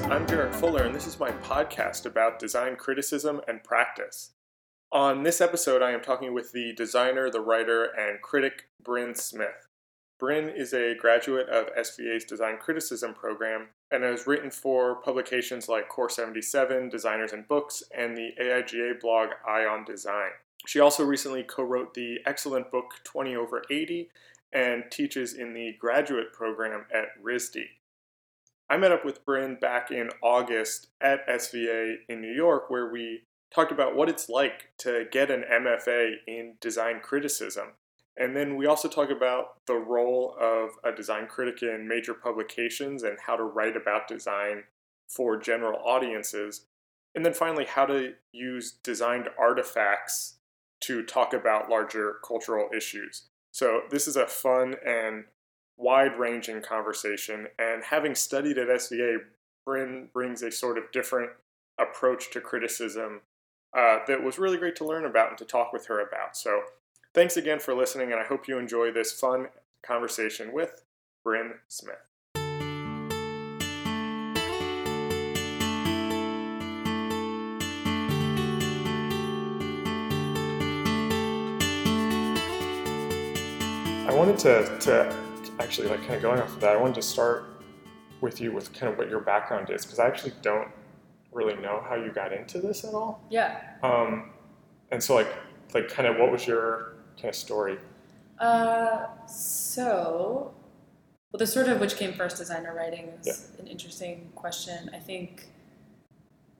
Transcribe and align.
I'm 0.00 0.24
Derek 0.24 0.54
Fuller, 0.54 0.84
and 0.84 0.94
this 0.94 1.06
is 1.06 1.20
my 1.20 1.32
podcast 1.32 2.06
about 2.06 2.38
design 2.38 2.76
criticism 2.76 3.42
and 3.46 3.62
practice. 3.62 4.30
On 4.90 5.22
this 5.22 5.42
episode, 5.42 5.82
I 5.82 5.90
am 5.90 6.00
talking 6.00 6.32
with 6.32 6.52
the 6.52 6.72
designer, 6.72 7.28
the 7.28 7.42
writer, 7.42 7.84
and 7.84 8.22
critic 8.22 8.68
Bryn 8.82 9.14
Smith. 9.14 9.68
Bryn 10.18 10.48
is 10.48 10.72
a 10.72 10.94
graduate 10.94 11.50
of 11.50 11.74
SVA's 11.74 12.24
design 12.24 12.56
criticism 12.58 13.12
program 13.12 13.68
and 13.90 14.02
has 14.02 14.26
written 14.26 14.50
for 14.50 14.94
publications 14.94 15.68
like 15.68 15.90
Core 15.90 16.08
77, 16.08 16.88
Designers 16.88 17.34
and 17.34 17.46
Books, 17.46 17.82
and 17.94 18.16
the 18.16 18.30
AIGA 18.40 18.98
blog 18.98 19.28
Eye 19.46 19.66
on 19.66 19.84
Design. 19.84 20.30
She 20.66 20.80
also 20.80 21.04
recently 21.04 21.42
co 21.42 21.64
wrote 21.64 21.92
the 21.92 22.18
excellent 22.24 22.70
book 22.70 22.94
20 23.04 23.36
over 23.36 23.62
80 23.70 24.08
and 24.54 24.84
teaches 24.90 25.34
in 25.34 25.52
the 25.52 25.74
graduate 25.78 26.32
program 26.32 26.86
at 26.94 27.08
RISD. 27.22 27.64
I 28.72 28.78
met 28.78 28.90
up 28.90 29.04
with 29.04 29.26
Bryn 29.26 29.58
back 29.60 29.90
in 29.90 30.08
August 30.22 30.86
at 30.98 31.28
SVA 31.28 31.96
in 32.08 32.22
New 32.22 32.32
York, 32.32 32.70
where 32.70 32.90
we 32.90 33.24
talked 33.54 33.70
about 33.70 33.94
what 33.94 34.08
it's 34.08 34.30
like 34.30 34.70
to 34.78 35.04
get 35.12 35.30
an 35.30 35.44
MFA 35.52 36.14
in 36.26 36.54
design 36.58 37.00
criticism. 37.02 37.74
And 38.16 38.34
then 38.34 38.56
we 38.56 38.64
also 38.64 38.88
talk 38.88 39.10
about 39.10 39.66
the 39.66 39.74
role 39.74 40.34
of 40.40 40.70
a 40.90 40.96
design 40.96 41.26
critic 41.26 41.62
in 41.62 41.86
major 41.86 42.14
publications 42.14 43.02
and 43.02 43.18
how 43.26 43.36
to 43.36 43.42
write 43.44 43.76
about 43.76 44.08
design 44.08 44.64
for 45.06 45.36
general 45.36 45.78
audiences. 45.84 46.64
And 47.14 47.26
then 47.26 47.34
finally, 47.34 47.66
how 47.66 47.84
to 47.84 48.14
use 48.32 48.78
designed 48.82 49.28
artifacts 49.38 50.36
to 50.80 51.02
talk 51.02 51.34
about 51.34 51.68
larger 51.68 52.14
cultural 52.26 52.70
issues. 52.74 53.24
So, 53.50 53.82
this 53.90 54.08
is 54.08 54.16
a 54.16 54.26
fun 54.26 54.76
and 54.82 55.24
wide 55.76 56.18
ranging 56.18 56.62
conversation. 56.62 57.48
And 57.58 57.82
having 57.84 58.14
studied 58.14 58.58
at 58.58 58.68
SVA, 58.68 59.18
Bryn 59.64 60.08
brings 60.12 60.42
a 60.42 60.50
sort 60.50 60.78
of 60.78 60.90
different 60.92 61.30
approach 61.78 62.30
to 62.32 62.40
criticism 62.40 63.20
uh, 63.76 63.98
that 64.06 64.22
was 64.22 64.38
really 64.38 64.58
great 64.58 64.76
to 64.76 64.84
learn 64.84 65.04
about 65.04 65.30
and 65.30 65.38
to 65.38 65.44
talk 65.44 65.72
with 65.72 65.86
her 65.86 66.00
about. 66.00 66.36
So, 66.36 66.62
thanks 67.14 67.36
again 67.36 67.58
for 67.58 67.74
listening, 67.74 68.12
and 68.12 68.20
I 68.20 68.24
hope 68.24 68.46
you 68.46 68.58
enjoy 68.58 68.92
this 68.92 69.12
fun 69.12 69.48
conversation 69.82 70.52
with 70.52 70.84
Bryn 71.24 71.54
Smith. 71.68 71.96
I 84.04 84.14
wanted 84.14 84.38
to, 84.40 84.78
to 84.80 85.21
actually 85.58 85.88
like 85.88 86.00
kind 86.00 86.14
of 86.14 86.22
going 86.22 86.40
off 86.40 86.54
of 86.54 86.60
that, 86.60 86.70
I 86.70 86.76
wanted 86.76 86.96
to 86.96 87.02
start 87.02 87.44
with 88.20 88.40
you 88.40 88.52
with 88.52 88.72
kind 88.72 88.92
of 88.92 88.98
what 88.98 89.08
your 89.10 89.20
background 89.20 89.70
is 89.70 89.84
because 89.84 89.98
I 89.98 90.06
actually 90.06 90.32
don't 90.42 90.68
really 91.32 91.56
know 91.56 91.82
how 91.88 91.94
you 91.96 92.12
got 92.12 92.32
into 92.32 92.60
this 92.60 92.84
at 92.84 92.94
all. 92.94 93.24
Yeah. 93.30 93.60
Um, 93.82 94.30
and 94.90 95.02
so 95.02 95.14
like 95.14 95.32
like 95.74 95.88
kind 95.88 96.06
of 96.06 96.16
what 96.18 96.30
was 96.30 96.46
your 96.46 96.94
kind 97.16 97.28
of 97.30 97.34
story? 97.34 97.78
Uh, 98.38 99.06
so, 99.26 100.52
well, 101.30 101.38
the 101.38 101.46
sort 101.46 101.68
of 101.68 101.80
which 101.80 101.96
came 101.96 102.12
first, 102.12 102.36
designer 102.38 102.74
writing, 102.74 103.08
is 103.20 103.50
yeah. 103.54 103.60
an 103.60 103.68
interesting 103.68 104.30
question. 104.34 104.90
I 104.92 104.98
think 104.98 105.48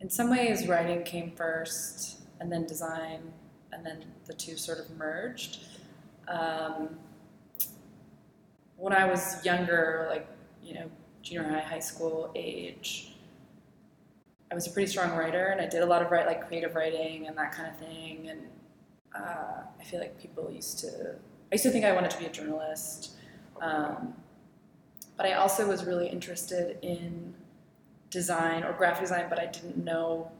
in 0.01 0.09
some 0.09 0.31
ways 0.31 0.67
writing 0.69 1.03
came 1.03 1.33
first, 1.33 2.23
and 2.41 2.51
then 2.51 2.67
design, 2.67 3.33
and 3.73 3.85
then 3.85 4.05
the 4.27 4.35
two 4.35 4.57
sort 4.57 4.79
of 4.79 4.91
merged. 4.97 5.59
Um, 6.29 6.91
when 8.83 8.93
I 8.93 9.05
was 9.05 9.45
younger, 9.45 10.09
like 10.11 10.27
you 10.61 10.75
know, 10.75 10.91
junior 11.23 11.48
high, 11.48 11.61
high 11.61 11.79
school 11.79 12.33
age, 12.35 13.15
I 14.51 14.57
was 14.57 14.67
a 14.67 14.70
pretty 14.70 14.91
strong 14.91 15.17
writer, 15.17 15.47
and 15.47 15.61
I 15.61 15.67
did 15.67 15.83
a 15.83 15.87
lot 15.87 16.03
of 16.03 16.11
write 16.11 16.27
like 16.27 16.48
creative 16.48 16.75
writing 16.75 17.29
and 17.29 17.39
that 17.39 17.53
kind 17.53 17.69
of 17.69 17.79
thing. 17.79 18.29
And 18.29 18.41
uh, 19.15 19.63
I 19.81 19.85
feel 19.85 20.01
like 20.01 20.21
people 20.21 20.51
used 20.51 20.81
to. 20.81 21.15
I 21.15 21.55
used 21.55 21.63
to 21.63 21.71
think 21.71 21.85
I 21.85 21.92
wanted 21.92 22.11
to 22.11 22.19
be 22.19 22.27
a 22.27 22.31
journalist, 22.31 23.13
um, 23.61 24.15
but 25.17 25.27
I 25.27 25.35
also 25.35 25.69
was 25.69 25.85
really 25.85 26.09
interested 26.09 26.79
in 26.83 27.35
design 28.11 28.65
or 28.65 28.73
graphic 28.73 29.03
design, 29.03 29.27
but 29.31 29.39
I 29.39 29.47
didn't 29.47 29.77
know. 29.77 30.33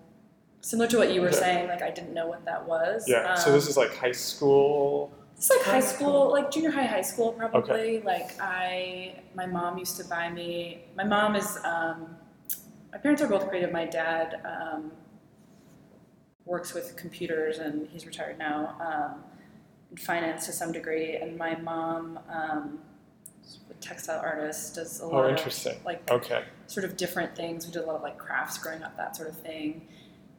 Similar 0.63 0.89
to 0.89 0.99
what 0.99 1.13
you 1.13 1.21
were 1.21 1.33
saying, 1.33 1.69
like 1.69 1.83
I 1.83 1.91
didn't 1.91 2.13
know 2.13 2.27
what 2.27 2.45
that 2.45 2.67
was. 2.67 3.05
Yeah. 3.07 3.35
Um, 3.35 3.37
so 3.37 3.53
this 3.53 3.69
is 3.69 3.77
like 3.77 3.95
high 3.95 4.13
school 4.13 5.13
it's 5.43 5.51
like 5.51 5.63
high 5.63 5.81
school, 5.81 6.31
like 6.31 6.53
junior 6.53 6.71
high, 6.71 6.87
high 6.87 7.03
school, 7.03 7.33
probably. 7.33 7.99
Okay. 7.99 8.03
Like 8.05 8.41
I, 8.41 9.17
my 9.35 9.45
mom 9.45 9.77
used 9.77 9.97
to 9.97 10.05
buy 10.05 10.31
me. 10.31 10.85
My 10.97 11.03
mom 11.03 11.35
is. 11.35 11.59
Um, 11.65 12.17
my 12.93 12.99
parents 12.99 13.23
are 13.23 13.27
both 13.27 13.49
creative. 13.49 13.73
My 13.73 13.87
dad 13.87 14.41
um, 14.45 14.93
works 16.45 16.75
with 16.75 16.95
computers, 16.95 17.59
and 17.59 17.89
he's 17.89 18.07
retired 18.07 18.39
now. 18.39 18.77
Um, 18.81 19.25
in 19.91 19.97
finance 19.97 20.47
to 20.47 20.53
some 20.53 20.71
degree, 20.71 21.17
and 21.17 21.37
my 21.37 21.57
mom, 21.57 22.21
um, 22.31 22.79
a 23.69 23.75
textile 23.81 24.21
artist, 24.21 24.77
does 24.77 25.01
a 25.01 25.07
lot 25.07 25.25
oh, 25.25 25.29
interesting. 25.29 25.75
of 25.75 25.85
like 25.85 26.09
okay. 26.09 26.45
sort 26.69 26.85
of 26.85 26.97
different 26.97 27.35
things. 27.35 27.67
We 27.67 27.73
did 27.73 27.83
a 27.83 27.87
lot 27.87 27.97
of 27.97 28.03
like 28.03 28.17
crafts 28.17 28.59
growing 28.59 28.85
up, 28.85 28.97
that 28.97 29.17
sort 29.17 29.29
of 29.29 29.37
thing 29.39 29.89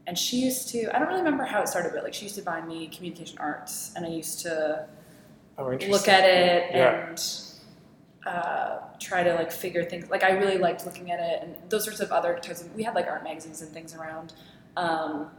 and 0.08 0.18
she 0.18 0.38
used 0.38 0.68
to 0.70 0.94
i 0.96 1.00
don't 1.00 1.08
really 1.08 1.22
remember 1.22 1.44
how 1.44 1.62
it 1.62 1.68
started 1.68 1.92
but 1.94 2.04
like 2.04 2.14
she 2.14 2.24
used 2.24 2.36
to 2.36 2.42
buy 2.42 2.62
me 2.62 2.88
communication 2.88 3.38
arts 3.40 3.94
and 3.96 4.06
i 4.06 4.10
used 4.10 4.40
to 4.40 4.86
oh, 5.58 5.64
look 5.88 6.08
at 6.08 6.24
it 6.24 6.72
yeah. 6.74 7.08
and 7.08 7.40
uh, 8.26 8.80
try 9.00 9.22
to 9.22 9.34
like 9.34 9.52
figure 9.52 9.84
things 9.84 10.10
like 10.10 10.24
i 10.24 10.32
really 10.32 10.58
liked 10.58 10.86
looking 10.86 11.12
at 11.12 11.20
it 11.20 11.44
and 11.44 11.56
those 11.70 11.84
sorts 11.84 12.00
of 12.00 12.12
other 12.12 12.40
types 12.42 12.62
of 12.62 12.74
we 12.74 12.84
had 12.84 12.96
like 12.96 13.08
art 13.08 13.24
magazines 13.24 13.62
and 13.62 13.72
things 13.72 13.94
around. 13.94 14.34
Um, 14.78 15.30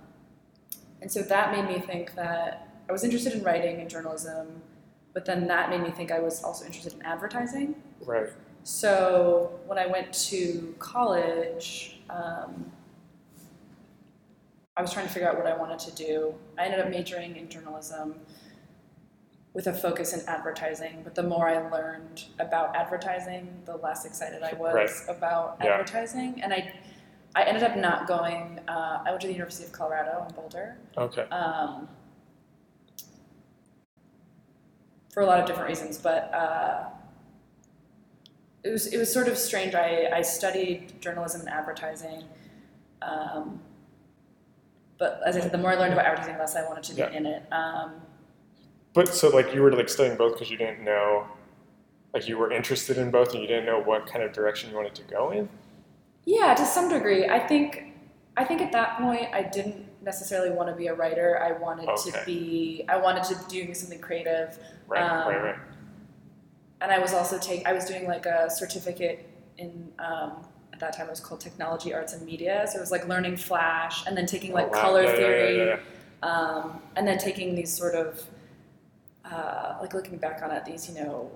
and 1.00 1.10
so 1.10 1.22
that 1.22 1.50
made 1.50 1.66
me 1.66 1.80
think 1.80 2.14
that 2.14 2.68
i 2.88 2.92
was 2.92 3.02
interested 3.02 3.32
in 3.32 3.42
writing 3.42 3.80
and 3.80 3.88
journalism 3.88 4.60
but 5.12 5.24
then 5.24 5.46
that 5.46 5.70
made 5.70 5.80
me 5.80 5.90
think 5.90 6.12
i 6.12 6.20
was 6.20 6.42
also 6.42 6.64
interested 6.64 6.92
in 6.92 7.02
advertising. 7.02 7.74
Right. 8.04 8.28
So 8.64 9.58
when 9.66 9.78
i 9.78 9.86
went 9.86 10.12
to 10.28 10.74
college 10.78 12.00
um, 12.10 12.70
I 14.76 14.82
was 14.82 14.92
trying 14.92 15.06
to 15.06 15.12
figure 15.12 15.28
out 15.28 15.36
what 15.36 15.46
I 15.46 15.56
wanted 15.56 15.78
to 15.80 15.92
do. 15.92 16.34
I 16.58 16.64
ended 16.64 16.80
up 16.80 16.90
majoring 16.90 17.36
in 17.36 17.48
journalism 17.48 18.16
with 19.52 19.68
a 19.68 19.72
focus 19.72 20.12
in 20.12 20.28
advertising. 20.28 21.02
But 21.04 21.14
the 21.14 21.22
more 21.22 21.48
I 21.48 21.68
learned 21.70 22.24
about 22.40 22.74
advertising, 22.74 23.62
the 23.66 23.76
less 23.76 24.04
excited 24.04 24.42
I 24.42 24.52
was 24.54 24.74
right. 24.74 25.16
about 25.16 25.58
yeah. 25.62 25.70
advertising. 25.70 26.40
And 26.42 26.52
I, 26.52 26.74
I 27.36 27.44
ended 27.44 27.62
up 27.62 27.76
not 27.76 28.08
going. 28.08 28.58
Uh, 28.66 29.02
I 29.06 29.10
went 29.10 29.20
to 29.20 29.28
the 29.28 29.32
University 29.32 29.64
of 29.64 29.72
Colorado 29.72 30.26
in 30.28 30.34
Boulder. 30.34 30.76
Okay. 30.98 31.22
Um, 31.22 31.88
for 35.12 35.22
a 35.22 35.26
lot 35.26 35.38
of 35.38 35.46
different 35.46 35.68
reasons, 35.68 35.96
but 35.96 36.34
uh, 36.34 36.86
it 38.64 38.70
was 38.70 38.88
it 38.88 38.98
was 38.98 39.12
sort 39.12 39.28
of 39.28 39.38
strange. 39.38 39.72
I, 39.76 40.10
I 40.12 40.22
studied 40.22 41.00
journalism 41.00 41.42
and 41.42 41.50
advertising. 41.50 42.24
Um, 43.00 43.60
but 44.98 45.20
as 45.26 45.36
I 45.36 45.40
said, 45.40 45.52
the 45.52 45.58
more 45.58 45.70
I 45.70 45.74
learned 45.74 45.92
about 45.92 46.06
advertising, 46.06 46.34
the 46.34 46.40
less 46.40 46.56
I 46.56 46.66
wanted 46.66 46.84
to 46.84 46.94
be 46.94 47.00
yeah. 47.00 47.10
in 47.10 47.26
it. 47.26 47.42
Um, 47.52 47.94
but 48.92 49.08
so 49.08 49.28
like 49.28 49.52
you 49.52 49.62
were 49.62 49.72
like 49.72 49.88
studying 49.88 50.16
both 50.16 50.34
because 50.34 50.50
you 50.50 50.56
didn't 50.56 50.84
know, 50.84 51.26
like 52.12 52.28
you 52.28 52.38
were 52.38 52.52
interested 52.52 52.96
in 52.96 53.10
both 53.10 53.32
and 53.32 53.42
you 53.42 53.48
didn't 53.48 53.66
know 53.66 53.80
what 53.80 54.06
kind 54.06 54.22
of 54.22 54.32
direction 54.32 54.70
you 54.70 54.76
wanted 54.76 54.94
to 54.94 55.02
go 55.02 55.30
in. 55.32 55.48
Yeah, 56.24 56.54
to 56.54 56.64
some 56.64 56.88
degree. 56.88 57.26
I 57.26 57.38
think 57.38 57.94
I 58.36 58.44
think 58.44 58.60
at 58.60 58.72
that 58.72 58.98
point 58.98 59.28
I 59.32 59.42
didn't 59.42 59.86
necessarily 60.02 60.50
want 60.50 60.68
to 60.68 60.74
be 60.74 60.86
a 60.86 60.94
writer. 60.94 61.40
I 61.42 61.52
wanted 61.58 61.88
okay. 61.88 62.10
to 62.10 62.24
be. 62.24 62.84
I 62.88 62.96
wanted 62.96 63.24
to 63.24 63.36
do 63.48 63.74
something 63.74 64.00
creative. 64.00 64.58
Right, 64.86 65.02
um, 65.02 65.28
right, 65.28 65.42
right. 65.42 65.58
And 66.80 66.92
I 66.92 66.98
was 66.98 67.12
also 67.12 67.38
take. 67.38 67.66
I 67.66 67.72
was 67.72 67.84
doing 67.84 68.06
like 68.06 68.26
a 68.26 68.48
certificate 68.50 69.28
in 69.58 69.92
um, 69.98 70.44
at 70.74 70.80
that 70.80 70.92
time 70.92 71.06
it 71.06 71.10
was 71.10 71.20
called 71.20 71.40
Technology 71.40 71.94
Arts 71.94 72.14
and 72.14 72.26
Media. 72.26 72.66
So 72.68 72.78
it 72.78 72.80
was 72.80 72.90
like 72.90 73.06
learning 73.06 73.36
Flash 73.36 74.04
and 74.06 74.16
then 74.16 74.26
taking 74.26 74.52
like 74.52 74.66
oh, 74.66 74.70
wow. 74.70 74.80
color 74.80 75.04
yeah, 75.04 75.12
theory, 75.12 75.56
yeah, 75.58 75.76
yeah, 76.22 76.28
um, 76.28 76.82
and 76.96 77.06
then 77.06 77.16
taking 77.16 77.54
these 77.54 77.72
sort 77.72 77.94
of 77.94 78.20
uh, 79.24 79.76
like 79.80 79.94
looking 79.94 80.18
back 80.18 80.42
on 80.42 80.50
it, 80.50 80.64
these 80.64 80.88
you 80.88 80.96
know 80.96 81.30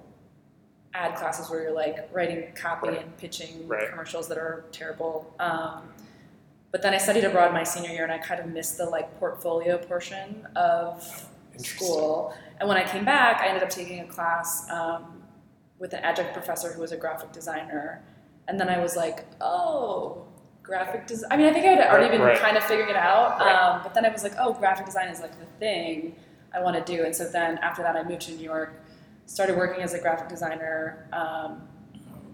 ad 0.93 1.14
classes 1.14 1.49
where 1.49 1.62
you're 1.62 1.73
like 1.73 2.08
writing 2.12 2.52
copy 2.56 2.88
right. 2.88 3.02
and 3.02 3.17
pitching 3.17 3.69
right. 3.69 3.88
commercials 3.88 4.26
that 4.26 4.38
are 4.38 4.64
terrible. 4.73 5.32
Um, 5.38 5.82
but 6.73 6.82
then 6.82 6.93
I 6.93 6.99
studied 6.99 7.25
abroad 7.25 7.52
my 7.52 7.62
senior 7.62 7.90
year, 7.90 8.02
and 8.02 8.12
I 8.12 8.19
kind 8.19 8.40
of 8.40 8.49
missed 8.49 8.76
the 8.76 8.87
like 8.87 9.20
portfolio 9.20 9.79
portion 9.79 10.49
of 10.56 11.29
school. 11.58 12.35
And 12.58 12.69
when 12.69 12.76
I 12.76 12.82
came 12.82 13.05
back, 13.05 13.40
I 13.40 13.46
ended 13.46 13.62
up 13.62 13.70
taking 13.70 14.00
a 14.00 14.05
class 14.05 14.69
um, 14.69 15.23
with 15.79 15.93
an 15.93 16.00
adjunct 16.00 16.32
professor 16.32 16.73
who 16.73 16.81
was 16.81 16.90
a 16.90 16.96
graphic 16.96 17.31
designer 17.31 18.02
and 18.49 18.59
then 18.59 18.69
I 18.69 18.79
was 18.79 18.97
like, 18.97 19.25
oh, 19.41 20.25
graphic 20.62 21.06
design. 21.06 21.29
I 21.31 21.37
mean, 21.37 21.47
I 21.47 21.53
think 21.53 21.65
I 21.67 21.69
had 21.71 21.87
already 21.89 22.11
been 22.11 22.21
right. 22.21 22.39
kind 22.39 22.56
of 22.56 22.65
figuring 22.65 22.91
it 22.91 22.97
out, 22.97 23.39
right. 23.39 23.55
um, 23.55 23.81
but 23.83 23.95
then 23.95 24.05
I 24.05 24.09
was 24.09 24.23
like, 24.23 24.35
oh, 24.39 24.53
graphic 24.55 24.87
design 24.87 25.09
is 25.09 25.21
like 25.21 25.39
the 25.39 25.47
thing 25.59 26.17
I 26.55 26.61
want 26.61 26.85
to 26.85 26.97
do. 26.97 27.05
And 27.05 27.15
so 27.15 27.29
then 27.29 27.59
after 27.59 27.83
that, 27.83 27.95
I 27.95 28.03
moved 28.03 28.23
to 28.23 28.33
New 28.33 28.45
York, 28.45 28.83
started 29.27 29.56
working 29.56 29.83
as 29.83 29.95
a 29.95 30.00
graphic 30.00 30.29
designer. 30.29 31.09
Um, 31.12 31.62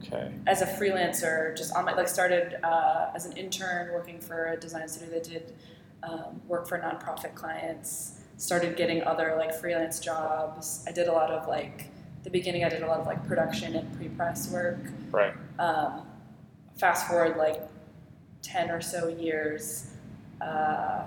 Okay. 0.06 0.34
as 0.46 0.60
a 0.60 0.66
freelancer, 0.66 1.56
just 1.56 1.74
on 1.74 1.86
my 1.86 1.94
like 1.94 2.08
started 2.08 2.58
uh, 2.62 3.10
as 3.14 3.24
an 3.24 3.32
intern 3.38 3.90
working 3.92 4.20
for 4.20 4.52
a 4.52 4.56
design 4.56 4.86
studio 4.86 5.14
that 5.14 5.24
did 5.24 5.54
um, 6.02 6.42
work 6.46 6.68
for 6.68 6.78
nonprofit 6.78 7.34
clients. 7.34 8.20
Started 8.36 8.76
getting 8.76 9.02
other 9.04 9.34
like 9.38 9.54
freelance 9.54 10.00
jobs. 10.00 10.84
I 10.86 10.92
did 10.92 11.08
a 11.08 11.12
lot 11.12 11.30
of 11.30 11.48
like 11.48 11.86
the 12.22 12.30
beginning. 12.30 12.64
I 12.64 12.68
did 12.68 12.82
a 12.82 12.86
lot 12.86 13.00
of 13.00 13.06
like 13.06 13.26
production 13.26 13.76
and 13.76 13.96
pre-press 13.96 14.50
work. 14.50 14.78
Right. 15.10 15.34
Um, 15.58 16.02
fast 16.76 17.06
forward 17.08 17.36
like 17.36 17.62
ten 18.42 18.70
or 18.70 18.80
so 18.80 19.08
years. 19.08 19.88
Uh, 20.40 21.02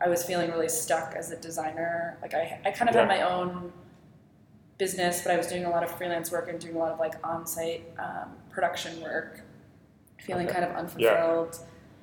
I 0.00 0.08
was 0.08 0.22
feeling 0.24 0.50
really 0.50 0.68
stuck 0.68 1.14
as 1.16 1.30
a 1.32 1.36
designer. 1.36 2.18
Like 2.22 2.34
I, 2.34 2.60
I 2.64 2.70
kind 2.70 2.88
of 2.88 2.94
had 2.94 3.08
my 3.08 3.22
own 3.22 3.72
business, 4.78 5.22
but 5.22 5.32
I 5.32 5.36
was 5.36 5.46
doing 5.46 5.64
a 5.64 5.70
lot 5.70 5.82
of 5.82 5.90
freelance 5.90 6.30
work 6.30 6.48
and 6.48 6.60
doing 6.60 6.76
a 6.76 6.78
lot 6.78 6.92
of 6.92 6.98
like 7.00 7.14
on-site 7.26 7.82
um, 7.98 8.28
production 8.50 9.00
work, 9.00 9.40
feeling 10.20 10.46
Okay. 10.46 10.60
kind 10.60 10.70
of 10.70 10.76
unfulfilled, 10.76 11.58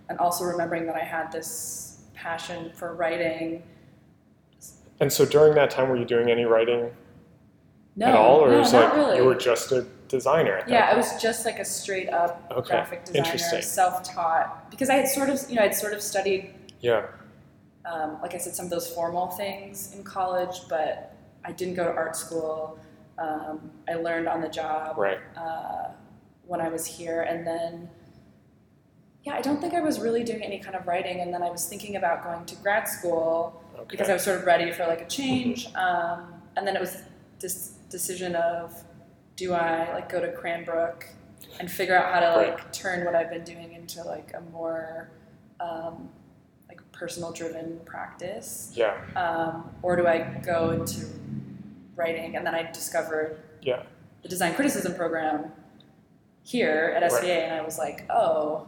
and 0.10 0.18
also 0.18 0.44
remembering 0.44 0.86
that 0.88 0.95
I 0.95 1.04
had 1.04 1.31
this 1.31 2.00
passion 2.15 2.71
for 2.74 2.95
writing. 2.95 3.62
And 5.00 5.12
so 5.13 5.24
during 5.25 5.54
that 5.56 5.69
time, 5.69 5.89
were 5.89 5.98
you 5.98 6.06
doing 6.06 6.31
any 6.31 6.45
writing 6.45 6.89
No, 7.95 8.07
at 8.07 8.15
all, 8.15 8.39
or 8.39 8.50
no, 8.50 8.56
it 8.56 8.60
was 8.60 8.74
like 8.74 8.94
really. 8.95 9.18
you 9.18 9.24
were 9.25 9.36
just 9.36 9.71
a 9.71 9.86
designer 10.07 10.63
yeah, 10.67 10.89
I 10.91 10.95
was 10.95 11.21
just 11.21 11.45
like 11.45 11.59
a 11.59 11.65
straight 11.65 12.09
up 12.09 12.51
Okay, 12.51 12.69
graphic 12.69 13.05
designer, 13.05 13.61
self-taught, 13.61 14.69
because 14.71 14.89
I 14.89 14.95
had 14.95 15.07
sort 15.07 15.29
of, 15.29 15.39
you 15.50 15.55
know, 15.55 15.63
I'd 15.63 15.75
sort 15.75 15.94
of 15.94 16.01
studied 16.01 16.53
Yeah. 16.81 17.07
um, 17.85 18.17
like 18.21 18.33
I 18.35 18.38
said, 18.38 18.55
some 18.55 18.65
of 18.65 18.71
those 18.71 18.88
formal 18.94 19.27
things 19.27 19.94
in 19.95 20.03
college, 20.03 20.61
but 20.69 21.15
I 21.45 21.51
didn't 21.51 21.75
go 21.75 21.83
to 21.83 21.91
art 21.91 22.15
school. 22.15 22.79
Um, 23.17 23.71
I 23.89 23.95
learned 23.95 24.27
on 24.27 24.41
the 24.41 24.50
job 24.50 24.97
Right. 24.97 25.19
uh, 25.38 25.89
when 26.45 26.61
I 26.61 26.69
was 26.69 26.85
here, 26.85 27.21
and 27.23 27.45
then 27.45 27.89
yeah, 29.25 29.35
I 29.35 29.41
don't 29.41 29.61
think 29.61 29.73
I 29.73 29.79
was 29.79 30.00
really 30.01 30.23
doing 30.23 30.44
any 30.44 30.59
kind 30.59 30.75
of 30.75 30.85
writing. 30.85 31.21
And 31.21 31.33
then 31.33 31.41
I 31.41 31.50
was 31.50 31.65
thinking 31.65 31.95
about 31.95 32.23
going 32.25 32.45
to 32.45 32.55
grad 32.55 32.89
school 32.89 33.61
Okay. 33.73 33.85
because 33.89 34.09
I 34.09 34.13
was 34.13 34.23
sort 34.23 34.38
of 34.38 34.45
ready 34.45 34.69
for 34.71 34.85
like 34.85 35.00
a 35.01 35.07
change. 35.07 35.73
Um, 35.75 36.33
and 36.57 36.67
then 36.67 36.75
it 36.75 36.81
was 36.81 36.97
this 37.39 37.69
decision 37.89 38.35
of 38.35 38.83
do 39.35 39.53
I 39.53 39.91
like 39.94 40.09
go 40.09 40.19
to 40.21 40.31
Cranbrook 40.31 41.07
and 41.59 41.69
figure 41.69 41.95
out 41.97 42.13
how 42.13 42.19
to 42.19 42.35
like 42.35 42.57
Right. 42.57 42.74
turn 42.74 43.06
what 43.06 43.15
I've 43.15 43.30
been 43.30 43.44
doing 43.44 43.74
into 43.74 44.03
like 44.03 44.31
a 44.35 44.41
more 44.51 45.09
um, 45.59 46.09
like 46.68 46.80
personal 46.91 47.31
driven 47.31 47.80
practice, 47.85 48.71
yeah. 48.75 48.95
um, 49.15 49.74
or 49.81 49.95
do 49.95 50.07
I 50.07 50.19
go 50.44 50.71
into 50.71 51.06
writing? 51.95 52.35
And 52.35 52.45
then 52.45 52.53
I 52.56 52.69
discovered 52.71 53.38
Yeah. 53.62 53.83
the 54.24 54.30
design 54.30 54.53
criticism 54.56 54.94
program 54.95 55.51
here 56.44 56.94
at 56.95 57.03
SVA, 57.03 57.21
Right. 57.21 57.44
and 57.44 57.53
I 57.56 57.62
was 57.62 57.77
like, 57.77 58.06
oh, 58.09 58.68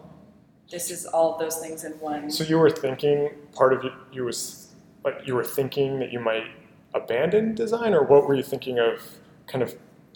this 0.71 0.89
is 0.89 1.05
all 1.05 1.33
of 1.33 1.39
those 1.39 1.57
things 1.57 1.83
in 1.83 1.91
one. 1.99 2.29
So 2.31 2.43
you 2.43 2.57
were 2.57 2.69
thinking 2.69 3.29
part 3.53 3.73
of 3.73 3.83
you 4.11 4.23
was 4.23 4.69
like 5.03 5.15
you 5.27 5.35
were 5.35 5.43
thinking 5.43 5.99
that 5.99 6.11
you 6.11 6.19
might 6.19 6.45
abandon 6.93 7.53
design, 7.55 7.93
or 7.93 8.03
what 8.03 8.25
were 8.27 8.33
you 8.35 8.43
thinking 8.43 8.79
of? 8.79 8.99
Kind 9.47 9.61
of 9.63 9.75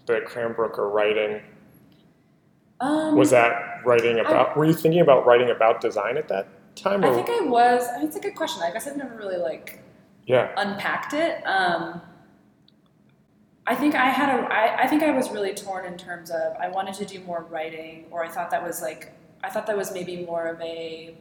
the 0.10 0.22
Cranbrook 0.22 0.78
or 0.78 0.90
writing 0.90 1.42
um, 2.82 3.16
was 3.16 3.30
that 3.32 3.82
writing 3.86 4.20
about? 4.20 4.56
were 4.56 4.66
you 4.66 4.74
thinking 4.74 5.02
about 5.02 5.26
writing 5.26 5.50
about 5.50 5.82
design 5.82 6.18
at 6.18 6.28
that 6.30 6.48
time? 6.76 7.04
Or 7.04 7.10
I 7.10 7.14
think 7.14 7.30
I 7.30 7.42
was. 7.42 7.88
I 7.90 7.98
mean, 7.98 8.08
it's 8.08 8.16
a 8.16 8.22
good 8.22 8.36
question. 8.36 8.64
I 8.64 8.72
guess 8.72 8.88
I've 8.88 8.96
never 8.96 9.16
really 9.18 9.36
like 9.38 9.84
yeah. 10.26 10.52
unpacked 10.56 11.14
it. 11.14 11.46
Um, 11.46 12.02
I 13.68 13.76
think 13.76 13.96
I 13.96 14.06
had 14.06 14.30
a. 14.30 14.44
I, 14.44 14.84
I 14.84 14.88
think 14.88 15.04
I 15.04 15.12
was 15.12 15.30
really 15.30 15.54
torn 15.54 15.86
in 15.86 15.98
terms 15.98 16.32
of 16.32 16.56
I 16.58 16.70
wanted 16.70 16.94
to 16.96 17.06
do 17.06 17.20
more 17.26 17.46
writing, 17.50 18.06
or 18.12 18.24
I 18.24 18.30
thought 18.30 18.50
that 18.52 18.64
was 18.64 18.82
like 18.82 19.12
I 19.44 19.50
thought 19.50 19.68
that 19.68 19.76
was 19.78 19.92
maybe 19.92 20.26
more 20.26 20.48
of 20.48 20.62
a 20.62 21.18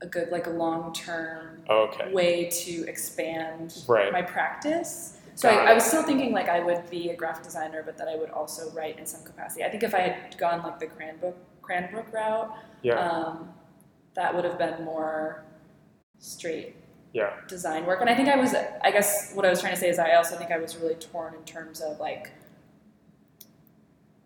a 0.00 0.06
good 0.06 0.30
like 0.30 0.48
a 0.48 0.50
long 0.50 0.92
term 0.92 1.62
Okay. 1.70 2.12
way 2.12 2.50
to 2.50 2.84
expand 2.88 3.84
Right. 3.86 4.10
my 4.10 4.22
practice. 4.22 5.18
So 5.34 5.48
I, 5.48 5.70
I 5.70 5.74
was 5.74 5.84
still 5.84 6.02
thinking 6.02 6.32
like 6.32 6.48
I 6.48 6.60
would 6.60 6.88
be 6.90 7.10
a 7.10 7.16
graphic 7.16 7.44
designer, 7.44 7.82
but 7.84 7.96
that 7.98 8.08
I 8.08 8.16
would 8.16 8.30
also 8.30 8.70
write 8.72 8.98
in 8.98 9.06
some 9.06 9.24
capacity. 9.24 9.64
I 9.64 9.70
think 9.70 9.82
if 9.82 9.94
I 9.94 10.00
had 10.00 10.36
gone 10.38 10.62
like 10.62 10.78
the 10.78 10.86
Cranbrook 10.86 11.36
Cranbrook 11.62 12.12
route, 12.12 12.54
Yeah. 12.82 12.94
um, 12.94 13.52
that 14.14 14.34
would 14.34 14.44
have 14.44 14.58
been 14.58 14.84
more 14.84 15.44
straight 16.18 16.76
yeah. 17.12 17.30
design 17.48 17.86
work. 17.86 18.00
And 18.00 18.10
I 18.10 18.14
think 18.14 18.28
I 18.28 18.36
was, 18.36 18.54
I 18.82 18.90
guess 18.90 19.32
what 19.34 19.46
I 19.46 19.50
was 19.50 19.60
trying 19.60 19.74
to 19.74 19.80
say 19.80 19.88
is 19.88 19.98
I 19.98 20.12
also 20.14 20.36
think 20.36 20.50
I 20.50 20.58
was 20.58 20.76
really 20.76 20.94
torn 20.96 21.34
in 21.34 21.42
terms 21.44 21.80
of 21.80 21.98
like 21.98 22.30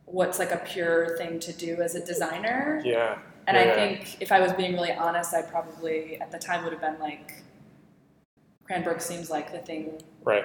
what's 0.06 0.38
like 0.38 0.52
a 0.52 0.58
pure 0.58 1.16
thing 1.18 1.38
to 1.40 1.52
do 1.52 1.80
as 1.82 1.94
a 1.94 2.04
designer. 2.04 2.80
Yeah. 2.84 3.18
And 3.46 3.56
yeah, 3.56 3.62
I 3.62 3.74
think 3.74 4.20
if 4.20 4.32
I 4.32 4.40
was 4.40 4.52
being 4.54 4.72
really 4.74 4.92
honest, 4.92 5.34
I 5.34 5.42
probably 5.42 6.20
at 6.20 6.30
the 6.32 6.38
time 6.38 6.64
would 6.64 6.72
have 6.72 6.82
been 6.82 6.98
like, 6.98 7.32
Cranbrook 8.64 9.00
seems 9.00 9.30
like 9.30 9.52
the 9.52 9.58
thing, 9.58 10.00
Right. 10.24 10.44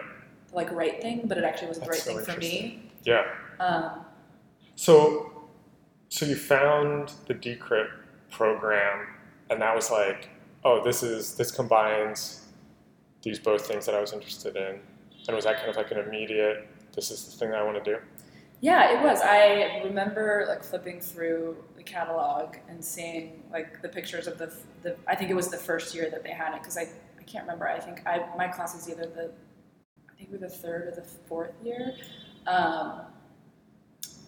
The, 0.52 0.56
like 0.56 0.72
right 0.72 1.02
thing, 1.02 1.24
but 1.26 1.38
it 1.38 1.44
actually 1.44 1.68
wasn't 1.70 1.86
the 1.86 1.92
right 1.92 2.00
so 2.00 2.18
thing 2.18 2.26
for 2.26 2.40
me. 2.40 2.92
Yeah. 3.04 3.26
Um, 3.60 4.06
So, 4.76 5.50
so 6.10 6.26
you 6.26 6.36
found 6.36 7.14
the 7.28 7.34
D-Crit 7.34 7.88
program, 8.30 9.08
and 9.50 9.62
that 9.62 9.76
was 9.76 9.92
like, 9.92 10.30
oh, 10.64 10.84
this 10.84 11.04
is 11.04 11.36
this 11.36 11.52
combines 11.52 12.46
these 13.24 13.40
both 13.40 13.68
things 13.68 13.86
that 13.86 13.96
I 13.96 14.02
was 14.02 14.14
interested 14.14 14.56
in, 14.56 14.80
and 15.28 15.36
was 15.36 15.46
that 15.46 15.58
kind 15.58 15.70
of 15.70 15.76
like 15.76 15.92
an 15.92 16.00
immediate, 16.00 16.68
this 16.96 17.12
is 17.12 17.26
the 17.26 17.38
thing 17.38 17.52
that 17.52 17.60
I 17.60 17.64
want 17.64 17.84
to 17.84 17.94
do? 17.94 18.00
Yeah, 18.62 19.00
it 19.00 19.04
was. 19.04 19.20
I 19.24 19.82
remember 19.84 20.46
like 20.48 20.64
flipping 20.64 21.00
through 21.00 21.58
the 21.76 21.84
catalog 21.84 22.58
and 22.70 22.84
seeing 22.84 23.44
like 23.52 23.82
the 23.82 23.90
pictures 23.90 24.28
of 24.28 24.38
the, 24.38 24.54
the 24.84 24.96
I 25.08 25.16
think 25.16 25.32
it 25.32 25.36
was 25.36 25.48
the 25.48 25.58
first 25.58 25.96
year 25.96 26.10
that 26.12 26.24
they 26.24 26.32
had 26.32 26.54
it 26.54 26.62
because 26.62 26.78
I, 26.78 26.84
I 27.20 27.24
can't 27.26 27.44
remember. 27.46 27.68
I 27.68 27.80
think 27.80 28.06
I 28.06 28.24
my 28.38 28.48
class 28.48 28.76
was 28.76 28.88
either 28.88 29.08
the 29.08 29.26
I 29.26 29.32
think 30.22 30.32
we 30.32 30.38
were 30.38 30.48
the 30.48 30.54
third 30.54 30.88
or 30.88 30.92
the 30.96 31.02
fourth 31.02 31.54
year. 31.64 31.96
Um, 32.48 33.02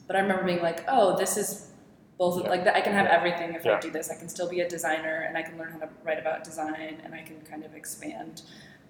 but 0.07 0.15
I 0.15 0.19
remember 0.19 0.43
being 0.43 0.61
like, 0.61 0.83
oh, 0.87 1.15
this 1.17 1.37
is 1.37 1.71
both 2.17 2.43
Yeah. 2.43 2.49
like. 2.49 2.67
I 2.67 2.81
can 2.81 2.93
have 2.93 3.07
everything 3.07 3.53
if 3.53 3.63
Yeah. 3.65 3.77
I 3.77 3.79
do 3.79 3.91
this. 3.91 4.09
I 4.09 4.15
can 4.15 4.29
still 4.29 4.49
be 4.49 4.61
a 4.61 4.67
designer 4.69 5.21
and 5.27 5.37
I 5.37 5.41
can 5.43 5.57
learn 5.57 5.71
how 5.71 5.79
to 5.79 5.89
write 6.03 6.19
about 6.19 6.43
design 6.43 7.01
and 7.03 7.13
I 7.13 7.21
can 7.21 7.41
kind 7.41 7.63
of 7.63 7.75
expand. 7.75 8.43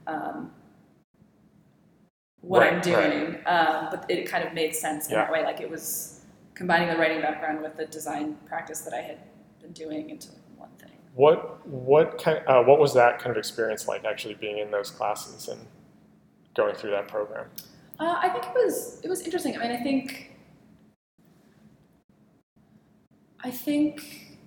Um, 0.07 0.53
what 2.41 2.61
I'm 2.61 2.75
Right, 2.81 2.85
right. 2.87 3.09
doing, 3.11 3.35
um, 3.45 3.87
but 3.89 4.05
it 4.09 4.25
kind 4.29 4.45
of 4.45 4.53
made 4.53 4.75
sense 4.75 5.07
in 5.07 5.13
that 5.13 5.31
way. 5.31 5.43
Like 5.43 5.61
it 5.61 5.69
was 5.69 6.25
combining 6.55 6.89
the 6.89 6.97
writing 6.97 7.21
background 7.21 7.61
with 7.61 7.77
the 7.77 7.85
design 7.85 8.35
practice 8.45 8.81
that 8.81 8.93
I 8.93 8.99
had 9.01 9.19
been 9.61 9.71
doing 9.71 10.09
into 10.09 10.27
one 10.57 10.69
thing. 10.71 10.91
What 11.15 11.65
what 11.65 12.21
kind 12.21 12.43
uh, 12.45 12.61
what 12.63 12.79
was 12.79 12.93
that 12.95 13.19
kind 13.19 13.31
of 13.31 13.37
experience 13.37 13.87
like 13.87 14.03
actually 14.03 14.33
being 14.33 14.57
in 14.57 14.71
those 14.71 14.91
classes 14.91 15.47
and 15.47 15.65
going 16.55 16.75
through 16.75 16.91
that 16.91 17.07
program? 17.07 17.47
Uh, 17.99 18.15
I 18.21 18.29
think 18.29 18.45
it 18.45 18.53
was 18.53 19.01
it 19.03 19.09
was 19.09 19.21
interesting. 19.21 19.55
I 19.55 19.59
mean, 19.59 19.71
I 19.71 19.77
think 19.83 20.31
I 23.41 23.51
think 23.51 24.37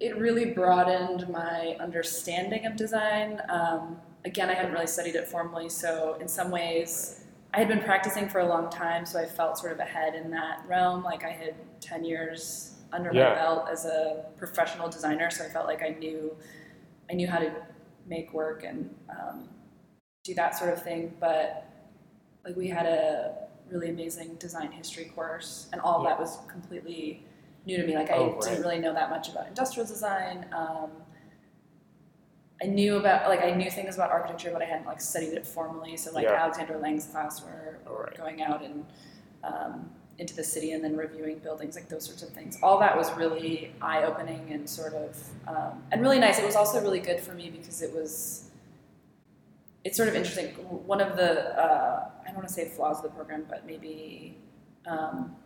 it 0.00 0.16
really 0.18 0.46
broadened 0.46 1.28
my 1.28 1.76
understanding 1.80 2.66
of 2.66 2.76
design. 2.76 3.40
Um, 3.48 3.98
again, 4.24 4.50
I 4.50 4.54
hadn't 4.54 4.72
really 4.72 4.86
studied 4.86 5.14
it 5.14 5.28
formally, 5.28 5.68
so 5.68 6.16
in 6.20 6.26
some 6.26 6.50
ways, 6.50 7.24
I 7.52 7.58
had 7.58 7.68
been 7.68 7.80
practicing 7.80 8.28
for 8.28 8.40
a 8.40 8.48
long 8.48 8.70
time, 8.70 9.06
so 9.06 9.20
I 9.20 9.26
felt 9.26 9.58
sort 9.58 9.72
of 9.72 9.78
ahead 9.78 10.14
in 10.14 10.30
that 10.30 10.64
realm. 10.66 11.04
Like 11.04 11.24
I 11.24 11.30
had 11.30 11.54
ten 11.80 12.04
years 12.04 12.76
under 12.92 13.10
Yeah. 13.12 13.30
my 13.30 13.34
belt 13.34 13.68
as 13.70 13.84
a 13.84 14.24
professional 14.36 14.88
designer, 14.88 15.30
so 15.30 15.44
I 15.44 15.48
felt 15.48 15.66
like 15.66 15.82
I 15.82 15.90
knew 15.90 16.34
I 17.10 17.14
knew 17.14 17.26
how 17.28 17.38
to 17.38 17.52
make 18.06 18.32
work 18.32 18.64
and 18.64 18.94
um, 19.10 19.48
do 20.24 20.34
that 20.34 20.56
sort 20.58 20.72
of 20.72 20.82
thing. 20.82 21.14
But 21.20 21.64
like 22.44 22.56
we 22.56 22.68
had 22.68 22.86
a 22.86 23.36
really 23.70 23.90
amazing 23.90 24.34
design 24.36 24.72
history 24.72 25.06
course, 25.14 25.68
and 25.72 25.80
all 25.80 25.98
of 26.00 26.04
that 26.06 26.18
was 26.18 26.38
completely 26.48 27.24
new 27.66 27.76
to 27.76 27.86
me. 27.86 27.94
Like 27.94 28.10
I 28.10 28.14
Oh, 28.16 28.32
right. 28.32 28.40
didn't 28.42 28.62
really 28.62 28.78
know 28.80 28.92
that 28.92 29.10
much 29.10 29.28
about 29.28 29.46
industrial 29.46 29.86
design. 29.86 30.46
Um, 30.52 30.90
I 32.62 32.66
knew 32.66 32.96
about 32.96 33.28
like 33.28 33.40
I 33.42 33.50
knew 33.52 33.70
things 33.70 33.94
about 33.94 34.10
architecture, 34.10 34.50
but 34.52 34.62
I 34.62 34.64
hadn't 34.64 34.86
like 34.86 35.00
studied 35.00 35.32
it 35.34 35.46
formally. 35.46 35.96
So 35.96 36.12
like 36.12 36.24
Yeah. 36.24 36.42
Alexandra 36.42 36.78
Lange's 36.78 37.06
class, 37.06 37.42
where 37.44 37.78
right. 37.86 38.16
going 38.16 38.42
out 38.42 38.62
and 38.64 38.84
um, 39.42 39.90
into 40.18 40.34
the 40.34 40.44
city 40.44 40.72
and 40.72 40.82
then 40.84 40.96
reviewing 40.96 41.38
buildings, 41.40 41.74
like 41.74 41.88
those 41.88 42.04
sorts 42.04 42.22
of 42.22 42.30
things. 42.30 42.56
All 42.62 42.78
that 42.78 42.96
was 42.96 43.12
really 43.14 43.72
eye 43.82 44.04
opening 44.04 44.48
and 44.50 44.68
sort 44.70 44.94
of 44.94 45.20
um, 45.48 45.82
and 45.90 46.00
really 46.00 46.18
nice. 46.20 46.38
It 46.38 46.46
was 46.46 46.54
also 46.56 46.80
really 46.80 47.00
good 47.00 47.20
for 47.20 47.34
me 47.34 47.50
because 47.50 47.82
it 47.82 47.92
was 47.92 48.50
it's 49.84 49.96
sort 49.96 50.08
of 50.08 50.14
interesting. 50.14 50.46
One 50.86 51.00
of 51.00 51.16
the 51.16 51.60
uh, 51.60 52.08
I 52.22 52.26
don't 52.26 52.36
want 52.36 52.48
to 52.48 52.54
say 52.54 52.68
flaws 52.68 52.98
of 52.98 53.04
the 53.04 53.10
program, 53.10 53.44
but 53.48 53.66
maybe 53.66 54.38
um, 54.86 55.36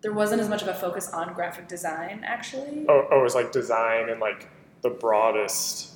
there 0.00 0.12
wasn't 0.12 0.40
as 0.40 0.48
much 0.48 0.62
of 0.62 0.68
a 0.68 0.74
focus 0.74 1.10
on 1.12 1.34
graphic 1.34 1.68
design 1.68 2.22
actually. 2.24 2.86
Oh, 2.88 3.08
oh, 3.10 3.20
it 3.20 3.22
was 3.22 3.34
like 3.34 3.52
design 3.52 4.08
and 4.08 4.20
like 4.20 4.48
the 4.82 4.90
broadest. 4.90 5.94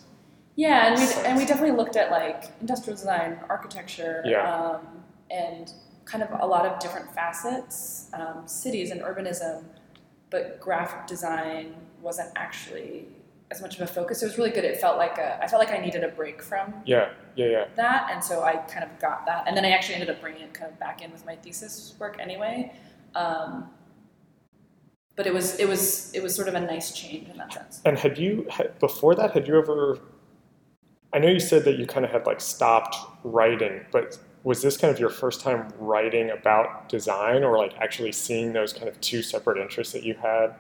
Yeah, 0.55 0.89
and 0.89 0.99
we 0.99 1.13
and 1.25 1.39
we 1.39 1.47
definitely 1.47 1.77
looked 1.77 1.97
at 1.97 2.11
like 2.11 2.45
industrial 2.61 2.97
design, 2.97 3.39
architecture, 3.49 4.23
Yeah. 4.27 4.55
um, 4.55 4.87
and 5.31 5.73
kind 6.05 6.23
of 6.23 6.29
a 6.41 6.47
lot 6.47 6.67
of 6.67 6.79
different 6.79 7.11
facets, 7.15 8.09
um, 8.13 8.43
cities 8.47 8.91
and 8.91 9.01
urbanism, 9.01 9.65
but 10.29 10.61
graphic 10.61 11.07
design 11.07 11.75
wasn't 12.03 12.31
actually 12.37 13.07
as 13.53 13.61
much 13.61 13.77
of 13.77 13.83
a 13.83 13.87
focus. 13.87 14.23
It 14.23 14.27
was 14.27 14.39
really 14.39 14.51
good. 14.51 14.65
It 14.65 14.81
felt 14.81 14.97
like 14.97 15.19
a, 15.19 15.39
I 15.43 15.47
felt 15.47 15.61
like 15.61 15.73
I 15.73 15.79
needed 15.79 16.03
a 16.03 16.09
break 16.09 16.43
from 16.43 16.75
Yeah, 16.87 17.11
yeah, 17.37 17.47
yeah. 17.47 17.65
that, 17.77 18.09
and 18.11 18.25
so 18.25 18.43
I 18.43 18.57
kind 18.57 18.83
of 18.83 18.99
got 18.99 19.27
that. 19.27 19.45
And 19.47 19.57
then 19.57 19.65
I 19.65 19.71
actually 19.71 19.97
ended 19.97 20.11
up 20.11 20.21
bringing 20.21 20.43
it 20.43 20.55
kind 20.55 20.73
of 20.73 20.79
back 20.81 21.03
in 21.03 21.13
with 21.13 21.25
my 21.25 21.37
thesis 21.37 21.95
work 22.01 22.17
anyway. 22.19 22.73
Um, 23.15 23.69
but 25.15 25.27
it 25.27 25.35
was 25.35 25.59
it 25.61 25.69
was 25.69 26.13
it 26.15 26.23
was 26.23 26.35
sort 26.35 26.49
of 26.49 26.55
a 26.55 26.61
nice 26.61 26.93
change 26.93 27.29
in 27.29 27.37
that 27.37 27.53
sense. 27.53 27.83
And 27.85 27.99
had 27.99 28.19
you 28.19 28.49
before 28.81 29.15
that? 29.15 29.33
Had 29.33 29.47
you 29.47 29.59
ever? 29.59 29.99
I 31.13 31.19
know 31.19 31.29
you 31.29 31.41
said 31.41 31.65
that 31.67 31.77
you 31.77 31.87
kind 31.87 32.07
of 32.07 32.11
had 32.11 32.25
like 32.25 32.41
stopped 32.41 32.97
writing, 33.23 33.85
but 33.93 34.19
was 34.45 34.63
this 34.63 34.79
kind 34.79 34.93
of 34.93 34.99
your 34.99 35.11
first 35.11 35.43
time 35.43 35.69
writing 35.79 36.31
about 36.31 36.89
design, 36.89 37.45
or 37.45 37.59
like 37.59 37.75
actually 37.79 38.13
seeing 38.13 38.55
those 38.55 38.73
kind 38.73 38.89
of 38.89 38.99
two 39.03 39.23
separate 39.23 39.59
interests 39.59 39.93
that 39.93 40.03
you 40.03 40.15
had, 40.15 40.55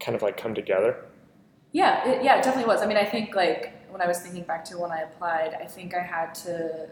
kind 0.00 0.16
of 0.16 0.22
like 0.22 0.36
come 0.36 0.54
together? 0.54 1.04
Yeah, 1.72 2.08
it, 2.08 2.22
yeah, 2.24 2.38
it 2.38 2.44
definitely 2.44 2.68
was. 2.72 2.82
I 2.82 2.86
mean, 2.86 2.96
I 2.96 3.04
think 3.04 3.34
like 3.34 3.72
when 3.90 4.00
I 4.00 4.06
was 4.06 4.20
thinking 4.20 4.42
back 4.44 4.64
to 4.66 4.78
when 4.78 4.90
I 4.90 5.00
applied, 5.02 5.54
I 5.60 5.66
think 5.66 5.94
I 5.94 6.00
had 6.02 6.34
to 6.46 6.88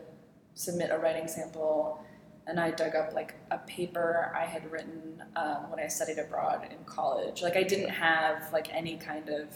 submit 0.55 0.91
a 0.91 0.99
writing 0.99 1.29
sample, 1.29 2.05
and 2.47 2.61
I 2.61 2.71
dug 2.71 2.95
up 2.95 3.13
like 3.15 3.35
a 3.51 3.59
paper 3.59 4.33
I 4.37 4.45
had 4.45 4.71
written 4.71 5.23
um, 5.35 5.71
when 5.71 5.81
I 5.81 5.89
studied 5.89 6.19
abroad 6.19 6.67
in 6.71 6.85
college. 6.85 7.43
Like 7.43 7.57
I 7.57 7.63
didn't 7.63 7.91
have 7.91 8.53
like 8.53 8.73
any 8.73 8.97
kind 8.97 9.29
of 9.29 9.49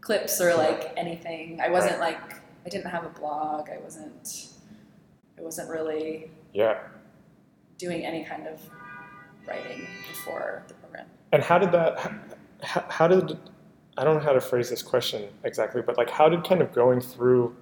clips 0.00 0.40
or 0.40 0.54
like 0.54 0.92
anything. 0.96 1.60
I 1.60 1.68
wasn't 1.70 2.00
like 2.00 2.20
I 2.66 2.68
didn't 2.68 2.90
have 2.90 3.04
a 3.04 3.08
blog. 3.10 3.68
I 3.70 3.78
wasn't. 3.78 4.48
I 5.38 5.42
wasn't 5.42 5.70
really 5.70 6.30
Yeah. 6.52 6.78
doing 7.78 8.04
any 8.04 8.24
kind 8.24 8.46
of 8.46 8.60
writing 9.46 9.86
before 10.08 10.64
the 10.68 10.74
program. 10.74 11.06
And 11.32 11.42
how 11.42 11.58
did 11.58 11.72
that? 11.72 12.12
How, 12.62 12.84
how 12.88 13.08
did? 13.08 13.38
I 14.00 14.04
don't 14.04 14.14
know 14.14 14.20
how 14.20 14.32
to 14.32 14.40
phrase 14.40 14.70
this 14.70 14.82
question 14.82 15.28
exactly, 15.44 15.82
but 15.82 15.98
like, 15.98 16.08
how 16.08 16.30
did 16.30 16.42
kind 16.42 16.62
of 16.62 16.72
going 16.72 17.02
through 17.02 17.54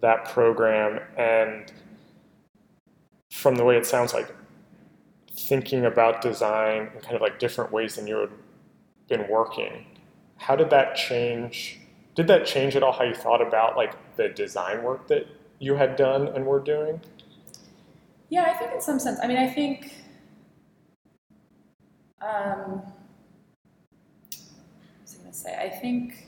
that 0.00 0.24
program 0.24 0.98
and 1.16 1.72
from 3.30 3.54
the 3.54 3.62
way 3.62 3.76
it 3.76 3.86
sounds 3.86 4.12
like 4.12 4.34
thinking 5.38 5.84
about 5.84 6.20
design 6.20 6.90
in 6.92 7.00
kind 7.02 7.14
of 7.14 7.20
like 7.20 7.38
different 7.38 7.70
ways 7.70 7.94
than 7.94 8.08
you 8.08 8.16
had 8.16 8.30
been 9.08 9.28
working, 9.30 9.86
how 10.38 10.56
did 10.56 10.70
that 10.70 10.96
change? 10.96 11.78
Did 12.16 12.26
that 12.26 12.44
change 12.46 12.74
at 12.74 12.82
all 12.82 12.92
how 12.92 13.04
you 13.04 13.14
thought 13.14 13.40
about 13.40 13.76
like 13.76 13.94
the 14.16 14.28
design 14.30 14.82
work 14.82 15.06
that 15.06 15.28
you 15.60 15.76
had 15.76 15.94
done 15.94 16.26
and 16.26 16.44
were 16.44 16.58
doing? 16.58 17.00
Yeah, 18.28 18.42
I 18.42 18.54
think 18.54 18.72
in 18.72 18.80
some 18.80 18.98
sense. 18.98 19.20
I 19.22 19.28
mean, 19.28 19.38
I 19.38 19.48
think. 19.48 19.94
Um, 22.20 22.82
what 24.96 25.02
was 25.02 25.14
I 25.14 25.18
going 25.18 25.25
to 25.25 25.25
say? 25.36 25.54
I 25.56 25.68
think. 25.68 26.22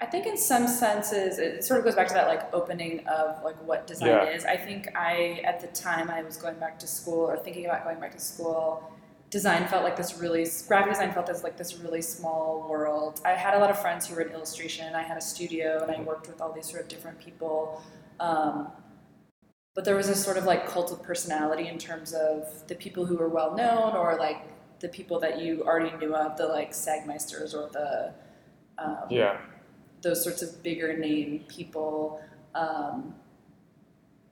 I 0.00 0.06
think 0.06 0.26
in 0.26 0.36
some 0.36 0.68
senses 0.68 1.40
it 1.40 1.64
sort 1.64 1.80
of 1.80 1.84
goes 1.84 1.96
back 1.96 2.06
to 2.08 2.14
that 2.14 2.28
like 2.28 2.54
opening 2.54 3.04
of 3.08 3.42
like 3.42 3.56
what 3.66 3.86
design 3.88 4.10
Yeah. 4.10 4.30
is. 4.30 4.44
I 4.44 4.56
think 4.56 4.88
I 4.94 5.40
at 5.44 5.60
the 5.60 5.66
time 5.68 6.08
I 6.08 6.22
was 6.22 6.36
going 6.36 6.54
back 6.60 6.78
to 6.80 6.86
school 6.86 7.18
or 7.28 7.36
thinking 7.36 7.64
about 7.66 7.82
going 7.82 7.98
back 7.98 8.12
to 8.12 8.20
school, 8.20 8.92
design 9.30 9.66
felt 9.66 9.82
like 9.82 9.96
this 9.96 10.16
really 10.18 10.46
graphic 10.68 10.92
design 10.92 11.12
felt 11.12 11.28
as 11.28 11.42
like 11.42 11.56
this 11.56 11.78
really 11.78 12.00
small 12.00 12.68
world. 12.70 13.20
I 13.24 13.30
had 13.30 13.54
a 13.54 13.58
lot 13.58 13.70
of 13.70 13.78
friends 13.80 14.06
who 14.06 14.14
were 14.14 14.20
in 14.20 14.30
illustration. 14.32 14.94
I 14.94 15.02
had 15.02 15.18
a 15.18 15.20
studio 15.20 15.82
and 15.82 15.90
I 15.90 16.00
worked 16.00 16.28
with 16.28 16.40
all 16.40 16.52
these 16.52 16.66
sort 16.70 16.80
of 16.82 16.88
different 16.88 17.18
people. 17.18 17.82
Um, 18.20 18.68
but 19.74 19.84
there 19.84 19.96
was 19.96 20.08
a 20.08 20.14
sort 20.14 20.36
of 20.36 20.44
like 20.44 20.68
cult 20.68 20.92
of 20.92 21.02
personality 21.02 21.66
in 21.66 21.76
terms 21.78 22.12
of 22.12 22.66
the 22.68 22.76
people 22.76 23.04
who 23.04 23.16
were 23.16 23.28
well 23.28 23.54
known 23.56 23.94
or 23.96 24.16
like 24.16 24.42
the 24.80 24.88
people 24.88 25.18
that 25.20 25.40
you 25.40 25.62
already 25.64 25.96
knew 25.96 26.14
of, 26.14 26.36
the 26.36 26.46
like 26.46 26.72
Sagmeisters 26.72 27.54
or 27.54 27.68
the 27.70 28.12
um, 28.78 29.06
Yeah. 29.10 29.38
those 30.02 30.22
sorts 30.22 30.42
of 30.42 30.62
bigger 30.62 30.96
name 30.96 31.44
people. 31.48 32.22
Um, 32.54 33.14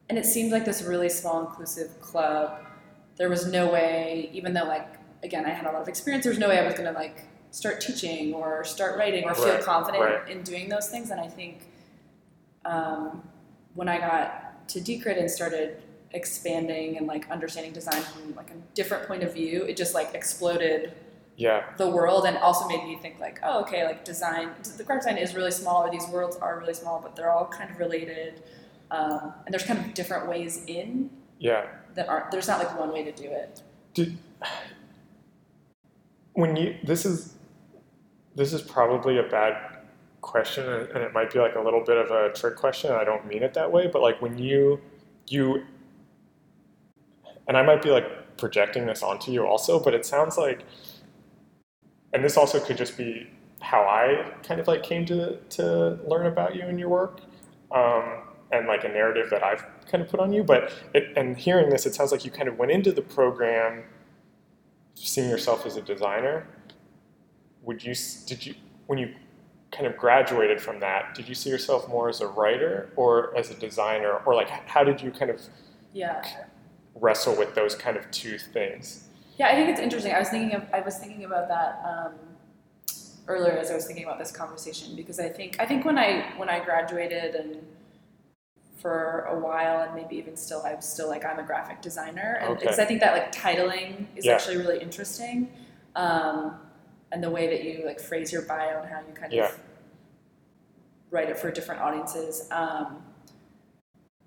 and 0.09 0.17
it 0.19 0.25
seemed 0.25 0.53
like 0.53 0.65
this 0.65 0.83
really 0.83 1.09
small, 1.09 1.41
inclusive 1.41 2.01
club. 2.01 2.65
There 3.17 3.29
was 3.29 3.47
no 3.47 3.69
way, 3.73 4.31
even 4.33 4.53
though, 4.55 4.65
like, 4.65 4.87
again, 5.25 5.45
I 5.45 5.51
had 5.51 5.67
a 5.67 5.73
lot 5.73 5.83
of 5.83 5.89
experience, 5.89 6.25
there 6.25 6.31
was 6.31 6.39
no 6.39 6.49
way 6.49 6.59
I 6.59 6.65
was 6.65 6.75
going 6.75 6.87
to, 6.93 6.93
like, 6.93 7.25
start 7.51 7.81
teaching 7.81 8.33
or 8.35 8.63
start 8.63 8.97
writing 8.99 9.25
or 9.25 9.35
feel 9.35 9.47
Right, 9.55 9.63
confident 9.63 10.05
right. 10.05 10.29
in 10.29 10.43
doing 10.43 10.69
those 10.69 10.89
things. 10.89 11.11
And 11.11 11.21
I 11.21 11.27
think 11.27 11.63
um, 12.65 13.23
when 13.75 13.89
I 13.89 13.99
got 13.99 14.69
to 14.69 14.81
D-Crit 14.81 15.19
and 15.19 15.31
started 15.31 15.83
expanding 16.13 16.97
and, 16.97 17.07
like, 17.07 17.31
understanding 17.31 17.73
design 17.73 18.01
from, 18.03 18.35
like, 18.35 18.51
a 18.51 18.55
different 18.75 19.07
point 19.09 19.23
of 19.23 19.33
view, 19.35 19.65
it 19.65 19.77
just, 19.77 19.95
like, 19.95 20.15
exploded 20.15 20.93
Yeah. 21.37 21.65
the 21.77 21.89
world 21.91 22.25
and 22.27 22.39
also 22.39 22.67
made 22.67 22.83
me 22.85 22.97
think 22.97 23.21
like 23.21 23.41
oh 23.43 23.61
okay 23.61 23.85
like 23.85 24.07
design 24.07 24.49
the 24.79 24.83
graphic 24.85 25.03
design 25.05 25.19
is 25.19 25.35
really 25.35 25.51
small 25.51 25.85
or 25.85 25.91
these 25.91 26.07
worlds 26.09 26.35
are 26.39 26.59
really 26.59 26.73
small 26.73 26.99
but 26.99 27.15
they're 27.15 27.31
all 27.31 27.45
kind 27.45 27.71
of 27.71 27.79
related 27.79 28.43
um, 28.91 29.35
and 29.45 29.53
there's 29.53 29.63
kind 29.65 29.79
of 29.79 29.93
different 29.93 30.27
ways 30.31 30.65
in 30.67 31.11
Yeah. 31.39 31.67
that 31.95 32.09
aren't 32.09 32.31
there's 32.31 32.49
not 32.49 32.59
like 32.59 32.73
one 32.79 32.91
way 32.91 33.05
to 33.05 33.13
do 33.13 33.25
it 33.29 33.61
Did 33.93 34.17
when 36.33 36.57
you 36.57 36.77
this 36.85 37.05
is 37.05 37.35
this 38.35 38.55
is 38.55 38.63
probably 38.63 39.19
a 39.19 39.23
bad 39.25 39.55
question 40.23 40.67
and 40.69 40.89
and 40.89 41.05
it 41.05 41.13
might 41.13 41.31
be 41.33 41.39
like 41.39 41.55
a 41.55 41.61
little 41.61 41.85
bit 41.85 41.99
of 41.99 42.11
a 42.11 42.33
trick 42.33 42.57
question 42.57 42.93
I 42.93 43.05
don't 43.05 43.27
mean 43.27 43.43
it 43.43 43.53
that 43.55 43.71
way 43.71 43.89
but 43.93 44.01
like 44.01 44.23
when 44.23 44.39
you 44.39 44.81
you 45.29 45.65
and 47.49 47.57
I 47.57 47.63
might 47.63 47.83
be 47.83 47.91
like 47.91 48.37
projecting 48.37 48.87
this 48.87 49.03
onto 49.03 49.33
you 49.33 49.47
also 49.47 49.81
but 49.81 49.95
it 49.95 50.05
sounds 50.05 50.37
like 50.37 50.63
and 52.13 52.25
this 52.25 52.37
also 52.37 52.61
could 52.61 52.77
just 52.77 52.97
be 52.97 53.29
how 53.61 53.83
I 53.83 54.33
kind 54.43 54.61
of 54.61 54.69
like 54.69 54.83
came 54.83 55.07
to 55.07 55.37
to 55.37 55.99
learn 56.07 56.27
about 56.27 56.55
you 56.55 56.63
and 56.63 56.79
your 56.79 56.89
work 56.89 57.21
um, 57.73 58.23
and 58.53 58.67
like 58.67 58.85
a 58.85 58.89
narrative 58.89 59.29
that 59.31 59.43
I've 59.43 59.65
kind 59.91 60.03
of 60.03 60.09
put 60.09 60.21
on 60.21 60.33
you 60.33 60.45
but 60.45 60.73
it, 60.95 61.13
and 61.17 61.37
hearing 61.37 61.71
this 61.71 61.87
it 61.87 61.95
sounds 61.95 62.13
like 62.13 62.25
you 62.25 62.31
kind 62.31 62.49
of 62.49 62.59
went 62.59 62.71
into 62.71 62.93
the 62.93 63.03
program 63.03 63.85
seeing 64.95 65.29
yourself 65.29 65.67
as 65.67 65.77
a 65.77 65.83
designer. 65.83 66.47
Would 67.63 67.85
you 67.85 67.95
did 68.27 68.47
you 68.47 68.55
when 68.87 68.99
you 68.99 69.15
kind 69.73 69.87
of 69.87 69.97
graduated 69.97 70.61
from 70.61 70.81
that 70.81 71.15
did 71.15 71.29
you 71.29 71.35
see 71.35 71.51
yourself 71.51 71.89
more 71.89 72.09
as 72.09 72.21
a 72.21 72.27
writer 72.27 72.91
or 72.97 73.37
as 73.37 73.51
a 73.51 73.55
designer? 73.55 74.21
Or 74.25 74.35
like 74.35 74.49
how 74.49 74.85
did 74.85 75.01
you 75.01 75.11
kind 75.11 75.31
of 75.31 75.41
yeah 75.93 76.23
wrestle 77.01 77.35
with 77.37 77.55
those 77.55 77.75
kind 77.75 77.97
of 77.97 78.11
two 78.11 78.39
things 78.39 79.09
yeah 79.39 79.49
i 79.49 79.55
think 79.55 79.69
it's 79.69 79.81
interesting 79.81 80.13
i 80.13 80.19
was 80.19 80.29
thinking 80.29 80.55
of 80.57 80.65
i 80.73 80.81
was 80.81 80.97
thinking 80.99 81.25
about 81.25 81.49
that 81.49 81.83
um, 81.87 82.15
earlier 83.29 83.53
as 83.59 83.71
i 83.71 83.75
was 83.75 83.87
thinking 83.87 84.05
about 84.05 84.19
this 84.19 84.33
conversation 84.33 84.95
because 84.97 85.19
i 85.21 85.29
think 85.29 85.57
i 85.61 85.67
think 85.67 85.85
when 85.85 85.99
i 85.99 86.33
when 86.37 86.49
i 86.49 86.63
graduated 86.65 87.35
and 87.35 87.57
for 88.81 89.23
a 89.31 89.39
while 89.39 89.81
and 89.83 89.95
maybe 89.95 90.17
even 90.17 90.37
still 90.37 90.63
I'm 90.65 90.81
still 90.81 91.09
like 91.09 91.25
i'm 91.25 91.39
a 91.39 91.43
graphic 91.43 91.81
designer 91.83 92.39
and 92.41 92.51
Okay. 92.51 92.61
because 92.61 92.79
i 92.79 92.85
think 92.85 93.01
that 93.01 93.13
like 93.13 93.35
titling 93.35 94.07
is 94.17 94.25
Yeah. 94.25 94.35
actually 94.35 94.57
really 94.59 94.81
interesting 94.81 95.51
um, 95.97 96.57
and 97.13 97.23
the 97.23 97.31
way 97.31 97.47
that 97.49 97.65
you 97.65 97.85
like 97.87 97.99
phrase 98.01 98.31
your 98.33 98.43
bio 98.43 98.81
and 98.81 98.89
how 98.91 99.01
you 99.01 99.15
kind 99.15 99.33
Yeah. 99.33 99.47
of 99.47 99.59
write 101.11 101.31
it 101.31 101.39
for 101.39 101.51
different 101.51 101.81
audiences 101.81 102.49
um, 102.51 103.03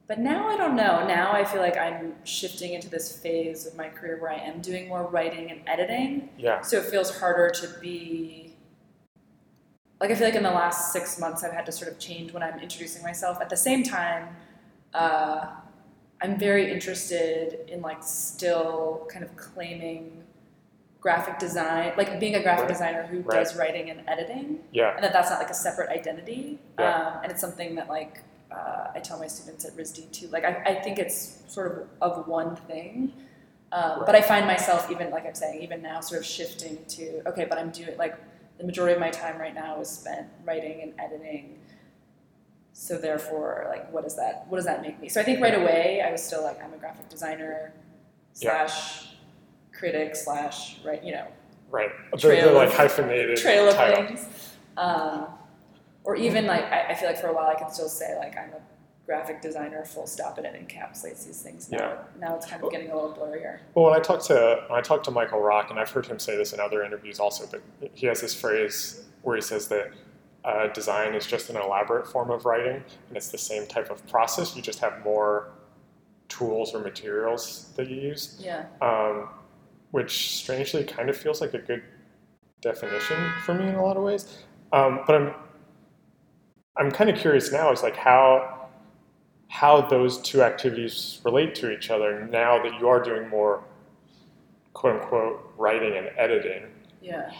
but 0.09 0.19
now 0.19 0.47
i 0.49 0.57
don't 0.57 0.75
know 0.75 1.05
now 1.07 1.31
i 1.31 1.45
feel 1.45 1.61
like 1.61 1.77
i'm 1.77 2.13
shifting 2.25 2.73
into 2.73 2.89
this 2.89 3.17
phase 3.19 3.65
of 3.67 3.75
my 3.77 3.87
career 3.87 4.17
where 4.21 4.31
i 4.31 4.35
am 4.51 4.59
doing 4.59 4.87
more 4.89 5.03
writing 5.07 5.49
and 5.51 5.61
editing 5.67 6.27
yeah 6.37 6.59
so 6.61 6.77
it 6.77 6.85
feels 6.85 7.17
harder 7.19 7.49
to 7.49 7.67
be 7.79 8.45
like 10.01 10.11
I 10.11 10.15
feel 10.15 10.27
like 10.27 10.35
in 10.35 10.43
the 10.43 10.51
last 10.51 10.93
six 10.93 11.19
months 11.19 11.43
I've 11.43 11.51
had 11.51 11.65
to 11.65 11.73
sort 11.73 11.91
of 11.91 11.99
change 11.99 12.31
when 12.31 12.41
I'm 12.41 12.57
introducing 12.59 13.03
myself. 13.03 13.41
At 13.41 13.49
the 13.49 13.57
same 13.57 13.83
time, 13.83 14.33
uh, 14.93 15.47
I'm 16.21 16.39
very 16.39 16.71
interested 16.71 17.69
in 17.69 17.81
like 17.81 18.01
still 18.01 19.05
kind 19.11 19.25
of 19.25 19.35
claiming 19.35 20.23
graphic 21.01 21.37
design, 21.37 21.91
like 21.97 22.17
being 22.17 22.35
a 22.35 22.41
graphic 22.41 22.61
Right. 22.67 22.69
designer 22.75 23.03
who 23.07 23.19
Right. 23.19 23.39
does 23.43 23.57
writing 23.57 23.89
and 23.89 23.99
editing, 24.07 24.59
yeah 24.71 24.95
and 24.95 25.03
that 25.03 25.11
that's 25.11 25.29
not 25.29 25.39
like 25.39 25.49
a 25.49 25.53
separate 25.53 25.89
identity. 25.89 26.59
Yeah. 26.79 26.95
Um, 26.95 27.23
and 27.23 27.31
it's 27.33 27.41
something 27.41 27.75
that 27.75 27.89
like 27.89 28.23
uh, 28.51 28.87
I 28.95 28.99
tell 28.99 29.19
my 29.19 29.27
students 29.27 29.65
at 29.65 29.75
RISD 29.77 30.11
too. 30.11 30.27
Like 30.27 30.43
I, 30.45 30.61
I 30.65 30.73
think 30.81 30.99
it's 30.99 31.43
sort 31.47 31.71
of 31.71 31.87
of 32.01 32.27
one 32.27 32.55
thing. 32.55 33.13
Um, 33.71 34.03
But 34.05 34.15
I 34.15 34.21
find 34.21 34.45
myself 34.47 34.89
even 34.89 35.11
like 35.11 35.25
I'm 35.27 35.35
saying 35.35 35.61
even 35.61 35.81
now 35.81 35.99
sort 36.01 36.19
of 36.21 36.25
shifting 36.25 36.83
to 36.95 37.21
okay, 37.29 37.45
but 37.45 37.57
I'm 37.59 37.69
doing 37.69 37.97
like 37.97 38.15
the 38.57 38.63
majority 38.65 38.93
of 38.95 38.99
my 38.99 39.11
time 39.11 39.37
right 39.39 39.53
now 39.53 39.79
is 39.79 39.89
spent 39.89 40.27
writing 40.45 40.81
and 40.81 40.93
editing. 40.99 41.59
So 42.73 42.97
therefore, 42.97 43.67
like 43.69 43.91
what 43.91 44.03
does 44.03 44.15
that 44.15 44.45
what 44.49 44.57
does 44.57 44.65
that 44.65 44.81
make 44.81 44.99
me? 44.99 45.09
So 45.09 45.21
I 45.21 45.23
think 45.23 45.41
right 45.41 45.55
away 45.55 46.01
I 46.05 46.11
was 46.11 46.23
still 46.23 46.43
like 46.43 46.63
I'm 46.63 46.73
a 46.73 46.77
graphic 46.77 47.09
designer 47.09 47.73
Yeah. 48.35 48.65
slash 48.67 49.07
critic 49.77 50.15
slash 50.15 50.79
right 50.83 51.01
you 51.03 51.13
know 51.13 51.27
right 51.69 51.91
a 52.11 52.17
Trail 52.17 52.49
the 52.49 52.53
like 52.55 52.71
hyphenated 52.71 53.37
trail 53.37 53.67
of 53.67 53.75
title 53.75 54.07
things. 54.07 54.27
Um, 54.77 55.27
or 56.09 56.15
even 56.15 56.47
like 56.47 56.63
I, 56.71 56.87
I 56.89 56.95
feel 56.95 57.07
like 57.07 57.19
for 57.21 57.27
a 57.27 57.33
while 57.33 57.47
I 57.47 57.53
can 57.55 57.69
still 57.71 57.87
say 57.87 58.17
like 58.17 58.35
I'm 58.35 58.49
a 58.53 58.61
graphic 59.05 59.41
designer 59.43 59.85
full 59.85 60.07
stop 60.07 60.37
and 60.39 60.45
it 60.47 60.55
encapsulates 60.67 61.25
these 61.25 61.41
things. 61.41 61.69
Now, 61.71 61.77
Yeah. 61.77 61.97
now 62.19 62.35
it's 62.35 62.47
kind 62.47 62.63
of 62.63 62.71
getting 62.71 62.89
a 62.89 62.95
little 62.95 63.13
blurrier. 63.13 63.59
Well, 63.75 63.85
when 63.85 63.93
I 63.93 63.99
talked 63.99 64.25
to 64.25 64.63
when 64.67 64.79
I 64.79 64.81
talked 64.81 65.05
to 65.05 65.11
Michael 65.11 65.39
Rock, 65.39 65.69
and 65.69 65.79
I've 65.79 65.89
heard 65.91 66.07
him 66.07 66.17
say 66.19 66.35
this 66.35 66.51
in 66.53 66.59
other 66.59 66.83
interviews 66.83 67.19
also, 67.19 67.45
but 67.51 67.61
he 67.93 68.07
has 68.07 68.21
this 68.21 68.33
phrase 68.33 69.05
where 69.21 69.35
he 69.35 69.41
says 69.41 69.67
that 69.67 69.91
uh, 70.45 70.67
design 70.67 71.13
is 71.13 71.27
just 71.27 71.49
an 71.51 71.57
elaborate 71.57 72.07
form 72.07 72.31
of 72.31 72.45
writing, 72.45 72.77
and 73.07 73.17
it's 73.17 73.29
the 73.29 73.37
same 73.37 73.67
type 73.67 73.91
of 73.91 74.05
process. 74.07 74.55
You 74.55 74.61
just 74.63 74.79
have 74.79 75.03
more 75.03 75.51
tools 76.27 76.73
or 76.73 76.79
materials 76.79 77.71
that 77.75 77.87
you 77.89 77.97
use, 77.97 78.39
Yeah. 78.39 78.65
um, 78.81 79.29
which 79.91 80.35
strangely 80.37 80.83
kind 80.85 81.09
of 81.09 81.17
feels 81.17 81.39
like 81.41 81.53
a 81.55 81.59
good 81.59 81.83
definition 82.61 83.17
for 83.45 83.53
me 83.53 83.67
in 83.67 83.75
a 83.75 83.83
lot 83.83 83.97
of 83.97 84.03
ways. 84.03 84.37
Um, 84.71 85.01
but 85.07 85.15
I'm 85.15 85.33
I'm 86.77 86.91
kind 86.91 87.09
of 87.09 87.17
curious 87.17 87.51
now. 87.51 87.71
Is 87.71 87.83
like 87.83 87.95
how 87.95 88.67
how 89.49 89.81
those 89.81 90.21
two 90.21 90.41
activities 90.43 91.19
relate 91.25 91.55
to 91.55 91.71
each 91.71 91.89
other 91.89 92.27
now 92.27 92.61
that 92.61 92.79
you 92.79 92.87
are 92.87 93.01
doing 93.01 93.27
more 93.29 93.63
quote 94.73 95.01
unquote 95.01 95.53
writing 95.57 95.97
and 95.97 96.09
editing. 96.17 96.63
Yeah. 97.01 97.31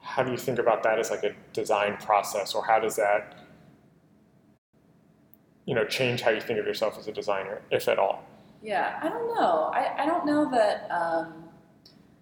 How 0.00 0.22
do 0.22 0.30
you 0.30 0.38
think 0.38 0.58
about 0.58 0.82
that 0.84 0.98
as 0.98 1.10
like 1.10 1.24
a 1.24 1.34
design 1.52 1.96
process, 1.98 2.54
or 2.54 2.64
how 2.64 2.80
does 2.80 2.96
that 2.96 3.36
you 5.66 5.74
know 5.74 5.84
change 5.84 6.22
how 6.22 6.30
you 6.30 6.40
think 6.40 6.58
of 6.58 6.66
yourself 6.66 6.98
as 6.98 7.06
a 7.06 7.12
designer, 7.12 7.60
if 7.70 7.86
at 7.88 7.98
all? 7.98 8.24
Yeah, 8.62 8.98
I 9.02 9.08
don't 9.08 9.34
know. 9.34 9.70
I, 9.74 10.02
I 10.02 10.06
don't 10.06 10.26
know 10.26 10.50
that. 10.50 10.90
Um, 10.90 11.44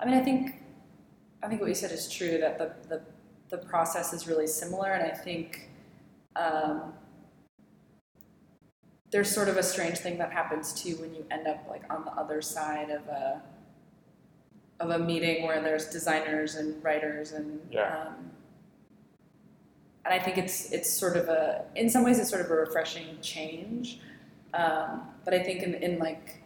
I 0.01 0.07
mean, 0.07 0.15
I 0.15 0.21
think 0.21 0.57
I 1.43 1.49
think 1.49 1.61
what 1.61 1.69
you 1.69 1.75
said 1.75 1.93
is 1.93 2.09
true 2.09 2.39
that 2.39 2.59
the 2.59 2.73
the, 2.89 3.03
the 3.51 3.59
process 3.59 4.13
is 4.13 4.27
really 4.27 4.47
similar, 4.47 4.93
and 4.93 5.05
I 5.05 5.15
think 5.15 5.69
um, 6.39 6.93
there's 9.11 9.31
sort 9.31 9.49
of 9.49 9.57
a 9.57 9.63
strange 9.63 9.99
thing 9.99 10.19
that 10.19 10.33
happens 10.33 10.73
too 10.73 10.97
when 10.97 11.15
you 11.15 11.27
end 11.31 11.47
up 11.47 11.67
like 11.69 11.83
on 11.91 12.05
the 12.05 12.13
other 12.13 12.41
side 12.43 12.91
of 12.91 13.07
a 13.09 13.43
of 14.81 14.91
a 14.91 14.99
meeting 14.99 15.45
where 15.47 15.61
there's 15.61 15.87
designers 15.87 16.55
and 16.55 16.83
writers 16.85 17.33
and 17.33 17.61
Yeah. 17.71 18.07
um, 18.07 18.31
and 20.05 20.15
I 20.15 20.19
think 20.19 20.39
it's 20.39 20.73
it's 20.73 20.89
sort 20.91 21.17
of 21.17 21.29
a 21.29 21.65
in 21.75 21.91
some 21.91 22.05
ways 22.05 22.19
it's 22.19 22.31
sort 22.31 22.43
of 22.45 22.51
a 22.51 22.55
refreshing 22.55 23.19
change. 23.21 24.01
Um, 24.55 25.03
but 25.25 25.35
I 25.35 25.43
think 25.43 25.63
in, 25.63 25.75
in 25.75 25.99
like 25.99 26.41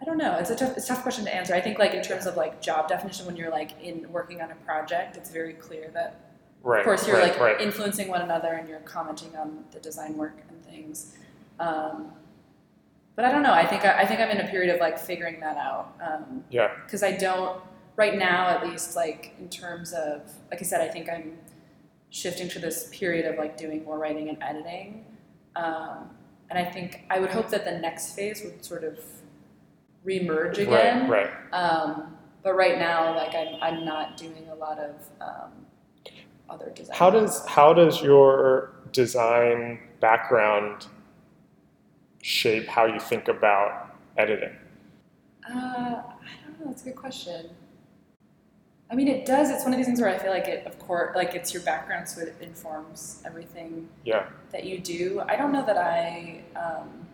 I 0.00 0.04
don't 0.04 0.16
know. 0.16 0.36
It's 0.38 0.48
a 0.50 0.56
tough, 0.56 0.76
it's 0.76 0.86
a 0.86 0.88
tough 0.88 1.02
question 1.02 1.24
to 1.26 1.34
answer. 1.34 1.54
I 1.54 1.60
think 1.60 1.78
like 1.78 1.92
in 1.92 2.02
terms 2.02 2.26
of 2.26 2.36
like 2.36 2.62
job 2.62 2.88
definition, 2.88 3.26
when 3.26 3.36
you're 3.36 3.50
like 3.50 3.72
in 3.82 4.10
working 4.10 4.40
on 4.40 4.50
a 4.50 4.54
project, 4.56 5.16
it's 5.16 5.30
very 5.30 5.52
clear 5.52 5.90
that 5.92 6.29
Right. 6.62 6.80
of 6.80 6.84
course 6.84 7.06
you're 7.06 7.16
right, 7.16 7.32
like 7.32 7.40
right. 7.40 7.60
influencing 7.60 8.08
one 8.08 8.20
another 8.22 8.48
and 8.48 8.68
you're 8.68 8.80
commenting 8.80 9.34
on 9.36 9.64
the 9.72 9.80
design 9.80 10.16
work 10.16 10.36
and 10.48 10.64
things. 10.64 11.16
Um, 11.58 12.12
but 13.16 13.24
I 13.24 13.32
don't 13.32 13.42
know. 13.42 13.52
I 13.52 13.66
think 13.66 13.84
I, 13.84 14.00
I 14.00 14.06
think 14.06 14.20
I'm 14.20 14.30
in 14.30 14.40
a 14.40 14.48
period 14.48 14.74
of 14.74 14.80
like 14.80 14.98
figuring 14.98 15.40
that 15.40 15.56
out. 15.56 15.94
Um, 16.02 16.44
yeah. 16.50 16.70
because 16.84 17.02
I 17.02 17.12
don't 17.12 17.60
right 17.96 18.16
now 18.16 18.48
at 18.48 18.66
least 18.66 18.96
like 18.96 19.34
in 19.38 19.48
terms 19.48 19.92
of 19.92 20.22
like 20.50 20.60
I 20.60 20.64
said 20.64 20.80
I 20.80 20.88
think 20.90 21.08
I'm 21.08 21.36
shifting 22.10 22.48
to 22.48 22.58
this 22.58 22.88
period 22.90 23.26
of 23.30 23.36
like 23.38 23.56
doing 23.56 23.84
more 23.84 23.98
writing 23.98 24.28
and 24.30 24.42
editing 24.42 25.04
um, 25.54 26.08
and 26.48 26.58
I 26.58 26.64
think 26.64 27.04
I 27.10 27.20
would 27.20 27.30
hope 27.30 27.50
that 27.50 27.64
the 27.64 27.78
next 27.78 28.14
phase 28.14 28.42
would 28.42 28.64
sort 28.64 28.84
of 28.84 28.98
remerge 30.06 30.58
again 30.58 31.08
Right. 31.10 31.30
Right. 31.30 31.52
um, 31.52 32.16
but 32.42 32.54
right 32.54 32.78
now 32.78 33.14
like 33.14 33.34
I'm, 33.34 33.56
I'm 33.60 33.84
not 33.84 34.16
doing 34.16 34.48
a 34.50 34.54
lot 34.54 34.78
of 34.78 34.94
um, 35.20 35.59
other 36.50 36.70
design 36.70 36.96
How 36.96 37.10
does 37.10 37.46
how 37.46 37.72
does 37.72 38.02
your 38.02 38.72
design 38.92 39.78
background 40.00 40.86
shape 42.22 42.66
how 42.66 42.86
you 42.86 43.00
think 43.00 43.28
about 43.28 43.96
editing? 44.18 44.54
Uh, 45.48 45.54
I 45.56 46.02
don't 46.44 46.60
know. 46.60 46.66
That's 46.66 46.82
a 46.82 46.86
good 46.86 46.96
question. 46.96 47.50
I 48.90 48.96
mean, 48.96 49.06
it 49.06 49.24
does. 49.24 49.50
It's 49.50 49.62
one 49.62 49.72
of 49.72 49.76
these 49.78 49.86
things 49.86 50.00
where 50.00 50.10
I 50.10 50.18
feel 50.18 50.32
like 50.32 50.48
it, 50.48 50.66
of 50.66 50.76
course, 50.80 51.14
like 51.14 51.34
it's 51.36 51.54
your 51.54 51.62
background, 51.62 52.08
so 52.08 52.22
it 52.22 52.34
informs 52.40 53.22
everything 53.24 53.88
Yeah. 54.04 54.26
that 54.50 54.64
you 54.64 54.80
do. 54.80 55.22
I 55.28 55.36
don't 55.36 55.52
know 55.52 55.64
that 55.64 55.78
I. 55.78 56.40
Um, 56.56 57.06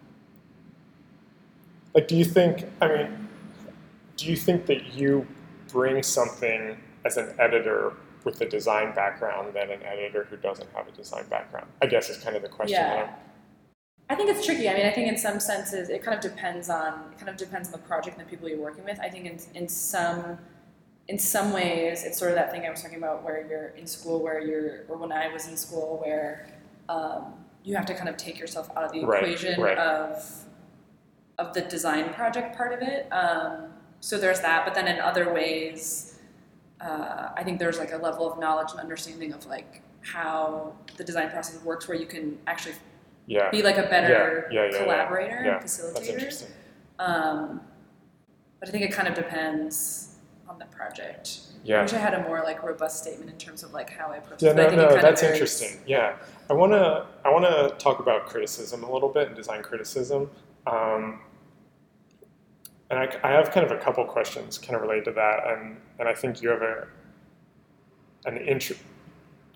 Like, 1.94 2.08
do 2.08 2.16
you 2.16 2.24
think? 2.24 2.64
I 2.80 2.88
mean, 2.88 3.28
do 4.16 4.26
you 4.26 4.36
think 4.36 4.66
that 4.66 4.94
you 4.94 5.26
bring 5.68 6.02
something 6.02 6.78
as 7.04 7.16
an 7.18 7.34
editor 7.38 7.92
with 8.26 8.40
a 8.40 8.44
design 8.44 8.92
background 8.92 9.54
than 9.54 9.70
an 9.70 9.80
editor 9.84 10.24
who 10.28 10.36
doesn't 10.36 10.68
have 10.74 10.88
a 10.88 10.90
design 10.90 11.24
background? 11.30 11.68
I 11.80 11.86
guess 11.86 12.10
is 12.10 12.18
kind 12.18 12.34
of 12.34 12.42
the 12.42 12.48
question. 12.48 12.74
Yeah. 12.76 13.14
I 14.10 14.14
think 14.16 14.28
it's 14.30 14.44
tricky. 14.44 14.68
I 14.68 14.74
mean, 14.74 14.84
I 14.84 14.90
think 14.90 15.08
in 15.08 15.16
some 15.16 15.38
senses 15.40 15.88
it 15.88 16.02
kind 16.02 16.16
of 16.16 16.20
depends 16.20 16.68
on 16.68 17.12
it 17.12 17.18
kind 17.18 17.28
of 17.28 17.36
depends 17.36 17.68
on 17.68 17.72
the 17.72 17.86
project 17.86 18.18
and 18.18 18.26
the 18.26 18.30
people 18.30 18.48
you're 18.48 18.58
working 18.58 18.84
with. 18.84 18.98
I 19.00 19.08
think 19.08 19.26
in 19.26 19.38
in 19.54 19.68
some 19.68 20.38
in 21.08 21.18
some 21.18 21.52
ways 21.52 22.04
it's 22.04 22.18
sort 22.18 22.32
of 22.32 22.36
that 22.36 22.50
thing 22.50 22.66
I 22.66 22.70
was 22.70 22.82
talking 22.82 22.98
about 22.98 23.22
where 23.22 23.46
you're 23.48 23.68
in 23.80 23.86
school 23.86 24.20
where 24.20 24.40
you're 24.40 24.84
or 24.88 24.96
when 24.96 25.12
I 25.12 25.32
was 25.32 25.46
in 25.48 25.56
school 25.56 26.00
where 26.04 26.48
um, 26.88 27.32
you 27.62 27.76
have 27.76 27.86
to 27.86 27.94
kind 27.94 28.08
of 28.08 28.16
take 28.16 28.38
yourself 28.40 28.68
out 28.76 28.84
of 28.84 28.92
the 28.92 29.04
Right, 29.04 29.22
equation 29.22 29.60
right. 29.60 29.78
of 29.78 30.24
of 31.38 31.54
the 31.54 31.62
design 31.62 32.12
project 32.12 32.56
part 32.56 32.72
of 32.72 32.82
it. 32.82 33.06
Um, 33.12 33.72
so 34.00 34.18
there's 34.18 34.40
that, 34.40 34.64
but 34.64 34.74
then 34.74 34.88
in 34.88 34.98
other 35.00 35.32
ways, 35.32 36.15
uh, 36.80 37.30
I 37.36 37.42
think 37.42 37.58
there's 37.58 37.78
like 37.78 37.92
a 37.92 37.96
level 37.96 38.30
of 38.30 38.38
knowledge 38.38 38.70
and 38.72 38.80
understanding 38.80 39.32
of 39.32 39.46
like 39.46 39.82
how 40.02 40.72
the 40.96 41.04
design 41.04 41.30
process 41.30 41.62
works, 41.64 41.88
where 41.88 41.96
you 41.96 42.06
can 42.06 42.38
actually 42.46 42.74
Yeah. 43.26 43.50
be 43.50 43.62
like 43.62 43.78
a 43.78 43.82
better 43.84 44.48
Yeah, 44.52 44.68
yeah, 44.70 44.78
collaborator 44.82 45.36
and 45.36 45.46
That's 45.46 45.80
facilitator. 45.80 46.08
interesting. 46.14 46.48
Um, 46.98 47.60
but 48.60 48.68
I 48.68 48.72
think 48.72 48.84
it 48.84 48.92
kind 48.92 49.08
of 49.08 49.14
depends 49.14 50.16
on 50.48 50.58
the 50.58 50.66
project. 50.66 51.40
Yeah. 51.64 51.78
I 51.80 51.82
wish 51.82 51.92
I 51.92 51.98
had 51.98 52.14
a 52.14 52.22
more 52.22 52.42
like 52.44 52.62
robust 52.62 53.02
statement 53.02 53.30
in 53.30 53.36
terms 53.38 53.64
of 53.64 53.72
like 53.72 53.90
how 53.90 54.08
I 54.12 54.18
approach 54.18 54.42
Yeah, 54.42 54.50
it. 54.50 54.56
but 54.56 54.72
I 54.72 54.76
no, 54.76 54.88
no, 54.90 55.00
that's 55.00 55.22
interesting. 55.22 55.80
Yeah, 55.86 56.16
I 56.48 56.52
wanna, 56.52 57.06
I 57.24 57.30
wanna 57.30 57.70
talk 57.78 57.98
about 57.98 58.26
criticism 58.26 58.84
a 58.84 58.92
little 58.92 59.08
bit 59.08 59.26
and 59.26 59.36
design 59.36 59.62
criticism. 59.62 60.30
Um, 60.66 61.20
and 62.90 62.98
I, 62.98 63.08
I 63.22 63.32
have 63.32 63.50
kind 63.50 63.66
of 63.66 63.72
a 63.72 63.78
couple 63.78 64.04
questions 64.04 64.58
kind 64.58 64.76
of 64.76 64.82
related 64.82 65.06
to 65.06 65.12
that, 65.12 65.46
and 65.46 65.76
and 65.98 66.08
I 66.08 66.14
think 66.14 66.42
you 66.42 66.48
have 66.50 66.62
a 66.62 66.86
an 68.26 68.36
int- 68.38 68.72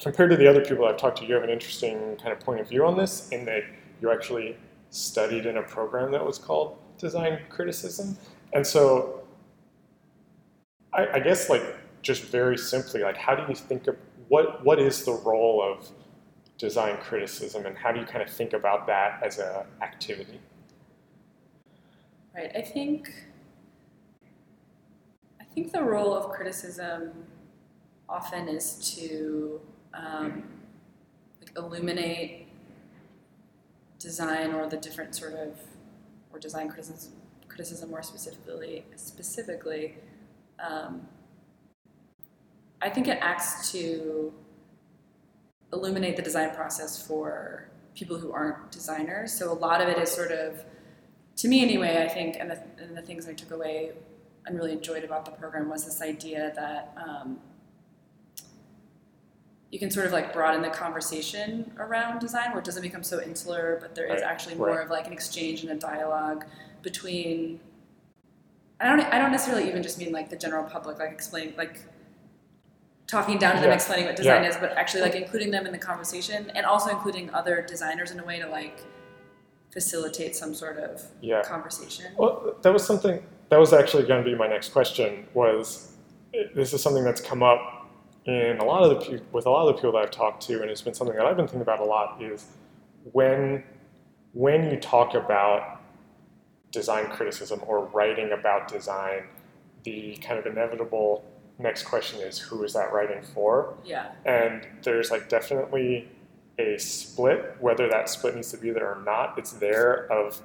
compared 0.00 0.30
to 0.30 0.36
the 0.36 0.48
other 0.48 0.64
people 0.64 0.86
I've 0.86 0.96
talked 0.96 1.18
to, 1.18 1.26
you 1.26 1.34
have 1.34 1.42
an 1.42 1.50
interesting 1.50 2.16
kind 2.16 2.32
of 2.32 2.40
point 2.40 2.60
of 2.60 2.68
view 2.68 2.86
on 2.86 2.96
this 2.96 3.28
in 3.30 3.44
that 3.46 3.62
you 4.00 4.10
actually 4.10 4.56
studied 4.90 5.46
in 5.46 5.58
a 5.58 5.62
program 5.62 6.10
that 6.12 6.24
was 6.24 6.38
called 6.38 6.78
design 6.98 7.40
criticism, 7.48 8.16
and 8.52 8.66
so 8.66 9.22
I, 10.92 11.06
I 11.14 11.20
guess 11.20 11.48
like 11.48 11.62
just 12.02 12.24
very 12.24 12.58
simply, 12.58 13.02
like 13.02 13.16
how 13.16 13.34
do 13.34 13.44
you 13.48 13.54
think 13.54 13.86
of 13.86 13.96
what 14.28 14.64
what 14.64 14.78
is 14.78 15.04
the 15.04 15.12
role 15.12 15.62
of 15.62 15.88
design 16.58 16.96
criticism, 16.98 17.66
and 17.66 17.76
how 17.76 17.92
do 17.92 18.00
you 18.00 18.06
kind 18.06 18.22
of 18.22 18.30
think 18.30 18.52
about 18.54 18.86
that 18.88 19.22
as 19.22 19.38
a 19.38 19.66
activity? 19.82 20.40
Right. 22.34 22.50
I 22.54 22.62
think 22.62 23.12
I 25.40 25.44
think 25.44 25.72
the 25.72 25.82
role 25.82 26.14
of 26.14 26.30
criticism 26.30 27.12
often 28.08 28.48
is 28.48 28.94
to 28.96 29.60
um, 29.94 30.44
like 31.40 31.50
illuminate 31.56 32.46
design 33.98 34.52
or 34.52 34.68
the 34.68 34.76
different 34.76 35.14
sort 35.14 35.34
of 35.34 35.58
or 36.32 36.38
design 36.38 36.68
criticism 36.68 37.12
criticism 37.48 37.90
more 37.90 38.02
specifically 38.02 38.84
specifically 38.94 39.96
um, 40.60 41.06
I 42.80 42.88
think 42.88 43.08
it 43.08 43.18
acts 43.20 43.72
to 43.72 44.32
illuminate 45.72 46.16
the 46.16 46.22
design 46.22 46.54
process 46.54 47.04
for 47.04 47.68
people 47.94 48.18
who 48.18 48.32
aren't 48.32 48.72
designers. 48.72 49.32
So 49.32 49.52
a 49.52 49.54
lot 49.54 49.80
of 49.80 49.88
it 49.88 49.98
is 49.98 50.10
sort 50.10 50.32
of 50.32 50.64
to 51.40 51.48
me 51.48 51.62
anyway, 51.62 52.04
I 52.04 52.08
think, 52.12 52.36
and 52.38 52.50
the, 52.50 52.58
and 52.78 52.94
the 52.94 53.00
things 53.00 53.26
I 53.26 53.32
took 53.32 53.50
away 53.50 53.92
and 54.44 54.56
really 54.58 54.72
enjoyed 54.72 55.04
about 55.04 55.24
the 55.24 55.30
program 55.30 55.70
was 55.70 55.86
this 55.86 56.02
idea 56.02 56.52
that 56.54 56.94
um, 57.02 57.38
you 59.70 59.78
can 59.78 59.90
sort 59.90 60.04
of 60.04 60.12
like 60.12 60.34
broaden 60.34 60.60
the 60.60 60.68
conversation 60.68 61.72
around 61.78 62.18
design 62.18 62.50
where 62.50 62.58
it 62.58 62.64
doesn't 62.66 62.82
become 62.82 63.02
so 63.02 63.22
insular, 63.22 63.78
but 63.80 63.94
there 63.94 64.06
is 64.06 64.20
Right, 64.20 64.30
actually 64.30 64.56
more 64.56 64.68
right. 64.68 64.84
of 64.84 64.90
like 64.90 65.06
an 65.06 65.14
exchange 65.14 65.62
and 65.62 65.70
a 65.72 65.76
dialogue 65.76 66.44
between. 66.82 67.58
I 68.78 68.88
don't. 68.88 69.00
I 69.00 69.18
don't 69.18 69.32
necessarily 69.32 69.66
even 69.66 69.82
just 69.82 69.96
mean 69.98 70.12
like 70.12 70.28
the 70.28 70.36
general 70.36 70.64
public, 70.64 70.98
like 70.98 71.10
explaining, 71.12 71.56
like 71.56 71.80
talking 73.06 73.38
down 73.38 73.54
to 73.54 73.60
them, 73.60 73.70
Yeah, 73.70 73.74
explaining 73.76 74.06
what 74.06 74.16
design 74.16 74.42
yeah. 74.42 74.50
is, 74.50 74.56
but 74.58 74.72
actually 74.72 75.02
like 75.02 75.14
including 75.14 75.50
them 75.50 75.64
in 75.64 75.72
the 75.72 75.78
conversation 75.78 76.50
and 76.54 76.66
also 76.66 76.90
including 76.90 77.30
other 77.30 77.62
designers 77.66 78.10
in 78.10 78.20
a 78.20 78.24
way 78.24 78.38
to 78.40 78.46
like 78.48 78.84
facilitate 79.72 80.34
some 80.36 80.54
sort 80.54 80.78
of 80.78 81.02
Yeah. 81.20 81.42
conversation. 81.42 82.06
Well, 82.18 82.54
that 82.62 82.72
was 82.72 82.84
something 82.84 83.22
that 83.48 83.58
was 83.58 83.72
actually 83.72 84.04
going 84.04 84.22
to 84.24 84.28
be 84.30 84.36
my 84.36 84.46
next 84.46 84.70
question. 84.70 85.26
Was 85.34 85.92
this 86.54 86.72
is 86.72 86.82
something 86.82 87.04
that's 87.04 87.20
come 87.20 87.42
up 87.42 87.60
in 88.26 88.58
a 88.58 88.64
lot 88.64 88.82
of 88.82 88.90
the 88.90 88.96
pe- 89.18 89.24
with 89.32 89.46
a 89.46 89.50
lot 89.50 89.62
of 89.68 89.68
the 89.68 89.74
people 89.74 89.92
that 89.92 90.02
I've 90.02 90.10
talked 90.10 90.42
to, 90.46 90.60
and 90.62 90.70
it's 90.70 90.82
been 90.82 90.94
something 90.94 91.16
that 91.16 91.24
I've 91.26 91.36
been 91.36 91.46
thinking 91.46 91.62
about 91.62 91.80
a 91.80 91.84
lot. 91.84 92.22
Is 92.22 92.46
when 93.12 93.64
when 94.32 94.70
you 94.70 94.78
talk 94.78 95.14
about 95.14 95.80
design 96.70 97.06
criticism 97.10 97.60
or 97.66 97.86
writing 97.86 98.30
about 98.32 98.68
design, 98.68 99.24
the 99.82 100.16
kind 100.18 100.38
of 100.38 100.46
inevitable 100.46 101.24
next 101.58 101.82
question 101.84 102.20
is 102.20 102.38
who 102.38 102.62
is 102.62 102.72
that 102.74 102.92
writing 102.92 103.22
for? 103.22 103.74
Yeah. 103.84 104.12
And 104.24 104.66
there's 104.82 105.10
like 105.10 105.28
definitely 105.28 106.08
a 106.60 106.78
split, 106.78 107.56
whether 107.60 107.88
that 107.88 108.08
split 108.08 108.34
needs 108.34 108.50
to 108.50 108.58
be 108.58 108.70
there 108.70 108.94
or 108.94 109.02
not. 109.02 109.38
It's 109.38 109.52
there 109.52 110.10
of 110.12 110.40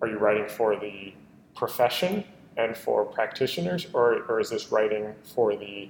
are 0.00 0.08
you 0.08 0.18
writing 0.18 0.48
for 0.48 0.76
the 0.76 1.12
profession 1.54 2.24
and 2.56 2.76
for 2.76 3.04
practitioners, 3.04 3.86
or, 3.92 4.24
or 4.28 4.40
is 4.40 4.50
this 4.50 4.70
writing 4.72 5.14
for 5.34 5.56
the 5.56 5.88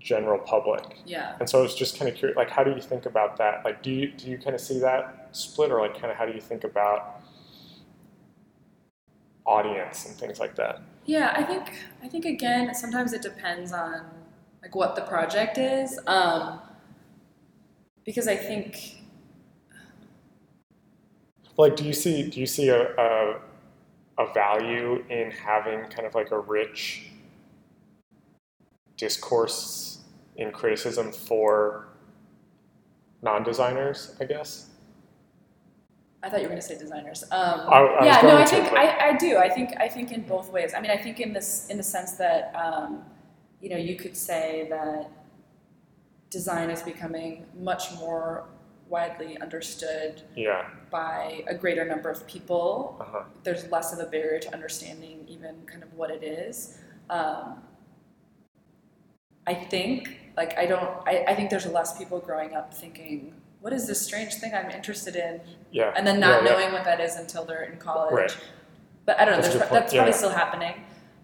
general 0.00 0.38
public? 0.38 0.98
Yeah. 1.04 1.36
And 1.40 1.48
so 1.48 1.58
I 1.58 1.62
was 1.62 1.74
just 1.74 1.98
kind 1.98 2.08
of 2.08 2.16
curious, 2.16 2.36
like, 2.36 2.50
how 2.50 2.62
do 2.62 2.70
you 2.70 2.80
think 2.80 3.06
about 3.06 3.36
that? 3.38 3.64
Like, 3.64 3.82
do 3.82 3.90
you 3.90 4.12
do 4.12 4.28
you 4.28 4.38
kind 4.38 4.54
of 4.54 4.60
see 4.60 4.78
that 4.80 5.28
split, 5.32 5.70
or 5.70 5.80
like, 5.80 5.94
kind 5.94 6.10
of 6.10 6.16
how 6.16 6.26
do 6.26 6.32
you 6.32 6.40
think 6.40 6.64
about 6.64 7.22
audience 9.44 10.06
and 10.06 10.14
things 10.16 10.38
like 10.38 10.54
that? 10.56 10.80
Yeah, 11.06 11.32
I 11.34 11.42
think 11.42 11.72
I 12.02 12.08
think 12.08 12.24
again, 12.24 12.74
sometimes 12.74 13.12
it 13.12 13.22
depends 13.22 13.72
on 13.72 14.04
like 14.62 14.74
what 14.74 14.96
the 14.96 15.02
project 15.02 15.58
is, 15.58 15.98
um, 16.06 16.60
because 18.06 18.28
I 18.28 18.36
think 18.36 19.02
like 21.58 21.76
do 21.76 21.84
you 21.84 21.92
see 21.92 22.30
do 22.30 22.40
you 22.40 22.46
see 22.46 22.68
a, 22.68 22.94
a 22.96 23.40
a 24.18 24.32
value 24.32 25.04
in 25.10 25.30
having 25.30 25.80
kind 25.90 26.06
of 26.06 26.14
like 26.14 26.30
a 26.30 26.38
rich 26.38 27.10
discourse 28.96 29.98
in 30.36 30.50
criticism 30.50 31.12
for 31.12 31.88
non-designers, 33.22 34.16
I 34.20 34.24
guess. 34.24 34.70
I 36.22 36.30
thought 36.30 36.38
you 36.38 36.44
were 36.44 36.48
going 36.50 36.60
to 36.60 36.66
say 36.66 36.78
designers. 36.78 37.22
Um, 37.24 37.60
I- 37.68 37.96
I 38.00 38.04
yeah, 38.06 38.20
no, 38.22 38.36
I 38.38 38.44
think 38.46 38.72
I, 38.72 39.08
I 39.10 39.16
do. 39.16 39.36
I 39.36 39.48
think 39.50 39.74
I 39.78 39.88
think 39.88 40.12
in 40.12 40.22
both 40.22 40.50
ways. 40.50 40.72
I 40.74 40.80
mean, 40.80 40.90
I 40.90 40.96
think 40.96 41.20
in 41.20 41.32
this 41.32 41.68
in 41.68 41.76
the 41.76 41.82
sense 41.82 42.12
that 42.12 42.52
um, 42.54 43.04
you 43.60 43.68
know 43.68 43.76
you 43.76 43.96
could 43.96 44.16
say 44.16 44.66
that 44.70 45.10
design 46.30 46.70
is 46.70 46.82
becoming 46.82 47.46
much 47.58 47.92
more 47.98 48.44
widely 48.88 49.36
understood 49.40 50.22
Yeah. 50.36 50.68
by 50.90 51.42
a 51.48 51.54
greater 51.54 51.84
number 51.84 52.08
of 52.08 52.26
people. 52.26 52.96
Uh-huh. 53.00 53.24
There's 53.42 53.70
less 53.70 53.92
of 53.92 53.98
a 53.98 54.06
barrier 54.08 54.38
to 54.40 54.52
understanding 54.52 55.24
even 55.28 55.64
kind 55.66 55.82
of 55.82 55.92
what 55.94 56.10
it 56.10 56.22
is. 56.22 56.78
Um, 57.10 57.62
I 59.46 59.54
think 59.54 60.18
like 60.36 60.56
I 60.58 60.66
don't. 60.66 60.90
I, 61.06 61.24
I 61.28 61.34
think 61.34 61.50
there's 61.50 61.66
less 61.66 61.96
people 61.96 62.18
growing 62.18 62.54
up 62.54 62.74
thinking. 62.74 63.32
What 63.60 63.72
is 63.72 63.86
this 63.86 64.00
strange 64.00 64.34
thing 64.34 64.52
I'm 64.54 64.70
interested 64.70 65.16
in? 65.16 65.40
Yeah. 65.72 65.92
and 65.96 66.06
then 66.06 66.20
not 66.20 66.42
Yeah, 66.42 66.48
yeah. 66.50 66.58
knowing 66.58 66.72
what 66.72 66.84
that 66.84 67.00
is 67.00 67.16
until 67.16 67.44
they're 67.44 67.64
in 67.64 67.78
college. 67.78 68.12
Right. 68.14 68.36
But 69.04 69.18
I 69.20 69.24
don't 69.24 69.36
know. 69.36 69.42
That's 69.42 69.54
that's 69.70 69.92
probably 69.92 70.10
yeah. 70.10 70.16
still 70.16 70.30
happening. 70.30 70.74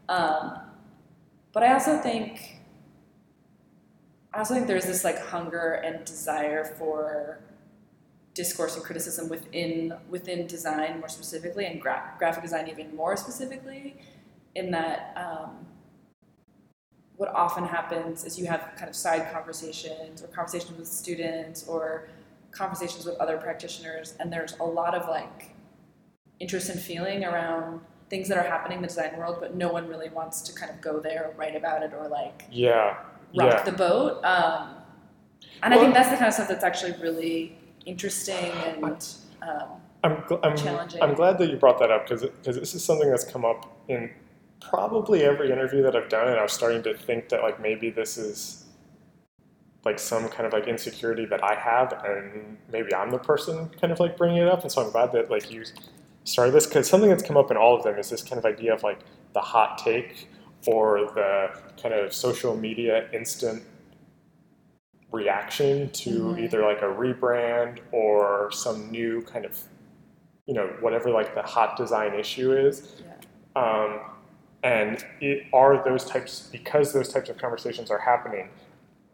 Um, 0.09 0.59
but 1.53 1.63
I 1.63 1.73
also 1.73 1.99
think, 1.99 2.61
I 4.35 4.39
also 4.39 4.55
think 4.55 4.67
there's 4.67 4.87
this 4.87 5.05
like 5.05 5.19
hunger 5.19 5.75
and 5.85 6.05
desire 6.05 6.65
for 6.65 7.41
discourse 8.35 8.77
and 8.77 8.85
criticism 8.85 9.29
within 9.29 9.95
within 10.09 10.47
design 10.47 11.01
more 11.01 11.09
specifically, 11.09 11.67
and 11.67 11.81
gra- 11.81 12.15
graphic 12.19 12.43
design 12.43 12.69
even 12.69 12.95
more 12.97 13.17
specifically. 13.17 13.97
In 14.55 14.71
that, 14.71 15.15
um, 15.17 15.67
what 17.17 17.35
often 17.35 17.65
happens 17.65 18.25
is 18.25 18.39
you 18.39 18.47
have 18.47 18.71
kind 18.77 18.89
of 18.89 18.97
side 18.97 19.31
conversations 19.33 20.23
or 20.23 20.29
conversations 20.29 20.79
with 20.79 20.89
students 20.89 21.67
or 21.69 22.09
conversations 22.51 23.07
with 23.07 23.17
other 23.17 23.39
practitioners 23.39 24.15
and 24.21 24.33
there's 24.33 24.55
a 24.61 24.65
lot 24.65 24.95
of 24.95 25.09
like 25.09 25.55
interest 26.41 26.69
and 26.69 26.81
feeling 26.81 27.25
around 27.25 27.81
things 28.11 28.29
that 28.29 28.37
are 28.37 28.43
happening 28.43 28.79
in 28.79 28.83
the 28.83 28.89
design 28.89 29.17
world 29.17 29.37
but 29.41 29.55
no 29.55 29.73
one 29.73 29.89
really 29.89 30.11
wants 30.11 30.43
to 30.43 30.53
kind 30.53 30.71
of 30.71 30.81
go 30.81 31.01
there 31.01 31.29
or 31.29 31.35
write 31.37 31.57
about 31.57 31.83
it 31.83 31.93
or 31.95 32.09
like 32.09 32.45
Yeah. 32.51 32.99
Rock 33.35 33.53
Yeah. 33.53 33.63
the 33.63 33.73
boat 33.73 34.25
um, 34.25 34.69
and 35.63 35.73
i 35.75 35.79
think 35.79 35.95
that's 35.95 36.11
the 36.11 36.17
kind 36.17 36.29
of 36.29 36.35
stuff 36.35 36.49
that's 36.49 36.65
actually 36.65 36.93
really 37.01 37.57
interesting 37.87 38.51
and 38.83 39.15
um, 39.43 39.69
I'm, 40.05 40.17
gl- 40.23 40.41
I'm, 40.43 40.57
challenging. 40.57 41.03
I'm 41.03 41.15
glad 41.15 41.39
that 41.39 41.49
you 41.51 41.57
brought 41.57 41.79
that 41.79 41.91
up 41.91 42.09
because 42.09 42.27
this 42.45 42.75
is 42.75 42.85
something 42.85 43.09
that's 43.11 43.25
come 43.25 43.45
up 43.45 43.77
in 43.89 44.11
probably 44.61 45.23
every 45.23 45.51
interview 45.51 45.83
that 45.83 45.95
I've 45.97 46.09
done, 46.09 46.29
and 46.29 46.39
I 46.39 46.43
was 46.43 46.53
starting 46.53 46.83
to 46.85 46.97
think 46.97 47.29
that 47.31 47.43
like 47.43 47.61
maybe 47.61 47.91
this 47.91 48.19
is 48.19 48.65
like 49.85 49.99
some 49.99 50.29
kind 50.29 50.47
of 50.47 50.53
like 50.53 50.67
insecurity 50.69 51.25
that 51.27 51.43
I 51.45 51.55
have, 51.55 51.93
and 52.05 52.57
maybe 52.73 52.95
I'm 52.95 53.11
the 53.11 53.19
person 53.19 53.69
kind 53.81 53.93
of 53.93 54.01
like 54.01 54.17
bringing 54.17 54.39
it 54.39 54.49
up, 54.49 54.63
and 54.63 54.71
so 54.71 54.85
I'm 54.85 54.91
glad 54.91 55.13
that 55.13 55.31
like 55.31 55.51
you 55.51 55.65
started 56.25 56.53
this 56.53 56.67
because 56.67 56.89
something 56.89 57.11
that's 57.11 57.23
come 57.23 57.37
up 57.37 57.51
in 57.51 57.57
all 57.57 57.77
of 57.77 57.83
them 57.83 57.97
is 57.99 58.11
this 58.11 58.23
kind 58.23 58.39
of 58.39 58.45
idea 58.45 58.73
of 58.75 58.83
like 58.83 59.01
the 59.35 59.41
hot 59.41 59.79
take 59.79 60.29
or 60.67 61.11
the 61.15 61.59
kind 61.81 61.95
of 61.95 62.13
social 62.13 62.57
media 62.57 63.09
instant 63.13 63.63
reaction 65.11 65.91
to 65.91 66.11
Mhm. 66.11 66.41
either 66.41 66.63
like 66.63 66.81
a 66.81 66.87
rebrand 66.87 67.81
or 67.93 68.51
some 68.53 68.91
new 68.91 69.23
kind 69.23 69.45
of 69.45 69.59
you 70.47 70.55
know 70.55 70.67
whatever 70.81 71.11
like 71.11 71.35
the 71.35 71.43
hot 71.43 71.77
design 71.77 72.15
issue 72.15 72.53
is. 72.53 73.03
Yeah. 73.05 73.61
Um, 73.63 74.01
and 74.65 75.05
it 75.21 75.47
are 75.53 75.83
those 75.85 76.05
types 76.05 76.49
because 76.51 76.93
those 76.93 77.13
types 77.13 77.29
of 77.29 77.37
conversations 77.39 77.91
are 77.91 77.99
happening 77.99 78.49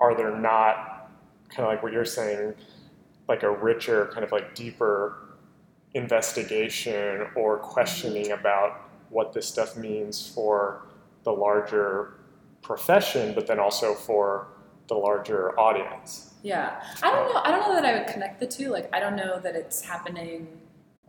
are 0.01 0.15
there 0.15 0.37
not 0.37 1.11
kind 1.49 1.67
of 1.67 1.69
like 1.69 1.83
what 1.83 1.93
you're 1.93 2.05
saying 2.05 2.55
like 3.29 3.43
a 3.43 3.51
richer 3.51 4.07
kind 4.13 4.25
of 4.25 4.33
like 4.33 4.55
deeper 4.55 5.37
investigation 5.95 7.27
or 7.35 7.59
questioning 7.59 8.31
about 8.33 8.89
what 9.11 9.33
this 9.33 9.47
stuff 9.47 9.77
means 9.77 10.31
for 10.35 10.83
the 11.29 11.33
larger 11.33 12.15
profession 12.63 13.35
but 13.35 13.47
then 13.47 13.59
also 13.59 13.95
for 13.95 14.49
the 14.89 14.95
larger 14.95 15.59
audience 15.61 16.35
Yeah, 16.43 16.81
I 17.03 17.11
don't 17.11 17.27
know. 17.33 17.41
I 17.45 17.51
don't 17.51 17.63
know 17.67 17.75
that 17.75 17.85
I 17.85 17.99
would 17.99 18.07
connect 18.15 18.39
the 18.39 18.47
two. 18.47 18.69
Like, 18.71 18.89
I 18.97 19.01
don't 19.01 19.17
know 19.17 19.41
that 19.41 19.55
it's 19.57 19.83
happening 19.83 20.47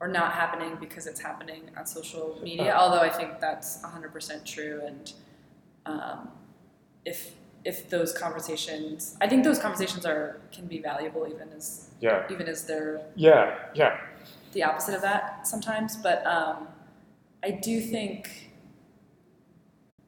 or 0.01 0.07
not 0.07 0.33
happening 0.33 0.75
because 0.79 1.05
it's 1.07 1.21
happening 1.29 1.69
on 1.77 1.85
social 1.85 2.39
media. 2.41 2.73
Uh. 2.75 2.79
Although 2.81 3.01
I 3.01 3.09
think 3.09 3.39
that's 3.39 3.77
100% 3.83 4.45
true. 4.45 4.81
And 4.85 5.13
um, 5.85 6.29
if 7.05 7.19
if 7.63 7.89
those 7.89 8.11
conversations, 8.25 9.15
I 9.21 9.27
think 9.29 9.43
those 9.43 9.59
conversations 9.59 10.05
are 10.05 10.41
can 10.51 10.65
be 10.65 10.79
valuable 10.79 11.27
even 11.33 11.47
as 11.55 11.89
yeah 12.01 12.33
even 12.33 12.47
as 12.47 12.63
they're 12.63 13.01
yeah 13.15 13.43
yeah 13.73 13.93
the 14.53 14.63
opposite 14.63 14.95
of 14.95 15.01
that 15.01 15.47
sometimes. 15.47 15.95
But 15.97 16.25
um, 16.25 16.67
I 17.43 17.51
do 17.51 17.79
think, 17.81 18.48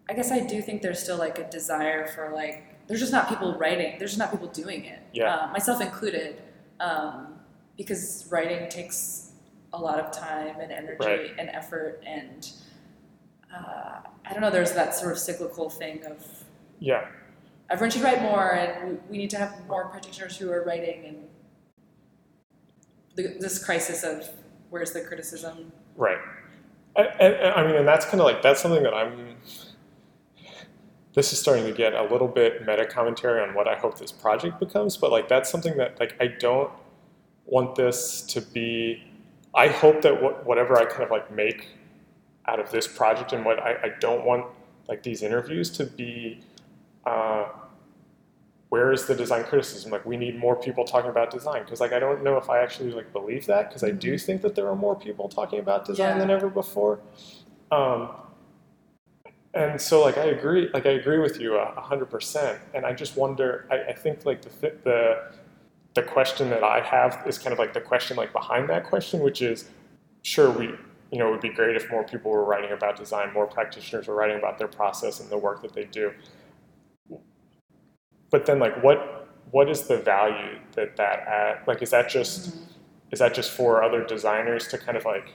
I 0.10 0.14
guess 0.14 0.32
I 0.32 0.40
do 0.40 0.62
think 0.62 0.82
there's 0.82 1.02
still 1.02 1.18
like 1.18 1.40
a 1.40 1.50
desire 1.50 2.08
for 2.08 2.32
like, 2.34 2.88
there's 2.88 3.00
just 3.00 3.12
not 3.14 3.30
people 3.30 3.56
writing, 3.58 3.98
there's 4.00 4.12
just 4.12 4.20
not 4.20 4.32
people 4.32 4.48
doing 4.48 4.84
it, 4.86 5.00
Yeah. 5.14 5.34
uh, 5.36 5.48
myself 5.52 5.82
included, 5.82 6.42
um, 6.80 7.40
because 7.78 8.28
writing 8.32 8.68
takes 8.70 9.32
a 9.74 9.78
lot 9.80 10.00
of 10.00 10.12
time 10.12 10.60
and 10.60 10.72
energy 10.72 11.06
Right. 11.06 11.32
and 11.40 11.50
effort 11.50 12.04
and 12.06 12.52
uh, 13.54 14.00
I 14.26 14.32
don't 14.32 14.42
know. 14.42 14.50
There's 14.50 14.72
that 14.74 14.96
sort 14.96 15.12
of 15.12 15.20
cyclical 15.20 15.70
thing 15.70 16.06
of 16.06 16.26
yeah 16.80 17.08
everyone 17.70 17.90
should 17.92 18.02
write 18.02 18.22
more, 18.22 18.54
and 18.54 19.00
we, 19.10 19.18
need 19.18 19.30
to 19.32 19.38
have 19.38 19.66
more 19.68 19.88
practitioners 19.90 20.38
who 20.38 20.52
are 20.52 20.64
writing, 20.64 21.06
and 21.06 21.18
the, 23.16 23.38
this 23.40 23.64
crisis 23.64 24.04
of 24.04 24.28
where's 24.70 24.92
the 24.92 25.02
criticism 25.02 25.72
Right. 25.98 26.18
And, 26.96 27.08
and, 27.20 27.54
I 27.54 27.66
mean, 27.66 27.76
and 27.76 27.88
that's 27.88 28.06
kind 28.06 28.20
of 28.20 28.26
like 28.26 28.42
that's 28.42 28.62
something 28.62 28.84
that 28.84 28.94
I'm. 28.94 29.36
This 31.14 31.34
is 31.34 31.40
starting 31.40 31.66
to 31.66 31.74
get 31.74 31.94
a 31.94 32.04
little 32.04 32.28
bit 32.28 32.66
meta 32.66 32.86
commentary 32.86 33.42
on 33.42 33.54
what 33.54 33.68
I 33.68 33.76
hope 33.76 33.98
this 33.98 34.12
project 34.12 34.60
becomes, 34.60 34.96
but 34.98 35.12
like 35.12 35.28
that's 35.28 35.50
something 35.50 35.76
that 35.78 36.00
like 36.00 36.16
I 36.22 36.28
don't 36.28 36.72
want 37.46 37.76
this 37.76 38.22
to 38.24 38.42
be. 38.42 39.04
I 39.54 39.68
hope 39.68 40.02
that 40.04 40.16
wh- 40.22 40.46
whatever 40.48 40.78
I 40.78 40.86
kind 40.86 41.04
of 41.04 41.12
like 41.12 41.30
make 41.32 41.68
out 42.48 42.60
of 42.60 42.72
this 42.72 42.88
project 42.88 43.34
and 43.34 43.44
what 43.44 43.60
I, 43.60 43.72
I 43.84 43.90
don't 44.00 44.26
want 44.26 44.46
like 44.88 45.04
these 45.04 45.22
interviews 45.22 45.70
to 45.72 45.86
be. 45.86 46.40
Uh, 47.06 47.46
where 48.70 48.94
is 48.94 49.06
the 49.06 49.14
design 49.16 49.44
criticism? 49.44 49.92
Like 49.92 50.06
we 50.06 50.16
need 50.16 50.40
more 50.40 50.56
people 50.56 50.86
talking 50.86 51.10
about 51.10 51.30
design 51.30 51.64
because 51.64 51.82
like 51.82 51.92
I 51.92 52.00
don't 52.00 52.24
know 52.24 52.38
if 52.38 52.50
I 52.50 52.60
actually 52.64 52.92
like 52.94 53.12
believe 53.12 53.46
that 53.48 53.68
because 53.68 53.84
I 53.84 53.92
do 53.92 54.18
think 54.18 54.42
that 54.44 54.56
there 54.56 54.70
are 54.70 54.78
more 54.78 54.96
people 54.96 55.28
talking 55.28 55.60
about 55.60 55.84
design 55.84 56.12
Yeah. 56.16 56.20
than 56.20 56.30
ever 56.30 56.48
before. 56.50 57.00
Um, 57.70 58.12
and 59.54 59.80
so 59.80 60.02
like 60.02 60.18
I 60.18 60.26
agree, 60.26 60.70
like 60.74 60.86
I 60.86 60.92
agree 60.92 61.20
with 61.20 61.40
you 61.40 61.56
a 61.56 61.82
hundred 61.82 62.10
percent. 62.10 62.60
And 62.74 62.86
I 62.86 62.94
just 62.94 63.18
wonder, 63.18 63.68
I, 63.72 63.92
I 63.92 63.94
think 63.94 64.26
like 64.26 64.42
the 64.42 64.74
the 64.84 65.32
the 65.94 66.04
question 66.04 66.50
that 66.50 66.64
I 66.64 66.80
have 66.82 67.24
is 67.26 67.38
kind 67.38 67.52
of 67.52 67.60
like 67.60 67.74
the 67.74 67.82
question 67.82 68.16
like 68.18 68.32
behind 68.32 68.70
that 68.70 68.86
question, 68.86 69.20
which 69.20 69.42
is 69.42 69.70
sure 70.24 70.52
we 70.52 70.68
you 71.12 71.20
know 71.20 71.28
it 71.28 71.32
would 71.32 71.42
be 71.42 71.50
great 71.50 71.76
if 71.76 71.90
more 71.92 72.04
people 72.04 72.32
were 72.32 72.46
writing 72.46 72.72
about 72.72 72.96
design, 72.96 73.34
more 73.34 73.48
practitioners 73.48 74.08
were 74.08 74.16
writing 74.16 74.38
about 74.38 74.58
their 74.58 74.68
process 74.68 75.20
and 75.20 75.30
the 75.30 75.38
work 75.38 75.62
that 75.62 75.74
they 75.74 75.86
do 75.86 76.14
but 78.32 78.46
then 78.46 78.58
like 78.58 78.82
what 78.82 79.28
what 79.52 79.70
is 79.70 79.84
the 79.84 79.98
value 79.98 80.58
that 80.74 80.96
that 80.96 81.20
add 81.28 81.60
like 81.68 81.82
is 81.84 81.92
that 81.92 82.10
just 82.10 82.50
mm-hmm. 82.50 82.64
is 83.12 83.20
that 83.20 83.36
just 83.36 83.52
for 83.52 83.84
other 83.84 84.04
designers 84.04 84.68
to 84.70 84.78
kind 84.78 84.98
of 84.98 85.06
like, 85.06 85.34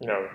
you 0.00 0.06
know, 0.06 0.28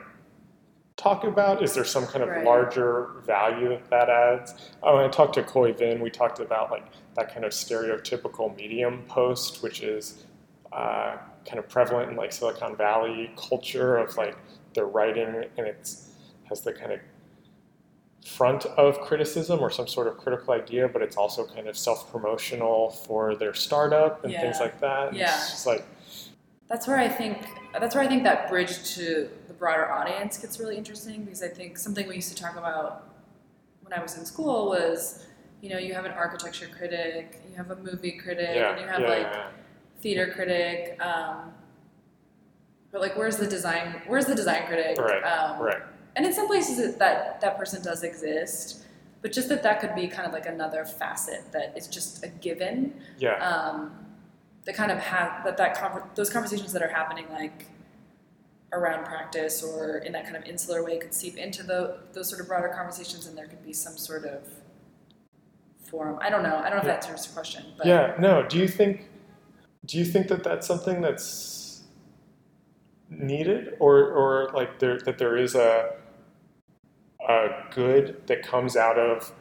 talk 0.95 1.23
about? 1.23 1.63
Is 1.63 1.73
there 1.73 1.84
some 1.84 2.06
kind 2.06 2.23
of 2.23 2.29
Right. 2.29 2.45
larger 2.45 3.21
value 3.25 3.69
that 3.69 3.89
that 3.89 4.10
adds? 4.10 4.53
Oh, 4.84 4.97
I 5.03 5.08
talked 5.08 5.34
to 5.36 5.43
Khoi 5.43 5.73
Vinh, 5.73 5.99
we 6.01 6.10
talked 6.10 6.39
about 6.39 6.71
like 6.71 6.86
that 7.15 7.32
kind 7.34 7.45
of 7.45 7.51
stereotypical 7.51 8.56
medium 8.56 9.03
post, 9.08 9.63
which 9.63 9.82
is 9.82 10.23
uh, 10.71 11.17
kind 11.45 11.60
of 11.60 11.67
prevalent 11.69 12.10
in 12.12 12.15
like 12.17 12.32
Silicon 12.32 12.75
Valley 12.75 13.32
culture 13.38 13.97
of 13.97 14.15
like 14.17 14.36
their 14.73 14.86
writing 14.88 15.45
and 15.58 15.67
it's 15.67 16.10
has 16.49 16.62
the 16.62 16.73
kind 16.73 16.91
of 16.91 16.99
front 18.25 18.65
of 18.65 18.99
criticism 19.01 19.60
or 19.60 19.69
some 19.69 19.88
sort 19.88 20.08
of 20.08 20.17
critical 20.17 20.53
idea, 20.53 20.88
but 20.88 21.01
it's 21.01 21.17
also 21.17 21.45
kind 21.45 21.67
of 21.67 21.77
self-promotional 21.77 22.89
for 22.89 23.36
their 23.36 23.53
startup 23.53 24.23
and 24.23 24.34
things 24.34 24.60
like 24.60 24.79
that. 24.79 25.10
And 25.10 25.17
Yeah. 25.17 25.36
It's 25.36 25.51
just 25.51 25.67
like 25.67 25.84
That's 26.69 26.88
where 26.88 26.97
I 26.97 27.08
think 27.10 27.38
that's 27.81 27.95
where 27.95 28.03
I 28.03 28.07
think 28.07 28.23
that 28.23 28.49
bridge 28.49 28.83
to 28.95 29.29
the 29.47 29.53
broader 29.53 29.91
audience 29.91 30.38
gets 30.38 30.59
really 30.59 30.77
interesting 30.77 31.23
because 31.23 31.41
I 31.41 31.47
think 31.47 31.77
something 31.77 32.07
we 32.07 32.15
used 32.15 32.36
to 32.36 32.41
talk 32.41 32.55
about 32.55 33.09
when 33.81 33.93
I 33.97 34.01
was 34.01 34.17
in 34.17 34.25
school 34.25 34.69
was, 34.69 35.25
you 35.62 35.69
know, 35.69 35.77
you 35.77 35.93
have 35.93 36.05
an 36.05 36.12
architecture 36.12 36.67
critic, 36.77 37.41
you 37.49 37.55
have 37.55 37.71
a 37.71 37.75
movie 37.77 38.12
critic, 38.12 38.51
yeah, 38.55 38.71
and 38.71 38.81
you 38.81 38.88
have 38.88 39.01
yeah, 39.01 39.07
like 39.07 39.27
yeah, 39.33 39.47
theater 40.01 40.31
critic. 40.33 41.01
Um, 41.03 41.51
but 42.91 43.01
like, 43.01 43.17
where's 43.17 43.38
the 43.38 43.47
design? 43.47 44.01
Where's 44.07 44.25
the 44.25 44.36
design 44.36 44.67
critic? 44.67 44.97
Right, 44.99 45.23
Um, 45.23 45.59
right. 45.59 45.81
And 46.15 46.25
in 46.25 46.33
some 46.33 46.45
places, 46.47 46.77
it, 46.77 46.99
that 46.99 47.41
that 47.41 47.57
person 47.57 47.81
does 47.83 48.03
exist, 48.03 48.83
but 49.23 49.31
just 49.31 49.49
that 49.49 49.63
that 49.63 49.79
could 49.79 49.95
be 49.95 50.07
kind 50.07 50.27
of 50.27 50.33
like 50.33 50.45
another 50.45 50.86
facet 50.86 51.51
that 51.53 51.73
is 51.75 51.88
just 51.88 52.23
a 52.23 52.27
given. 52.27 52.93
Yeah, 53.17 53.38
Um, 53.38 54.02
that 54.65 54.76
kind 54.76 54.91
of 54.91 54.97
have 54.99 55.43
that 55.43 55.58
that 55.58 55.76
conver- 55.78 56.13
those 56.15 56.30
conversations 56.30 56.71
that 56.73 56.82
are 56.82 56.88
happening 56.88 57.26
like 57.32 57.65
around 58.71 59.06
practice 59.06 59.62
or 59.63 59.97
in 59.99 60.12
that 60.13 60.23
kind 60.23 60.36
of 60.36 60.43
insular 60.45 60.84
way 60.84 60.97
could 60.97 61.13
seep 61.13 61.38
into 61.38 61.63
the 61.63 61.99
those 62.13 62.30
sort 62.30 62.41
of 62.41 62.47
broader 62.47 62.69
conversations, 62.69 63.28
and 63.28 63.38
there 63.38 63.47
could 63.47 63.63
be 63.63 63.73
some 63.73 63.97
sort 63.97 64.26
of 64.26 64.47
forum. 65.89 66.17
I 66.21 66.30
don't 66.30 66.43
know. 66.43 66.58
I 66.58 66.69
don't 66.69 66.71
know 66.71 66.78
if 66.78 66.84
Yeah. 66.86 66.95
that 66.95 67.08
answers 67.08 67.28
the 67.28 67.34
question, 67.34 67.65
but 67.78 67.86
yeah. 67.86 68.15
No, 68.19 68.43
do 68.47 68.58
you 68.58 68.67
think 68.67 69.10
do 69.86 69.97
you 69.97 70.06
think 70.06 70.28
that 70.30 70.43
that's 70.43 70.65
something 70.65 71.02
that's 71.02 71.82
needed 73.10 73.76
or 73.80 73.97
or 74.12 74.49
like 74.54 74.80
there 74.80 74.97
that 74.99 75.17
there 75.17 75.38
is 75.38 75.56
a 75.56 75.95
a 77.30 77.47
good 77.73 78.26
that 78.28 78.41
comes 78.43 78.76
out 78.76 78.97
of 78.97 79.32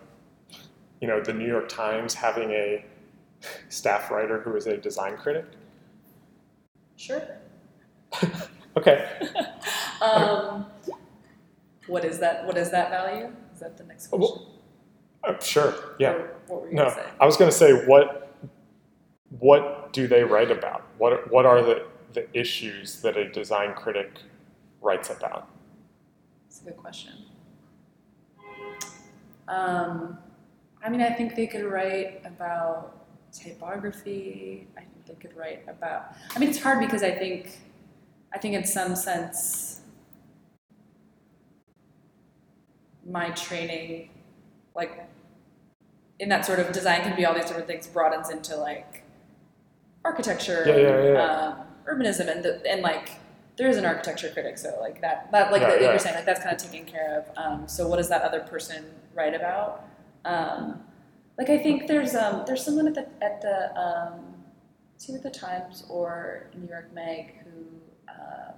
you 1.01 1.09
know 1.09 1.21
the 1.23 1.33
New 1.33 1.47
York 1.47 1.69
Times 1.69 2.15
having 2.15 2.51
a 2.51 2.85
staff 3.68 4.11
writer 4.11 4.40
who 4.40 4.57
is 4.57 4.66
a 4.66 4.76
design 4.76 5.16
critic? 5.16 5.46
sure. 6.96 7.22
Okay. 8.74 9.07
um, 10.00 10.64
what 11.87 12.05
is 12.07 12.18
that? 12.20 12.46
What 12.46 12.57
is 12.57 12.70
that 12.70 12.88
value? 12.90 13.31
Is 13.52 13.61
that 13.61 13.76
the 13.76 13.85
next 13.85 14.07
question? 14.07 14.20
Well, 14.20 14.48
Uh, 15.24 15.38
sure. 15.40 15.74
Yeah. 15.98 16.12
Or 16.12 16.31
what 16.46 16.62
were 16.62 16.68
you 16.68 16.74
No? 16.74 16.94
I 17.20 17.26
was 17.26 17.37
going 17.37 17.50
to 17.50 17.57
say 17.57 17.85
what 17.87 18.35
what 19.38 19.92
do 19.92 20.07
they 20.09 20.24
write 20.24 20.50
about? 20.50 20.85
What 20.98 21.31
what 21.31 21.44
are 21.44 21.62
the 21.62 21.87
the 22.12 22.26
issues 22.38 23.02
that 23.02 23.16
a 23.16 23.28
design 23.31 23.74
critic 23.74 24.20
writes 24.81 25.11
about? 25.11 25.48
That's 26.44 26.62
a 26.62 26.64
good 26.64 26.76
question. 26.76 27.12
Um, 29.48 30.18
I 30.83 30.88
mean, 30.88 31.02
I 31.02 31.11
think 31.11 31.37
they 31.37 31.46
could 31.46 31.64
write 31.64 32.22
about 32.24 33.02
typography. 33.33 34.66
I 34.77 34.81
think 34.81 35.07
they 35.07 35.14
could 35.14 35.37
write 35.37 35.64
about. 35.68 36.14
I 36.35 36.38
mean, 36.38 36.49
it's 36.51 36.62
hard 36.62 36.81
because 36.81 37.03
I 37.03 37.11
think, 37.12 37.59
I 38.33 38.38
think 38.38 38.55
in 38.55 38.64
some 38.64 38.95
sense, 38.95 39.81
my 43.05 43.31
training, 43.31 44.11
like, 44.75 45.09
in 46.18 46.29
that 46.29 46.47
sort 46.47 46.61
of 46.61 46.71
design 46.73 47.03
can 47.03 47.16
be 47.16 47.25
all 47.25 47.35
these 47.35 47.47
different 47.47 47.66
things 47.66 47.87
broadens 47.88 48.31
into 48.31 48.57
like 48.57 49.03
architecture, 50.05 50.62
Yeah, 50.66 50.77
yeah, 50.77 51.12
yeah. 51.12 51.23
Um, 51.25 51.66
urbanism, 51.87 52.29
and 52.31 52.45
the, 52.45 52.62
and 52.71 52.81
like 52.83 53.12
there 53.57 53.68
is 53.68 53.77
an 53.77 53.85
architecture 53.85 54.31
critic, 54.31 54.57
so 54.57 54.79
like 54.81 55.01
that, 55.01 55.33
that 55.33 55.51
like 55.51 55.62
Yeah, 55.62 55.71
that 55.71 55.81
yeah. 55.81 55.90
you're 55.90 55.99
saying, 55.99 56.14
like 56.14 56.25
that's 56.27 56.40
kind 56.40 56.55
of 56.55 56.62
taken 56.62 56.87
care 56.87 57.18
of. 57.27 57.37
Um, 57.37 57.66
so 57.66 57.88
what 57.88 57.97
does 57.97 58.09
that 58.09 58.23
other 58.23 58.40
person 58.40 58.85
write 59.14 59.35
about? 59.35 59.85
Um, 60.25 60.81
like 61.42 61.59
I 61.59 61.62
think 61.62 61.88
there's 61.88 62.14
um, 62.14 62.44
there's 62.46 62.64
someone 62.64 62.87
at 62.87 62.94
the 62.94 63.07
at 63.20 63.42
the 63.42 63.76
um, 63.76 64.20
it's 64.94 65.11
either 65.11 65.18
the 65.18 65.31
Times 65.31 65.85
or 65.88 66.46
New 66.55 66.68
York 66.68 66.92
Mag 66.94 67.35
who 67.42 67.64
um, 68.09 68.55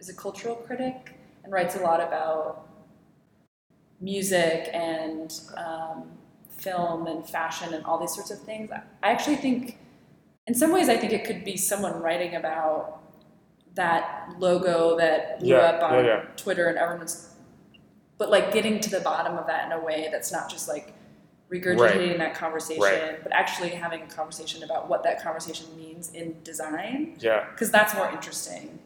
is 0.00 0.08
a 0.08 0.14
cultural 0.14 0.56
critic 0.56 1.14
and 1.44 1.52
writes 1.52 1.76
a 1.76 1.78
lot 1.78 2.00
about 2.00 2.68
music 4.00 4.68
and 4.72 5.40
um, 5.56 6.10
film 6.48 7.06
and 7.06 7.24
fashion 7.24 7.72
and 7.72 7.84
all 7.84 8.00
these 8.00 8.12
sorts 8.12 8.32
of 8.32 8.40
things. 8.40 8.68
I 8.72 9.12
actually 9.12 9.36
think, 9.36 9.78
in 10.48 10.54
some 10.54 10.72
ways, 10.72 10.88
I 10.88 10.96
think 10.96 11.12
it 11.12 11.24
could 11.24 11.44
be 11.44 11.56
someone 11.56 12.02
writing 12.02 12.34
about 12.34 13.00
that 13.76 14.34
logo 14.40 14.96
that 14.98 15.38
blew 15.38 15.50
Yeah, 15.50 15.58
up 15.58 15.82
on 15.84 16.04
yeah, 16.04 16.10
yeah. 16.10 16.24
Twitter 16.36 16.66
and 16.66 16.78
everyone's, 16.78 17.32
but 18.18 18.28
like 18.28 18.52
getting 18.52 18.80
to 18.80 18.90
the 18.90 19.00
bottom 19.00 19.38
of 19.38 19.46
that 19.46 19.66
in 19.66 19.72
a 19.72 19.80
way 19.84 20.08
that's 20.10 20.32
not 20.32 20.50
just 20.50 20.68
like 20.68 20.94
regurgitating 21.50 22.18
that 22.18 22.34
conversation, 22.34 22.82
Right. 22.82 23.22
but 23.22 23.32
actually 23.32 23.70
having 23.70 24.02
a 24.02 24.06
conversation 24.06 24.62
about 24.62 24.88
what 24.88 25.02
that 25.04 25.22
conversation 25.22 25.66
means 25.76 26.10
in 26.12 26.42
design 26.42 27.16
Yeah. 27.20 27.48
because 27.50 27.70
that's 27.70 27.94
more 27.94 28.10
interesting. 28.10 28.78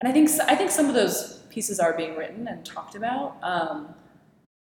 And 0.00 0.08
I 0.08 0.12
think 0.12 0.28
s- 0.28 0.40
I 0.40 0.54
think 0.56 0.70
some 0.70 0.88
of 0.88 0.94
those 0.94 1.38
pieces 1.48 1.80
are 1.80 1.94
being 1.94 2.16
written 2.16 2.48
and 2.48 2.64
talked 2.66 2.94
about. 2.96 3.36
Um, 3.42 3.94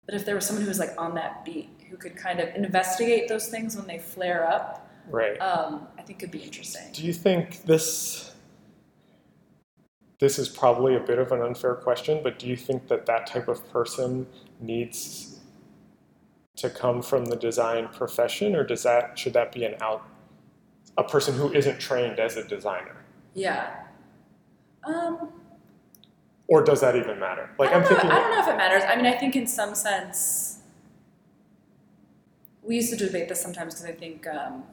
but 0.06 0.16
if 0.16 0.26
there 0.26 0.36
was 0.36 0.46
someone 0.46 0.64
who 0.64 0.70
was 0.70 0.80
like 0.80 0.94
on 1.02 1.16
that 1.16 1.44
beat, 1.44 1.70
who 1.90 1.98
could 1.98 2.16
kind 2.16 2.40
of 2.40 2.50
investigate 2.56 3.28
those 3.28 3.48
things 3.48 3.76
when 3.76 3.88
they 3.88 3.98
flare 3.98 4.48
up, 4.48 4.88
Right. 5.10 5.38
um, 5.42 5.88
I 5.98 6.02
think 6.04 6.20
could 6.20 6.32
be 6.32 6.44
interesting. 6.44 6.92
Do 6.92 7.04
you 7.06 7.14
think 7.14 7.64
this 7.64 8.34
this 10.20 10.40
is 10.40 10.50
probably 10.50 10.96
a 10.96 11.00
bit 11.00 11.20
of 11.20 11.32
an 11.32 11.42
unfair 11.44 11.76
question, 11.76 12.22
but 12.24 12.40
do 12.40 12.48
you 12.48 12.58
think 12.58 12.88
that 12.88 13.06
that 13.06 13.28
type 13.28 13.48
of 13.48 13.68
person 13.72 14.26
needs 14.60 15.37
to 16.58 16.70
come 16.70 17.02
from 17.02 17.26
the 17.26 17.36
design 17.36 17.88
profession, 17.90 18.56
or 18.56 18.64
does 18.64 18.84
that 18.84 19.18
should 19.18 19.34
that 19.34 19.52
be 19.52 19.64
an 19.66 19.76
out 19.82 20.04
a 20.98 21.04
person 21.04 21.36
who 21.36 21.52
isn't 21.54 21.80
trained 21.80 22.20
as 22.20 22.38
a 22.38 22.44
designer, 22.48 22.96
Yeah. 23.36 23.84
Um, 24.84 25.30
or 26.48 26.64
does 26.64 26.82
that 26.82 26.96
even 26.96 27.20
matter? 27.20 27.50
Like 27.60 27.72
I 27.72 27.76
I'm 27.76 27.82
don't 27.84 27.92
know, 27.92 27.98
thinking, 28.00 28.12
I 28.12 28.20
don't 28.20 28.32
know 28.32 28.40
if 28.42 28.48
it 28.48 28.58
matters. 28.58 28.84
I 28.88 28.96
mean, 28.96 29.06
I 29.06 29.12
think 29.18 29.36
in 29.36 29.46
some 29.48 29.76
sense, 29.76 30.60
we 32.64 32.76
used 32.78 32.90
to 32.92 32.98
debate 33.06 33.30
this 33.30 33.42
sometimes 33.42 33.76
because 33.76 33.86
I 33.86 33.92
think 33.94 34.26
um, 34.28 34.64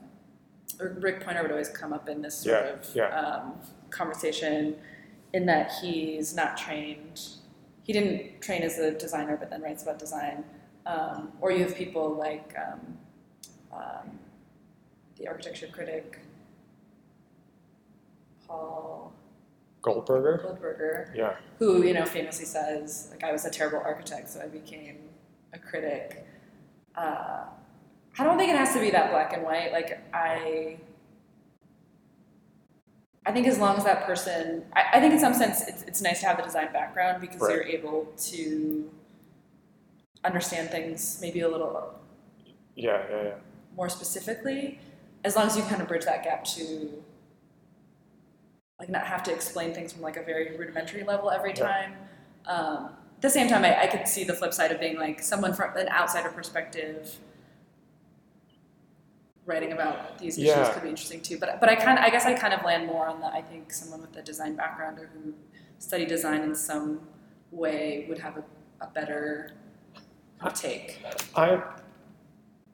Rick 0.79 1.25
Poynor 1.25 1.43
would 1.43 1.51
always 1.51 1.69
come 1.69 1.93
up 1.93 2.09
in 2.09 2.23
this 2.23 2.37
sort 2.39 2.65
Yeah, 2.65 2.73
of 2.73 2.95
yeah. 2.95 3.21
Um, 3.21 3.55
conversation 3.91 4.77
in 5.33 5.47
that 5.47 5.73
he's 5.83 6.35
not 6.35 6.57
trained. 6.57 7.21
He 7.83 7.93
didn't 7.93 8.41
train 8.41 8.63
as 8.63 8.79
a 8.79 8.93
designer, 8.93 9.37
but 9.37 9.51
then 9.51 9.63
writes 9.63 9.83
about 9.83 9.99
design. 9.99 10.45
Um, 10.87 11.33
or 11.41 11.51
you 11.51 11.61
have 11.65 11.75
people 11.75 12.15
like 12.15 12.55
um, 12.59 12.99
um, 13.73 14.19
the 15.19 15.27
architecture 15.29 15.69
critic 15.73 16.19
Paul 18.47 19.13
Goldberger. 19.83 20.41
Goldberger, 20.43 21.13
Yeah. 21.17 21.37
who 21.59 21.83
you 21.83 21.95
know 21.95 22.05
famously 22.05 22.45
says 22.45 23.09
like 23.11 23.25
I 23.25 23.33
was 23.33 23.45
a 23.45 23.51
terrible 23.51 23.79
architect, 23.79 24.29
so 24.31 24.41
I 24.41 24.47
became 24.49 24.99
a 25.53 25.59
critic. 25.59 26.27
Uh, 26.95 27.45
I 28.19 28.25
don't 28.25 28.39
think 28.39 28.51
it 28.51 28.57
has 28.57 28.73
to 28.75 28.81
be 28.81 28.91
that 28.91 29.11
black 29.11 29.33
and 29.33 29.43
white. 29.43 29.73
Like 29.73 29.99
I, 30.15 30.79
I 33.27 33.33
think 33.33 33.47
as 33.47 33.59
long 33.59 33.77
as 33.77 33.85
that 33.85 34.05
person, 34.07 34.65
I, 34.75 34.85
I 34.95 35.01
think 35.01 35.15
in 35.15 35.21
some 35.21 35.35
sense 35.35 35.67
it's, 35.67 35.83
it's 35.85 36.01
nice 36.03 36.21
to 36.21 36.27
have 36.27 36.37
the 36.37 36.43
design 36.45 36.73
background 36.73 37.21
because 37.21 37.41
Right. 37.41 37.55
you're 37.55 37.63
able 37.65 38.13
to 38.31 38.91
understand 40.25 40.71
things 40.71 41.19
maybe 41.21 41.41
a 41.41 41.49
little 41.49 41.95
Yeah. 42.75 43.03
Yeah. 43.11 43.23
Yeah. 43.23 43.35
more 43.77 43.89
specifically, 43.89 44.81
as 45.25 45.37
long 45.37 45.47
as 45.47 45.57
you 45.57 45.63
kind 45.65 45.81
of 45.83 45.89
bridge 45.89 46.05
that 46.05 46.23
gap 46.25 46.45
to 46.45 47.03
like 48.79 48.89
not 48.89 49.07
have 49.07 49.23
to 49.25 49.33
explain 49.33 49.73
things 49.73 49.93
from 49.93 50.03
like 50.03 50.17
a 50.17 50.23
very 50.23 50.57
rudimentary 50.57 51.03
level 51.05 51.31
every 51.31 51.51
Yeah. 51.57 51.67
time. 51.69 51.97
Um, 52.47 52.97
at 53.17 53.23
the 53.23 53.31
same 53.31 53.49
time, 53.49 53.65
I, 53.65 53.83
I 53.83 53.87
could 53.87 54.07
see 54.09 54.25
the 54.25 54.35
flip 54.35 54.53
side 54.53 54.73
of 54.73 54.81
being 54.81 54.97
like 54.99 55.23
someone 55.23 55.55
from 55.55 55.77
an 55.77 55.89
outsider 55.89 56.29
perspective 56.31 57.17
writing 59.47 59.73
about 59.73 60.19
these 60.19 60.39
issues 60.39 60.49
Yeah. 60.49 60.73
could 60.73 60.83
be 60.83 60.89
interesting 60.89 61.21
too. 61.21 61.39
But 61.39 61.61
but 61.61 61.69
I 61.69 61.77
kind 61.77 61.99
I 61.99 62.11
guess 62.11 62.25
I 62.27 62.35
kind 62.35 62.55
of 62.55 62.65
land 62.65 62.87
more 62.87 63.07
on 63.07 63.21
the 63.21 63.27
I 63.27 63.43
think 63.43 63.73
someone 63.73 64.01
with 64.01 64.17
a 64.17 64.23
design 64.23 64.57
background 64.57 64.99
or 64.99 65.07
who 65.15 65.35
studied 65.79 66.09
design 66.09 66.43
in 66.43 66.55
some 66.55 67.07
way 67.51 68.07
would 68.09 68.19
have 68.19 68.37
a, 68.39 68.45
a 68.81 68.87
better 68.89 69.53
take. 70.51 71.01
I, 71.37 71.63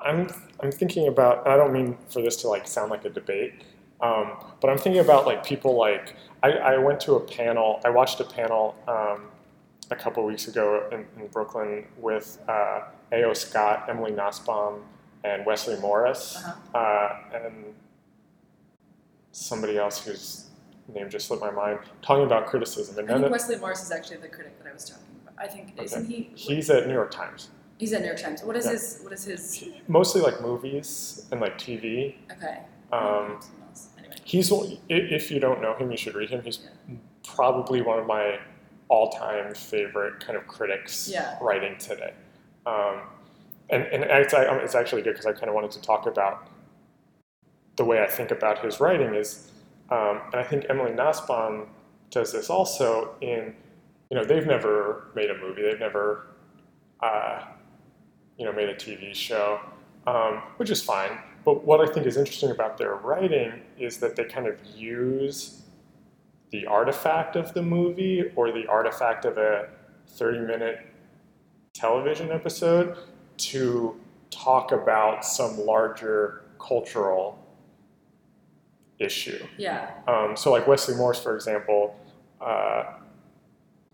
I'm, 0.00 0.28
I'm 0.60 0.72
thinking 0.72 1.08
about. 1.08 1.46
I 1.46 1.56
don't 1.56 1.72
mean 1.72 1.96
for 2.08 2.22
this 2.22 2.36
to 2.36 2.48
like 2.48 2.66
sound 2.66 2.90
like 2.90 3.04
a 3.04 3.10
debate, 3.10 3.62
Um, 4.00 4.32
but 4.60 4.70
I'm 4.70 4.78
thinking 4.78 5.00
about 5.00 5.26
like 5.26 5.44
people 5.44 5.76
like 5.76 6.16
I, 6.42 6.52
I 6.52 6.78
went 6.78 7.00
to 7.00 7.14
a 7.16 7.20
panel. 7.20 7.80
I 7.84 7.90
watched 7.90 8.18
a 8.20 8.24
panel 8.24 8.74
um, 8.88 9.28
a 9.90 9.96
couple 9.96 10.24
weeks 10.24 10.48
ago 10.48 10.88
in, 10.92 11.04
in 11.20 11.28
Brooklyn 11.28 11.86
with 11.98 12.38
uh, 12.48 12.82
A.O. 13.12 13.34
Scott, 13.34 13.86
Emily 13.88 14.12
Nussbaum, 14.12 14.82
and 15.24 15.44
Wesley 15.44 15.78
Morris, 15.80 16.36
Uh-huh. 16.36 16.78
uh, 16.78 17.18
and 17.36 17.74
somebody 19.32 19.76
else 19.78 20.04
whose 20.04 20.46
name 20.92 21.08
just 21.10 21.26
slipped 21.28 21.42
my 21.42 21.50
mind, 21.50 21.78
talking 22.02 22.24
about 22.24 22.46
criticism. 22.46 22.98
And 22.98 23.10
I 23.10 23.18
think 23.18 23.30
Wesley 23.30 23.56
Morris 23.56 23.82
is 23.82 23.90
actually 23.92 24.16
the 24.18 24.28
critic 24.28 24.58
that 24.62 24.68
I 24.70 24.72
was 24.72 24.84
talking 24.88 25.04
about. 25.22 25.34
I 25.38 25.46
think 25.46 25.74
isn't 25.80 26.06
he? 26.08 26.30
he's 26.34 26.68
at 26.70 26.86
New 26.86 26.94
York 26.94 27.10
Times. 27.10 27.50
He's 27.80 27.94
at 27.94 28.02
New 28.02 28.08
York 28.08 28.20
Times. 28.20 28.42
What 28.42 28.56
is 28.56 28.66
Yeah. 28.66 28.72
his? 28.72 29.00
What 29.02 29.12
is 29.14 29.24
his? 29.24 29.64
Mostly 29.88 30.20
like 30.20 30.42
movies 30.42 31.26
and 31.32 31.40
like 31.40 31.56
TV. 31.56 32.14
Okay. 32.30 32.58
Um, 32.92 33.40
Anyway. 33.98 34.16
He's 34.22 34.52
if 34.90 35.30
you 35.30 35.40
don't 35.40 35.62
know 35.62 35.72
him, 35.74 35.90
you 35.90 35.96
should 35.96 36.14
read 36.14 36.28
him. 36.28 36.42
He's 36.42 36.58
probably 37.26 37.80
one 37.80 37.98
of 37.98 38.06
my 38.06 38.38
all-time 38.88 39.54
favorite 39.54 40.20
kind 40.20 40.36
of 40.36 40.46
critics 40.46 41.08
Yeah. 41.08 41.38
writing 41.40 41.78
today. 41.78 42.12
Um, 42.66 43.00
and 43.70 43.84
and 43.84 44.04
it's, 44.04 44.34
it's 44.36 44.74
actually 44.74 45.00
good 45.00 45.12
because 45.12 45.24
I 45.24 45.32
kind 45.32 45.48
of 45.48 45.54
wanted 45.54 45.70
to 45.70 45.80
talk 45.80 46.06
about 46.06 46.48
the 47.76 47.84
way 47.86 48.02
I 48.02 48.06
think 48.08 48.30
about 48.30 48.58
his 48.62 48.78
writing 48.78 49.14
is, 49.14 49.50
um, 49.90 50.20
and 50.32 50.34
I 50.34 50.42
think 50.42 50.66
Emily 50.68 50.92
Nussbaum 50.92 51.68
does 52.10 52.30
this 52.30 52.50
also 52.50 53.14
in, 53.22 53.54
you 54.10 54.18
know, 54.18 54.24
they've 54.24 54.46
never 54.46 55.06
made 55.14 55.30
a 55.30 55.38
movie, 55.38 55.62
they've 55.62 55.80
never, 55.80 56.26
uh, 57.00 57.42
you 58.40 58.46
know, 58.46 58.52
made 58.54 58.70
a 58.70 58.74
TV 58.74 59.14
show, 59.14 59.60
um, 60.06 60.42
which 60.56 60.70
is 60.70 60.82
fine. 60.82 61.18
But 61.44 61.62
what 61.62 61.86
I 61.86 61.92
think 61.92 62.06
is 62.06 62.16
interesting 62.16 62.50
about 62.50 62.78
their 62.78 62.94
writing 62.94 63.60
is 63.78 63.98
that 63.98 64.16
they 64.16 64.24
kind 64.24 64.46
of 64.46 64.56
use 64.74 65.60
the 66.48 66.66
artifact 66.66 67.36
of 67.36 67.52
the 67.52 67.62
movie 67.62 68.32
or 68.34 68.50
the 68.50 68.66
artifact 68.66 69.26
of 69.26 69.36
a 69.36 69.68
30 70.08 70.40
minute 70.46 70.86
television 71.74 72.32
episode 72.32 72.96
to 73.36 74.00
talk 74.30 74.72
about 74.72 75.22
some 75.22 75.58
larger 75.58 76.44
cultural 76.58 77.38
issue. 78.98 79.46
Yeah. 79.58 79.90
Um, 80.08 80.34
so, 80.34 80.50
like 80.50 80.66
Wesley 80.66 80.94
Morris, 80.94 81.22
for 81.22 81.34
example, 81.34 81.94
uh, 82.40 82.84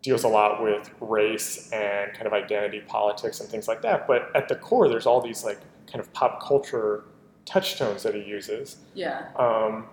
deals 0.07 0.23
a 0.23 0.29
lot 0.29 0.63
with 0.63 0.89
race 1.01 1.69
and 1.73 2.13
kind 2.15 2.29
of 2.29 2.33
identity 2.33 2.81
politics 2.87 3.41
and 3.41 3.49
things 3.49 3.67
like 3.67 3.83
that. 3.83 4.07
But 4.07 4.31
at 4.37 4.47
the 4.49 4.55
core, 4.55 4.89
there's 4.89 5.05
all 5.05 5.21
these 5.21 5.45
like 5.45 5.59
kind 5.91 5.99
of 5.99 6.13
pop 6.13 6.41
culture 6.41 7.03
touchstones 7.45 8.05
that 8.05 8.15
he 8.15 8.23
uses 8.23 8.77
Yeah. 8.95 9.27
um, 9.37 9.89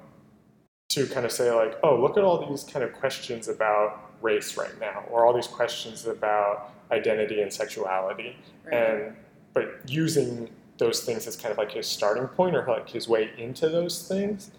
to 0.90 1.08
kind 1.08 1.26
of 1.26 1.32
say 1.32 1.52
like, 1.52 1.80
oh, 1.84 2.00
look 2.00 2.16
at 2.16 2.24
all 2.24 2.48
these 2.48 2.64
kind 2.64 2.86
of 2.86 2.94
questions 2.94 3.48
about 3.48 4.12
race 4.22 4.56
right 4.56 4.80
now, 4.80 5.04
or 5.10 5.26
all 5.26 5.34
these 5.34 5.48
questions 5.48 6.06
about 6.06 6.70
identity 6.92 7.42
and 7.42 7.52
sexuality, 7.52 8.38
Right. 8.66 8.74
and 8.76 9.16
but 9.54 9.66
using 9.88 10.48
those 10.78 11.02
things 11.02 11.26
as 11.26 11.36
kind 11.36 11.52
of 11.52 11.58
like 11.58 11.72
his 11.72 11.88
starting 11.88 12.28
point 12.28 12.56
or 12.56 12.64
like 12.68 12.88
his 12.88 13.08
way 13.10 13.32
into 13.40 13.68
those 13.68 14.08
things. 14.08 14.52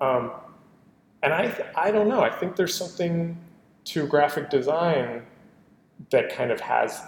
Um, 0.00 0.30
and 1.24 1.32
I, 1.32 1.52
I 1.76 1.90
don't 1.90 2.06
know. 2.08 2.20
I 2.22 2.30
think 2.30 2.54
there's 2.54 2.74
something 2.74 3.36
to 3.92 4.06
graphic 4.06 4.50
design 4.50 5.22
that 6.10 6.32
kind 6.34 6.50
of 6.50 6.60
has 6.60 7.02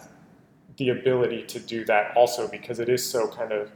the 0.78 0.88
ability 0.90 1.42
to 1.44 1.58
do 1.60 1.84
that 1.84 2.16
also 2.16 2.48
because 2.48 2.78
it 2.80 2.88
is 2.88 3.08
so 3.08 3.28
kind 3.28 3.52
of 3.52 3.70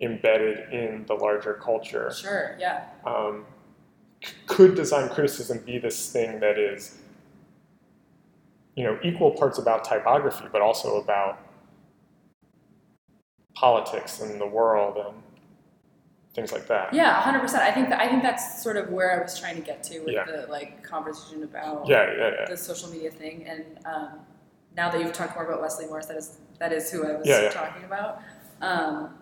embedded 0.00 0.72
in 0.72 1.04
the 1.06 1.14
larger 1.14 1.54
culture 1.54 2.10
Sure. 2.12 2.56
Yeah. 2.58 2.84
um, 3.06 3.44
c- 4.24 4.32
could 4.46 4.74
design 4.74 5.08
criticism 5.10 5.58
be 5.66 5.78
this 5.78 6.10
thing 6.12 6.40
that 6.40 6.58
is 6.58 6.96
you 8.76 8.84
know 8.84 8.98
equal 9.02 9.32
parts 9.32 9.58
about 9.58 9.84
typography 9.84 10.46
but 10.50 10.62
also 10.62 10.96
about 11.00 11.38
politics 13.54 14.20
and 14.20 14.40
the 14.40 14.46
world 14.46 14.96
and 14.96 15.14
things 16.34 16.52
like 16.52 16.66
that 16.66 16.94
Yeah. 16.94 17.12
hundred 17.20 17.40
percent. 17.40 17.62
I 17.62 17.70
think 17.72 17.88
that 17.90 18.00
I 18.00 18.08
think 18.08 18.22
that's 18.22 18.62
sort 18.62 18.76
of 18.76 18.90
where 18.90 19.18
I 19.18 19.22
was 19.22 19.38
trying 19.38 19.56
to 19.56 19.62
get 19.62 19.82
to 19.84 20.00
with 20.00 20.14
Yeah. 20.14 20.24
the 20.24 20.46
like 20.48 20.82
conversation 20.82 21.42
about 21.44 21.86
yeah 21.86 22.10
yeah, 22.16 22.30
yeah. 22.40 22.44
the 22.48 22.56
social 22.56 22.88
media 22.90 23.10
thing. 23.10 23.46
And 23.46 23.64
um, 23.84 24.20
now 24.76 24.90
that 24.90 25.00
you've 25.00 25.12
talked 25.12 25.34
more 25.34 25.44
about 25.44 25.60
Wesley 25.60 25.86
Morris, 25.86 26.06
that 26.06 26.16
is 26.16 26.38
that 26.58 26.72
is 26.72 26.90
who 26.90 27.06
I 27.06 27.16
was 27.16 27.26
Yeah, 27.26 27.48
talking 27.50 27.84
about. 27.84 28.22
Um, 28.60 29.14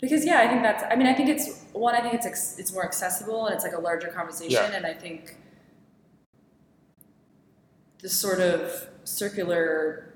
because 0.00 0.24
yeah, 0.24 0.40
I 0.40 0.48
think 0.48 0.62
that's. 0.62 0.82
I 0.90 0.96
mean, 0.96 1.06
I 1.06 1.14
think 1.14 1.28
it's 1.28 1.62
one. 1.72 1.94
I 1.94 2.00
think 2.00 2.14
it's 2.14 2.26
ex- 2.26 2.58
it's 2.58 2.72
more 2.72 2.84
accessible 2.84 3.46
and 3.46 3.54
it's 3.54 3.62
like 3.62 3.74
a 3.74 3.80
larger 3.80 4.08
conversation. 4.08 4.72
And 4.74 4.84
I 4.84 4.94
think 4.94 5.36
this 8.00 8.12
sort 8.12 8.40
of 8.40 8.88
circular 9.04 10.12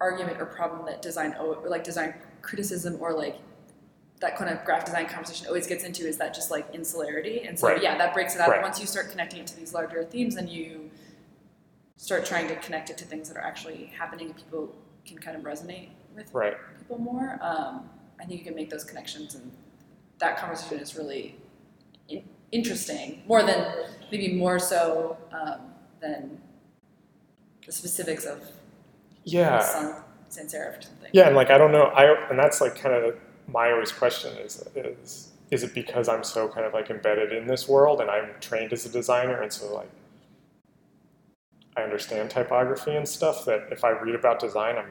argument 0.00 0.40
or 0.40 0.46
problem 0.46 0.84
that 0.86 1.00
design 1.00 1.36
like 1.64 1.84
design 1.84 2.14
criticism 2.42 2.96
or 3.00 3.12
like 3.12 3.36
that 4.22 4.36
kind 4.36 4.48
of 4.56 4.64
graphic 4.64 4.86
design 4.86 5.06
conversation 5.06 5.46
always 5.48 5.66
gets 5.66 5.82
into 5.84 6.06
is 6.06 6.16
that 6.16 6.32
just 6.32 6.50
like 6.50 6.64
insularity 6.72 7.42
and 7.46 7.58
so 7.58 7.66
Right. 7.68 7.82
yeah 7.82 7.98
that 7.98 8.14
breaks 8.14 8.34
it 8.36 8.40
out. 8.40 8.48
Right. 8.48 8.62
once 8.62 8.80
you 8.80 8.86
start 8.86 9.10
connecting 9.10 9.40
it 9.40 9.46
to 9.48 9.56
these 9.56 9.74
larger 9.74 10.04
themes 10.04 10.36
and 10.36 10.48
you 10.48 10.90
start 11.96 12.24
trying 12.24 12.46
to 12.48 12.56
connect 12.56 12.88
it 12.88 12.96
to 12.98 13.04
things 13.04 13.28
that 13.28 13.36
are 13.36 13.42
actually 13.44 13.86
happening 13.98 14.26
and 14.28 14.36
people 14.36 14.74
can 15.04 15.18
kind 15.18 15.36
of 15.36 15.42
resonate 15.42 15.88
with 16.16 16.32
right 16.32 16.54
people 16.78 16.98
more 16.98 17.38
um, 17.42 17.88
i 18.20 18.24
think 18.24 18.38
you 18.38 18.44
can 18.46 18.54
make 18.54 18.70
those 18.70 18.84
connections 18.84 19.34
and 19.34 19.50
that 20.18 20.38
conversation 20.38 20.78
is 20.78 20.94
really 20.96 21.36
in- 22.08 22.24
interesting 22.52 23.22
more 23.26 23.42
than 23.42 23.60
maybe 24.12 24.32
more 24.34 24.58
so 24.58 25.16
um, 25.32 25.60
than 26.00 26.40
the 27.66 27.72
specifics 27.72 28.24
of 28.24 28.40
yeah 29.24 29.58
San, 29.60 29.94
sans 30.28 30.54
serif 30.54 30.78
or 30.78 30.82
something 30.82 31.10
yeah 31.12 31.26
and 31.26 31.34
like 31.34 31.50
i 31.50 31.58
don't 31.58 31.72
know 31.72 31.84
i 31.86 32.04
and 32.30 32.38
that's 32.38 32.60
like 32.60 32.76
kind 32.76 32.94
of 32.94 33.16
my 33.48 33.70
always 33.72 33.92
question 33.92 34.36
is 34.38 34.62
is 34.76 35.28
is 35.50 35.62
it 35.62 35.74
because 35.74 36.08
i'm 36.08 36.24
so 36.24 36.48
kind 36.48 36.64
of 36.66 36.72
like 36.72 36.90
embedded 36.90 37.32
in 37.32 37.46
this 37.46 37.68
world 37.68 38.00
and 38.00 38.10
i'm 38.10 38.30
trained 38.40 38.72
as 38.72 38.86
a 38.86 38.88
designer 38.88 39.40
and 39.42 39.52
so 39.52 39.74
like 39.74 39.90
i 41.76 41.82
understand 41.82 42.30
typography 42.30 42.94
and 42.94 43.06
stuff 43.08 43.44
that 43.44 43.66
if 43.70 43.84
i 43.84 43.90
read 43.90 44.14
about 44.14 44.38
design 44.38 44.76
i'm 44.78 44.86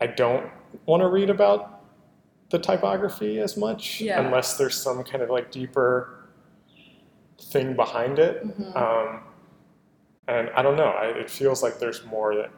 i 0.00 0.06
don't 0.06 0.50
want 0.86 1.00
to 1.02 1.08
read 1.08 1.30
about 1.30 1.80
the 2.50 2.58
typography 2.58 3.40
as 3.40 3.56
much 3.56 4.00
Yeah. 4.00 4.20
unless 4.20 4.56
there's 4.58 4.74
some 4.80 5.02
kind 5.02 5.22
of 5.22 5.30
like 5.30 5.50
deeper 5.50 6.24
thing 7.40 7.74
behind 7.74 8.18
it 8.18 8.46
Mhm. 8.46 8.76
um, 8.76 9.20
and 10.26 10.48
I 10.56 10.62
don't 10.62 10.76
know. 10.78 10.86
I, 10.88 11.08
it 11.08 11.28
feels 11.30 11.62
like 11.62 11.78
there's 11.78 12.02
more 12.06 12.34
that 12.36 12.50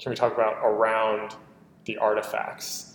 can 0.00 0.10
we 0.10 0.16
talk 0.16 0.32
about 0.34 0.56
around 0.64 1.36
the 1.84 1.96
artifacts, 1.98 2.91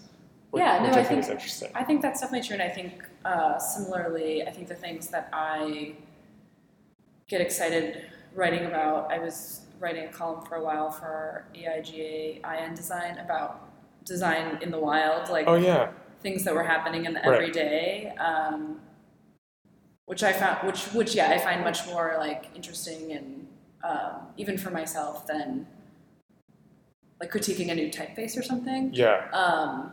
Yeah, 0.54 0.80
no, 0.82 0.90
I, 0.90 1.04
think, 1.04 1.08
think- 1.24 1.30
interesting. 1.32 1.72
I 1.76 1.84
think 1.84 2.02
that's 2.02 2.22
definitely 2.22 2.48
true, 2.48 2.54
and 2.56 2.64
I 2.64 2.70
think 2.70 3.04
uh, 3.26 3.58
similarly, 3.60 4.44
I 4.48 4.52
think 4.52 4.68
the 4.68 4.76
things 4.76 5.08
that 5.10 5.30
I 5.34 5.94
get 7.28 7.42
excited 7.42 8.06
writing 8.34 8.66
about, 8.66 9.12
I 9.12 9.20
was 9.20 9.62
writing 9.80 10.06
a 10.06 10.08
column 10.12 10.46
for 10.46 10.56
a 10.56 10.64
while 10.64 10.90
for 10.90 11.46
EIGA 11.54 12.42
IN 12.64 12.74
Design 12.76 13.18
about 13.20 13.70
design 14.06 14.58
in 14.62 14.72
the 14.72 14.80
wild, 14.80 15.30
like 15.30 15.46
oh 15.48 15.56
yeah, 15.56 15.92
things 16.22 16.44
that 16.46 16.56
were 16.56 16.64
happening 16.64 17.06
in 17.06 17.14
the 17.14 17.20
Right. 17.20 17.34
everyday, 17.34 18.16
um, 18.18 18.80
which 20.06 20.24
I 20.24 20.32
found, 20.34 20.66
which 20.66 20.86
which 20.94 21.14
yeah, 21.14 21.30
I 21.30 21.38
find 21.40 21.62
much 21.64 21.86
more 21.88 22.16
like 22.18 22.45
interesting 22.56 23.12
and 23.12 23.48
um, 23.84 24.28
even 24.38 24.58
for 24.58 24.72
myself 24.72 25.28
than 25.28 25.68
like 27.20 27.32
critiquing 27.32 27.70
a 27.72 27.76
new 27.76 27.89
typeface 27.89 28.38
or 28.38 28.43
something. 28.43 28.91
yeah, 28.93 29.28
Um, 29.32 29.91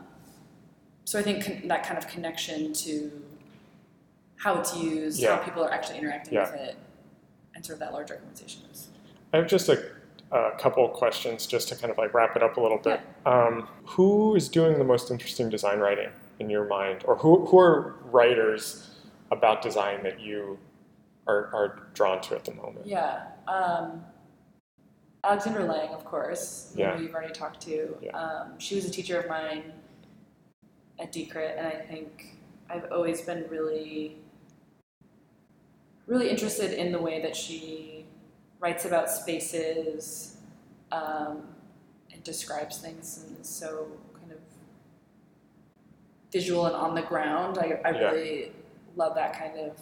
so 1.05 1.19
I 1.19 1.23
think 1.23 1.45
con- 1.45 1.69
that 1.69 1.85
kind 1.85 1.99
of 1.99 2.09
connection 2.09 2.73
to 2.73 3.23
how 4.37 4.59
it's 4.59 4.77
used, 4.77 5.21
Yeah. 5.21 5.37
how 5.37 5.43
people 5.43 5.63
are 5.65 5.71
actually 5.73 5.99
interacting 5.99 6.35
Yeah. 6.35 6.51
with 6.51 6.61
it, 6.61 6.77
and 7.55 7.65
sort 7.65 7.75
of 7.75 7.81
that 7.81 7.93
larger 7.93 8.17
conversation 8.17 8.63
is. 8.73 8.89
I 9.33 9.39
have 9.39 9.47
just 9.47 9.69
a, 9.69 9.91
a 10.33 10.53
couple 10.59 10.85
of 10.85 10.93
questions 10.93 11.47
just 11.47 11.69
to 11.69 11.77
kind 11.77 11.91
of 11.91 11.99
like 11.99 12.15
wrap 12.15 12.37
it 12.37 12.43
up 12.43 12.57
a 12.57 12.61
little 12.61 12.79
bit. 12.79 13.01
Um, 13.27 13.69
who 13.85 14.35
is 14.35 14.49
doing 14.49 14.79
the 14.79 14.85
most 14.85 15.11
interesting 15.11 15.49
design 15.51 15.79
writing 15.79 16.11
in 16.41 16.51
your 16.51 16.65
mind, 16.67 17.03
or 17.07 17.17
who 17.17 17.45
who 17.47 17.59
are 17.59 17.97
writers 18.11 18.91
about 19.31 19.63
design 19.63 20.03
that 20.03 20.21
you 20.21 20.59
are, 21.27 21.47
are 21.55 21.89
drawn 21.95 22.21
to 22.23 22.35
at 22.35 22.45
the 22.45 22.55
moment? 22.55 22.87
Yeah. 22.87 23.27
Um, 23.49 24.05
Alexandra 25.23 25.65
Lange, 25.65 25.89
of 25.95 26.05
course, 26.05 26.73
who 26.75 26.81
Yeah. 26.81 26.99
you've 26.99 27.15
already 27.15 27.33
talked 27.33 27.61
to. 27.63 27.97
Yeah. 28.03 28.11
Um, 28.17 28.59
she 28.59 28.75
was 28.75 28.85
a 28.85 28.91
teacher 28.91 29.19
of 29.19 29.29
mine 29.29 29.73
at 30.99 31.13
D-Crit, 31.13 31.57
and 31.59 31.67
I 31.67 31.73
think 31.77 32.37
I've 32.71 32.91
always 32.93 33.21
been 33.23 33.45
really, 33.49 34.17
really 36.07 36.31
interested 36.31 36.73
in 36.73 36.93
the 36.93 37.01
way 37.01 37.21
that 37.23 37.35
she 37.37 38.07
writes 38.61 38.85
about 38.85 39.11
spaces 39.11 40.37
um, 40.93 41.43
and 42.13 42.23
describes 42.23 42.79
things 42.79 43.25
and 43.27 43.39
is 43.41 43.49
so 43.49 43.89
kind 44.21 44.33
of 44.33 44.39
visual 46.33 46.67
and 46.67 46.75
on 46.77 46.95
the 46.95 47.03
ground. 47.03 47.59
I, 47.59 47.81
I 47.85 47.91
Yeah. 47.91 48.11
really 48.11 48.53
love 48.97 49.15
that 49.17 49.39
kind 49.39 49.59
of 49.59 49.79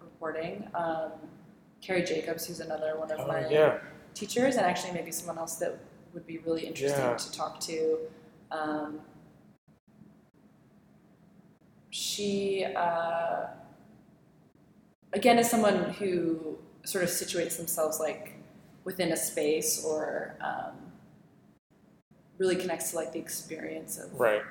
reporting. 0.00 0.68
Um, 0.74 1.12
Karrie 1.82 2.06
Jacobs, 2.06 2.46
who's 2.46 2.60
another 2.60 2.98
one 2.98 3.10
of 3.12 3.20
Oh, 3.20 3.26
my 3.28 3.46
yeah. 3.48 3.78
teachers, 4.14 4.56
and 4.56 4.64
actually 4.66 4.92
maybe 4.92 5.12
someone 5.12 5.38
else 5.38 5.56
that 5.56 5.78
would 6.14 6.26
be 6.26 6.38
really 6.38 6.66
interesting 6.66 7.04
Yeah. 7.04 7.16
to 7.16 7.32
talk 7.32 7.60
to. 7.60 7.98
Um, 8.50 9.00
she, 11.96 12.62
uh, 12.76 13.46
again, 15.14 15.38
is 15.38 15.48
someone 15.50 15.94
who 15.94 16.58
sort 16.84 17.02
of 17.02 17.08
situates 17.08 17.56
themselves 17.56 17.98
like 17.98 18.34
within 18.84 19.12
a 19.12 19.16
space 19.16 19.82
or 19.82 20.36
um, 20.42 20.74
really 22.36 22.54
connects 22.56 22.90
to 22.90 22.96
like 22.96 23.12
the 23.14 23.18
experience 23.18 23.98
of 23.98 24.12
Right. 24.20 24.42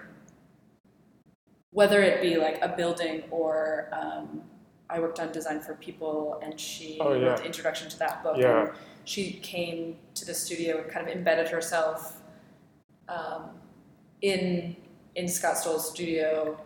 whether 1.69 2.01
it 2.01 2.19
be 2.19 2.35
like 2.37 2.59
a 2.63 2.69
building 2.69 3.23
or 3.29 3.89
um, 3.93 4.41
I 4.89 4.99
worked 4.99 5.19
on 5.19 5.31
design 5.31 5.59
for 5.59 5.75
people, 5.75 6.39
and 6.43 6.59
she 6.59 6.97
Oh, 6.99 7.13
yeah. 7.13 7.27
wrote 7.27 7.37
the 7.37 7.45
introduction 7.45 7.87
to 7.89 7.99
that 7.99 8.23
book. 8.23 8.37
Yeah. 8.37 8.61
And 8.61 8.71
she 9.03 9.33
came 9.33 9.97
to 10.15 10.25
the 10.25 10.33
studio 10.33 10.81
and 10.81 10.89
kind 10.91 11.07
of 11.07 11.15
embedded 11.15 11.47
herself 11.49 12.17
um, 13.07 13.49
in 14.21 14.75
in 15.15 15.27
Scott 15.27 15.57
Stowell's 15.59 15.89
studio 15.91 16.59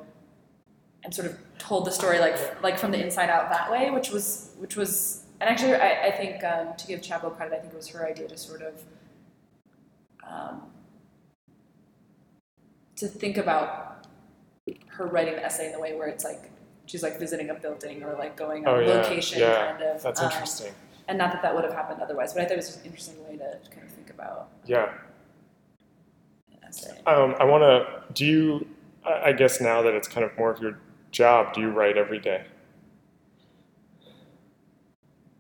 and 1.04 1.14
sort 1.14 1.28
of 1.28 1.38
told 1.58 1.86
the 1.86 1.92
story 1.92 2.20
like 2.20 2.62
like 2.64 2.78
from 2.78 2.92
the 2.92 3.02
inside 3.04 3.30
out 3.30 3.50
that 3.50 3.72
way, 3.72 3.90
which 3.92 4.12
was 4.12 4.52
which 4.58 4.76
was 4.76 5.26
and 5.42 5.50
actually 5.50 5.76
I, 5.76 6.08
I 6.08 6.12
think 6.12 6.44
um, 6.44 6.76
to 6.78 6.88
give 6.88 7.02
Chappell 7.02 7.30
credit, 7.30 7.56
I 7.56 7.60
think 7.60 7.74
it 7.74 7.78
was 7.78 7.88
her 7.90 8.06
idea 8.08 8.28
to 8.28 8.38
sort 8.38 8.62
of 8.62 8.84
um, 10.30 10.62
to 12.98 13.08
think 13.08 13.38
about 13.38 14.06
her 14.88 15.06
writing 15.08 15.36
the 15.36 15.44
essay 15.46 15.68
in 15.68 15.72
the 15.72 15.80
way 15.80 15.96
where 15.96 16.08
it's 16.08 16.24
like 16.24 16.52
she's 16.86 17.02
like 17.04 17.18
visiting 17.18 17.50
a 17.50 17.54
building 17.56 18.04
or 18.04 18.14
like 18.16 18.36
going 18.36 18.68
on 18.68 18.76
Oh, 18.76 18.80
yeah. 18.80 18.94
location 18.96 19.40
Yeah. 19.40 19.72
kind 19.72 19.84
of 19.84 20.02
That's 20.04 20.20
um, 20.20 20.30
interesting. 20.30 20.74
and 21.08 21.18
not 21.18 21.32
that 21.32 21.42
that 21.42 21.56
would 21.56 21.64
have 21.64 21.74
happened 21.74 22.02
otherwise 22.02 22.34
but 22.34 22.42
i 22.42 22.46
thought 22.46 22.54
it 22.54 22.58
was 22.58 22.68
just 22.68 22.80
an 22.82 22.86
interesting 22.86 23.16
way 23.28 23.38
to 23.38 23.58
kind 23.72 23.84
of 23.88 23.92
think 23.94 24.10
about 24.10 24.50
Yeah. 24.66 24.92
Um, 27.08 27.36
I 27.40 27.46
want 27.46 27.64
to. 27.64 28.14
Do 28.14 28.26
you? 28.28 28.68
I 29.04 29.32
guess 29.32 29.60
now 29.60 29.82
that 29.82 29.96
it's 29.96 30.08
kind 30.08 30.24
of 30.24 30.38
more 30.38 30.52
of 30.52 30.62
your 30.62 30.78
job, 31.12 31.54
do 31.54 31.62
you 31.62 31.70
write 31.70 31.98
every 31.98 32.20
day? 32.20 32.46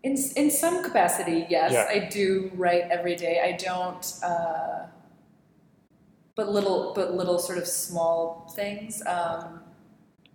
in, 0.04 0.16
in 0.38 0.50
some 0.50 0.82
capacity 0.84 1.46
yes 1.50 1.74
Yeah. 1.74 1.86
i 1.90 2.00
do 2.00 2.50
write 2.56 2.84
every 2.90 3.16
day 3.16 3.42
i 3.44 3.52
don't 3.52 4.14
uh, 4.24 4.88
but 6.36 6.50
little 6.50 6.94
but 6.96 7.14
little 7.14 7.38
sort 7.38 7.58
of 7.58 7.68
small 7.68 8.50
things 8.56 9.04
um, 9.06 9.60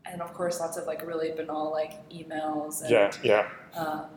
and 0.04 0.20
of 0.20 0.34
course 0.34 0.60
lots 0.60 0.76
of 0.76 0.86
like 0.86 1.06
really 1.06 1.32
banal 1.32 1.70
like 1.70 2.06
emails 2.10 2.82
and 2.82 2.90
Yeah. 2.90 3.12
Yeah. 3.22 3.48
um, 3.74 4.10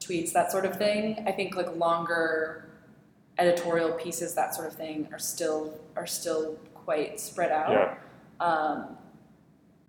tweets, 0.00 0.32
that 0.32 0.50
sort 0.50 0.64
of 0.64 0.76
thing. 0.76 1.24
I 1.26 1.32
think 1.32 1.54
like 1.56 1.74
longer 1.76 2.68
editorial 3.38 3.92
pieces, 3.92 4.34
that 4.34 4.54
sort 4.54 4.66
of 4.68 4.74
thing, 4.74 5.08
are 5.12 5.18
still 5.18 5.78
are 5.96 6.06
still 6.06 6.56
quite 6.74 7.20
spread 7.20 7.50
out. 7.52 7.70
Yeah. 7.70 7.94
Um, 8.44 8.96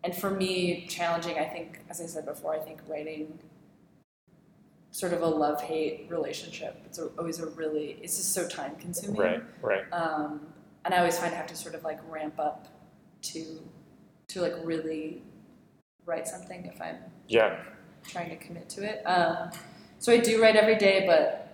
and 0.03 0.15
for 0.15 0.29
me, 0.31 0.85
challenging. 0.87 1.37
I 1.37 1.45
think, 1.45 1.79
as 1.89 1.99
I 2.01 2.05
said 2.05 2.25
before, 2.25 2.53
I 2.53 2.59
think 2.59 2.81
writing 2.87 3.39
sort 4.91 5.13
of 5.13 5.21
a 5.21 5.27
love 5.27 5.61
hate 5.61 6.07
relationship. 6.09 6.81
It's 6.85 6.99
always 7.17 7.39
a 7.39 7.47
really. 7.47 7.99
It's 8.01 8.17
just 8.17 8.33
so 8.33 8.47
time 8.47 8.75
consuming. 8.77 9.19
Right. 9.21 9.43
Right. 9.61 9.83
Um, 9.93 10.47
and 10.85 10.93
I 10.93 10.97
always 10.99 11.19
find 11.19 11.33
I 11.33 11.37
have 11.37 11.47
to 11.47 11.55
sort 11.55 11.75
of 11.75 11.83
like 11.83 11.99
ramp 12.11 12.39
up 12.39 12.67
to 13.23 13.59
to 14.29 14.41
like 14.41 14.53
really 14.63 15.21
write 16.05 16.27
something 16.27 16.65
if 16.65 16.81
I'm 16.81 16.97
Yeah. 17.27 17.61
trying 18.03 18.29
to 18.29 18.35
commit 18.37 18.69
to 18.69 18.83
it. 18.83 19.03
Um, 19.05 19.51
so 19.99 20.11
I 20.13 20.17
do 20.17 20.41
write 20.41 20.55
every 20.55 20.77
day, 20.77 21.03
but 21.05 21.45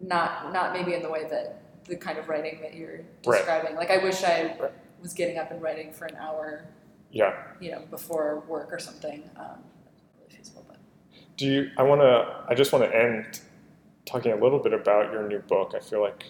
not 0.00 0.52
not 0.52 0.72
maybe 0.72 0.94
in 0.94 1.02
the 1.02 1.10
way 1.10 1.26
that 1.30 1.62
the 1.86 1.96
kind 1.96 2.18
of 2.18 2.28
writing 2.28 2.60
that 2.60 2.74
you're 2.74 2.98
Right. 3.26 3.38
describing. 3.38 3.76
Like 3.76 3.90
I 3.90 3.98
wish 3.98 4.22
I 4.22 4.56
Right. 4.60 4.72
Was 5.04 5.12
getting 5.14 5.38
up 5.38 5.50
and 5.52 5.60
writing 5.62 5.92
for 5.92 6.06
an 6.06 6.16
hour, 6.16 6.64
Yeah. 7.12 7.34
you 7.60 7.70
know, 7.70 7.82
before 7.90 8.40
work 8.48 8.72
or 8.72 8.78
something. 8.78 9.22
Um, 9.36 9.62
really 10.18 10.34
feasible, 10.34 10.64
but 10.66 10.78
Do 11.36 11.46
you? 11.46 11.70
I 11.76 11.82
want 11.82 12.00
to. 12.00 12.44
I 12.48 12.54
just 12.54 12.72
want 12.72 12.90
to 12.90 12.96
end 12.96 13.40
talking 14.06 14.32
a 14.32 14.36
little 14.36 14.58
bit 14.58 14.72
about 14.72 15.12
your 15.12 15.28
new 15.28 15.40
book. 15.40 15.74
I 15.76 15.80
feel 15.80 16.00
like 16.00 16.24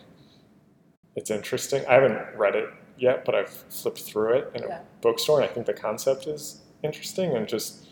it's 1.14 1.30
interesting. 1.30 1.84
I 1.86 1.94
haven't 1.94 2.18
read 2.36 2.56
it 2.56 2.68
yet, 2.98 3.24
but 3.24 3.34
I've 3.36 3.48
flipped 3.48 4.00
through 4.02 4.34
it 4.38 4.50
in 4.54 4.64
a 4.64 4.68
Yeah. 4.68 4.80
bookstore, 5.00 5.40
and 5.40 5.48
I 5.48 5.52
think 5.52 5.66
the 5.66 5.72
concept 5.72 6.26
is 6.26 6.62
interesting. 6.82 7.36
And 7.36 7.46
just, 7.48 7.86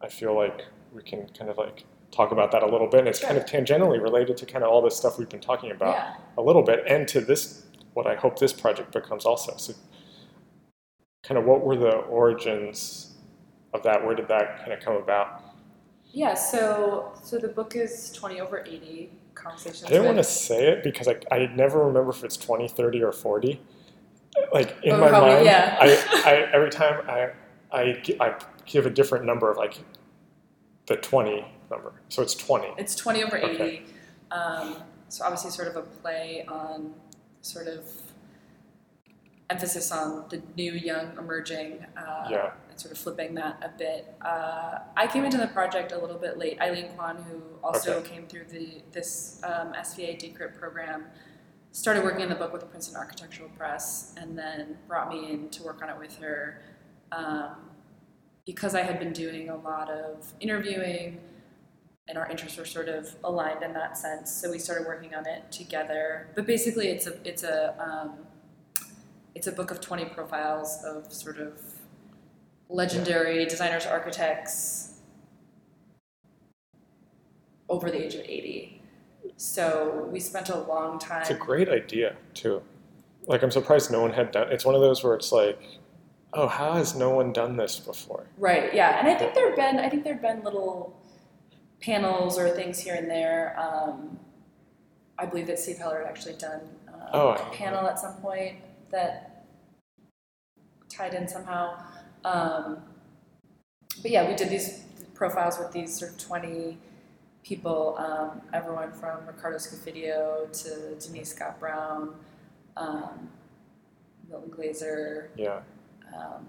I 0.00 0.08
feel 0.08 0.34
like 0.34 0.64
we 0.92 1.02
can 1.02 1.28
kind 1.28 1.48
of 1.50 1.58
like 1.58 1.84
talk 2.10 2.32
about 2.32 2.50
that 2.50 2.64
a 2.64 2.66
little 2.66 2.88
bit. 2.88 3.00
And 3.00 3.08
it's 3.08 3.20
kind 3.20 3.38
of 3.38 3.44
tangentially 3.46 4.02
related 4.02 4.36
to 4.38 4.46
kind 4.46 4.64
of 4.64 4.70
all 4.70 4.82
this 4.82 4.96
stuff 4.96 5.16
we've 5.18 5.28
been 5.28 5.40
talking 5.40 5.70
about 5.70 5.94
yeah. 5.94 6.14
a 6.38 6.42
little 6.42 6.62
bit, 6.62 6.82
and 6.88 7.06
to 7.08 7.20
this, 7.20 7.66
what 7.94 8.06
I 8.06 8.14
hope 8.14 8.38
this 8.38 8.52
project 8.52 8.92
becomes 8.92 9.24
also. 9.24 9.56
So, 9.56 9.74
kind 11.22 11.38
of, 11.38 11.44
what 11.44 11.62
were 11.64 11.76
the 11.76 11.96
origins 11.96 13.14
of 13.74 13.82
that? 13.82 14.04
Where 14.04 14.14
did 14.14 14.28
that 14.28 14.58
kind 14.58 14.72
of 14.72 14.80
come 14.80 14.96
about? 14.96 15.42
Yeah, 16.12 16.34
so 16.34 17.12
so 17.22 17.38
the 17.38 17.48
book 17.48 17.76
is 17.76 18.10
20 18.12 18.40
over 18.40 18.64
80 18.66 19.10
conversations 19.34 19.84
I 19.84 19.88
didn't 19.90 20.06
want 20.06 20.18
to 20.18 20.24
say 20.24 20.66
it 20.68 20.82
because 20.82 21.06
I, 21.06 21.16
I 21.30 21.46
never 21.54 21.84
remember 21.86 22.10
if 22.10 22.24
it's 22.24 22.36
20, 22.36 22.66
30, 22.68 23.02
or 23.02 23.12
40. 23.12 23.60
Like 24.52 24.76
in 24.82 24.92
Oh, 24.92 24.98
my 24.98 25.08
probably, 25.08 25.34
mind, 25.34 25.44
yeah. 25.44 25.76
I, 25.80 26.22
I 26.26 26.32
every 26.52 26.70
time 26.70 27.08
I, 27.08 27.30
I 27.72 28.02
I 28.20 28.34
give 28.66 28.86
a 28.86 28.90
different 28.90 29.24
number 29.24 29.50
of 29.50 29.56
like 29.56 29.78
the 30.86 30.96
20 30.96 31.44
number. 31.70 31.92
So 32.08 32.22
it's 32.22 32.34
20. 32.34 32.74
It's 32.78 32.94
20 32.96 33.22
over 33.24 33.36
80. 33.36 33.46
Okay. 33.54 33.82
Um, 34.32 34.76
so 35.08 35.24
obviously 35.24 35.50
sort 35.50 35.68
of 35.68 35.76
a 35.76 35.82
play 35.82 36.44
on 36.48 36.94
sort 37.42 37.66
of 37.66 37.84
emphasis 39.48 39.90
on 39.90 40.26
the 40.28 40.40
new, 40.56 40.72
young, 40.72 41.16
emerging, 41.18 41.84
uh, 41.96 42.26
Yeah. 42.30 42.52
and 42.70 42.78
sort 42.78 42.92
of 42.92 42.98
flipping 42.98 43.34
that 43.34 43.56
a 43.62 43.68
bit. 43.76 44.14
Uh, 44.20 44.78
I 44.96 45.06
came 45.08 45.24
into 45.24 45.38
the 45.38 45.48
project 45.48 45.90
a 45.92 45.98
little 45.98 46.18
bit 46.18 46.38
late. 46.38 46.60
Aileen 46.60 46.88
Kwun, 46.96 47.24
who 47.24 47.42
also 47.62 47.94
Okay. 47.98 48.10
came 48.10 48.26
through 48.28 48.44
the 48.44 48.82
this 48.92 49.40
um, 49.42 49.72
SVA 49.74 50.16
D-Crit 50.18 50.54
program, 50.56 51.06
started 51.72 52.04
working 52.04 52.22
on 52.22 52.28
the 52.28 52.34
book 52.36 52.52
with 52.52 52.60
the 52.60 52.66
Princeton 52.68 52.96
Architectural 52.96 53.48
Press, 53.50 54.14
and 54.16 54.38
then 54.38 54.78
brought 54.86 55.08
me 55.08 55.30
in 55.32 55.48
to 55.50 55.62
work 55.64 55.82
on 55.82 55.88
it 55.90 55.98
with 55.98 56.16
her. 56.18 56.62
Um, 57.12 57.70
because 58.46 58.74
I 58.74 58.82
had 58.82 58.98
been 58.98 59.12
doing 59.12 59.48
a 59.50 59.56
lot 59.56 59.90
of 59.90 60.32
interviewing, 60.40 61.20
and 62.10 62.18
our 62.18 62.28
interests 62.28 62.58
were 62.58 62.64
sort 62.64 62.88
of 62.88 63.14
aligned 63.22 63.62
in 63.62 63.72
that 63.72 63.96
sense. 63.96 64.30
So 64.32 64.50
we 64.50 64.58
started 64.58 64.86
working 64.86 65.14
on 65.14 65.26
it 65.26 65.50
together. 65.52 66.28
But 66.34 66.44
basically, 66.44 66.88
it's 66.88 67.06
a 67.06 67.16
it's 67.24 67.44
a 67.44 67.74
um, 67.80 68.26
it's 69.34 69.46
a 69.46 69.52
book 69.52 69.70
of 69.70 69.80
twenty 69.80 70.04
profiles 70.04 70.82
of 70.84 71.10
sort 71.12 71.38
of 71.38 71.52
legendary 72.68 73.46
designers, 73.46 73.86
architects 73.86 75.00
over 77.68 77.90
the 77.90 78.04
age 78.04 78.16
of 78.16 78.22
eighty. 78.22 78.82
So 79.36 80.08
we 80.10 80.18
spent 80.18 80.48
a 80.48 80.58
long 80.58 80.98
time. 80.98 81.22
It's 81.22 81.30
a 81.30 81.34
great 81.34 81.68
idea 81.68 82.16
too. 82.34 82.60
Like 83.26 83.44
I'm 83.44 83.52
surprised 83.52 83.92
no 83.92 84.02
one 84.02 84.12
had 84.12 84.32
done. 84.32 84.50
It's 84.50 84.64
one 84.64 84.74
of 84.74 84.80
those 84.80 85.04
where 85.04 85.14
it's 85.14 85.30
like, 85.30 85.62
oh, 86.32 86.48
how 86.48 86.72
has 86.72 86.96
no 86.96 87.10
one 87.10 87.32
done 87.32 87.56
this 87.56 87.78
before? 87.78 88.26
Right. 88.36 88.74
Yeah, 88.74 88.98
and 88.98 89.06
I 89.06 89.14
think 89.14 89.34
there've 89.34 89.54
been 89.54 89.78
I 89.78 89.88
think 89.88 90.02
there've 90.02 90.20
been 90.20 90.42
little 90.42 90.99
panels 91.80 92.38
or 92.38 92.48
things 92.50 92.78
here 92.78 92.94
and 92.94 93.08
there. 93.10 93.58
Um, 93.58 94.18
I 95.18 95.26
believe 95.26 95.46
that 95.48 95.58
Steve 95.58 95.78
Heller 95.78 95.98
had 96.00 96.06
actually 96.08 96.34
done 96.34 96.60
um, 96.88 97.00
Oh, 97.12 97.30
I 97.30 97.36
panel 97.54 97.86
at 97.86 97.98
some 97.98 98.14
point 98.14 98.56
that 98.90 99.44
tied 100.88 101.14
in 101.14 101.28
somehow. 101.28 101.78
Um, 102.24 102.78
but 104.02 104.10
yeah, 104.10 104.28
we 104.28 104.34
did 104.34 104.48
these 104.50 104.84
profiles 105.14 105.58
with 105.58 105.72
these 105.72 105.98
sort 105.98 106.12
of 106.12 106.18
twenty 106.18 106.78
people. 107.42 107.96
Um, 107.98 108.42
everyone 108.52 108.92
from 108.92 109.26
Ricardo 109.26 109.58
Scofidio 109.58 110.50
to 110.62 110.94
Denise 111.06 111.30
Scott 111.34 111.58
Brown, 111.60 112.14
um, 112.76 113.28
Milton 114.28 114.50
Glaser, 114.50 115.30
Yeah. 115.36 115.60
um, 116.16 116.46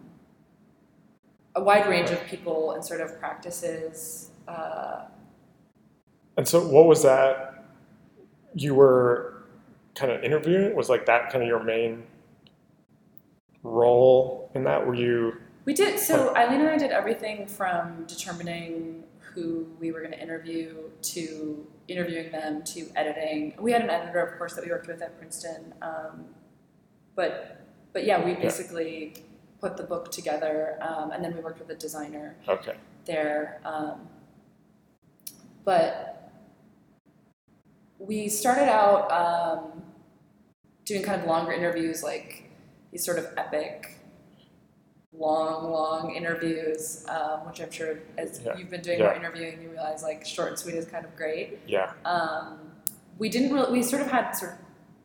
a 1.55 1.63
wide 1.63 1.87
range 1.87 2.09
of 2.09 2.23
people 2.25 2.71
and 2.71 2.83
sort 2.85 3.01
of 3.01 3.19
practices. 3.19 4.29
Uh, 4.47 5.05
And 6.37 6.47
so, 6.47 6.65
what 6.65 6.85
was 6.85 7.03
that? 7.03 7.65
You 8.55 8.75
were 8.75 9.43
kind 9.95 10.11
of 10.11 10.23
interviewing. 10.23 10.75
Was 10.75 10.89
like 10.89 11.05
that 11.05 11.29
kind 11.31 11.43
of 11.43 11.47
your 11.47 11.63
main 11.63 12.03
role 13.63 14.51
in 14.55 14.63
that? 14.63 14.85
Were 14.85 14.95
you? 14.95 15.37
we 15.65 15.73
did 15.73 15.99
so. 15.99 16.35
Aileen 16.35 16.61
and 16.61 16.69
I 16.69 16.77
did 16.77 16.91
everything 16.91 17.47
from 17.47 18.05
determining 18.05 19.03
who 19.19 19.67
we 19.79 19.91
were 19.91 19.99
going 19.99 20.11
to 20.11 20.19
interview 20.21 20.75
to 21.01 21.65
interviewing 21.87 22.31
them 22.31 22.63
to 22.63 22.89
editing. 22.95 23.53
We 23.59 23.71
had 23.71 23.81
an 23.81 23.89
editor, 23.89 24.19
of 24.19 24.37
course, 24.37 24.55
that 24.55 24.65
we 24.65 24.71
worked 24.71 24.87
with 24.87 25.01
at 25.01 25.17
Princeton. 25.17 25.73
Um, 25.81 26.25
but 27.15 27.61
but 27.93 28.05
yeah, 28.05 28.23
we 28.23 28.33
basically 28.35 29.13
put 29.59 29.77
the 29.77 29.83
book 29.83 30.11
together, 30.11 30.77
um, 30.81 31.11
and 31.11 31.23
then 31.23 31.35
we 31.35 31.41
worked 31.41 31.59
with 31.59 31.69
a 31.69 31.75
designer 31.75 32.35
Okay. 32.47 32.75
there. 33.05 33.61
Um, 33.63 34.07
but 35.63 36.20
we 38.07 38.27
started 38.29 38.67
out 38.69 39.11
um, 39.11 39.83
doing 40.85 41.03
kind 41.03 41.21
of 41.21 41.27
longer 41.27 41.51
interviews, 41.51 42.03
like 42.03 42.49
these 42.91 43.05
sort 43.05 43.19
of 43.19 43.27
epic, 43.37 43.95
long, 45.13 45.71
long 45.71 46.15
interviews, 46.15 47.05
um, 47.07 47.45
which 47.47 47.61
I'm 47.61 47.71
sure 47.71 47.99
as 48.17 48.41
Yeah. 48.43 48.57
you've 48.57 48.69
been 48.69 48.81
doing 48.81 48.99
Yeah. 48.99 49.05
more 49.05 49.13
interviewing, 49.15 49.61
you 49.61 49.69
realize 49.69 50.03
like 50.03 50.25
short 50.25 50.49
and 50.49 50.59
sweet 50.59 50.75
is 50.75 50.85
kind 50.85 51.05
of 51.05 51.15
great. 51.15 51.59
Yeah. 51.67 51.93
Um, 52.05 52.71
we 53.17 53.29
didn't 53.29 53.53
really, 53.53 53.71
we 53.71 53.83
sort 53.83 54.01
of 54.01 54.09
had 54.09 54.31
sort 54.31 54.53
of 54.53 54.57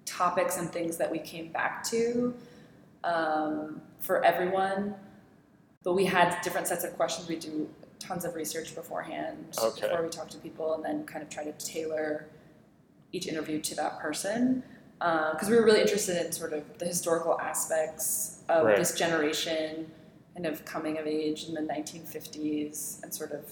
topics 0.07 0.57
and 0.57 0.73
things 0.73 0.97
that 0.97 1.11
we 1.11 1.19
came 1.19 1.53
back 1.53 1.85
to 1.85 2.35
um, 3.05 3.83
for 4.01 4.25
everyone, 4.25 4.95
but 5.83 5.93
we 5.95 6.07
had 6.07 6.41
different 6.43 6.67
sets 6.67 6.85
of 6.85 6.95
questions. 6.97 7.29
We 7.29 7.37
do 7.37 7.69
tons 7.99 8.25
of 8.25 8.35
research 8.35 8.75
beforehand 8.75 9.57
Okay. 9.63 9.83
before 9.83 10.03
we 10.03 10.09
talk 10.09 10.29
to 10.31 10.39
people, 10.39 10.75
and 10.75 10.85
then 10.85 11.05
kind 11.05 11.23
of 11.23 11.29
try 11.29 11.45
to 11.45 11.53
tailor 11.53 12.27
each 13.17 13.27
interview 13.27 13.61
to 13.61 13.75
that 13.77 13.99
person. 14.01 14.63
Because 14.99 15.49
we 15.51 15.57
were 15.57 15.65
really 15.65 15.81
interested 15.83 16.25
in 16.25 16.33
sort 16.33 16.53
of 16.53 16.79
the 16.79 16.87
historical 16.87 17.39
aspects 17.41 18.43
of 18.49 18.65
Right. 18.67 18.77
this 18.77 18.93
generation, 18.95 19.91
kind 20.35 20.47
of 20.47 20.65
coming 20.65 20.99
of 20.99 21.07
age 21.07 21.45
in 21.49 21.55
the 21.55 21.61
1950s, 21.63 23.01
and 23.03 23.13
sort 23.15 23.33
of 23.33 23.45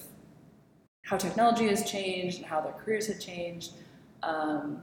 how 1.06 1.16
technology 1.16 1.68
has 1.68 1.84
changed 1.84 2.38
and 2.38 2.46
how 2.46 2.60
their 2.60 2.72
careers 2.72 3.06
had 3.06 3.20
changed, 3.20 3.72
um, 4.22 4.82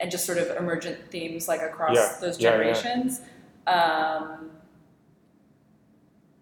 and 0.00 0.10
just 0.10 0.24
sort 0.24 0.38
of 0.38 0.50
emergent 0.56 0.98
themes 1.10 1.48
like 1.48 1.60
across 1.62 1.96
Yeah, 1.96 2.16
those 2.20 2.38
yeah, 2.38 2.60
yeah. 2.62 2.82
generations. 2.82 3.20
Um, 3.66 4.50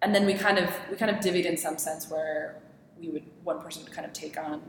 and 0.01 0.13
then 0.13 0.25
we 0.25 0.33
kind 0.35 0.57
of 0.59 0.69
we 0.89 0.97
kind 0.97 1.09
of 1.11 1.17
divvied 1.17 1.45
in 1.45 1.57
some 1.57 1.77
sense 1.77 2.09
where 2.09 2.61
we 2.99 3.09
would 3.09 3.23
one 3.43 3.59
person 3.61 3.83
would 3.83 3.91
kind 3.91 4.05
of 4.05 4.13
take 4.13 4.37
on. 4.37 4.61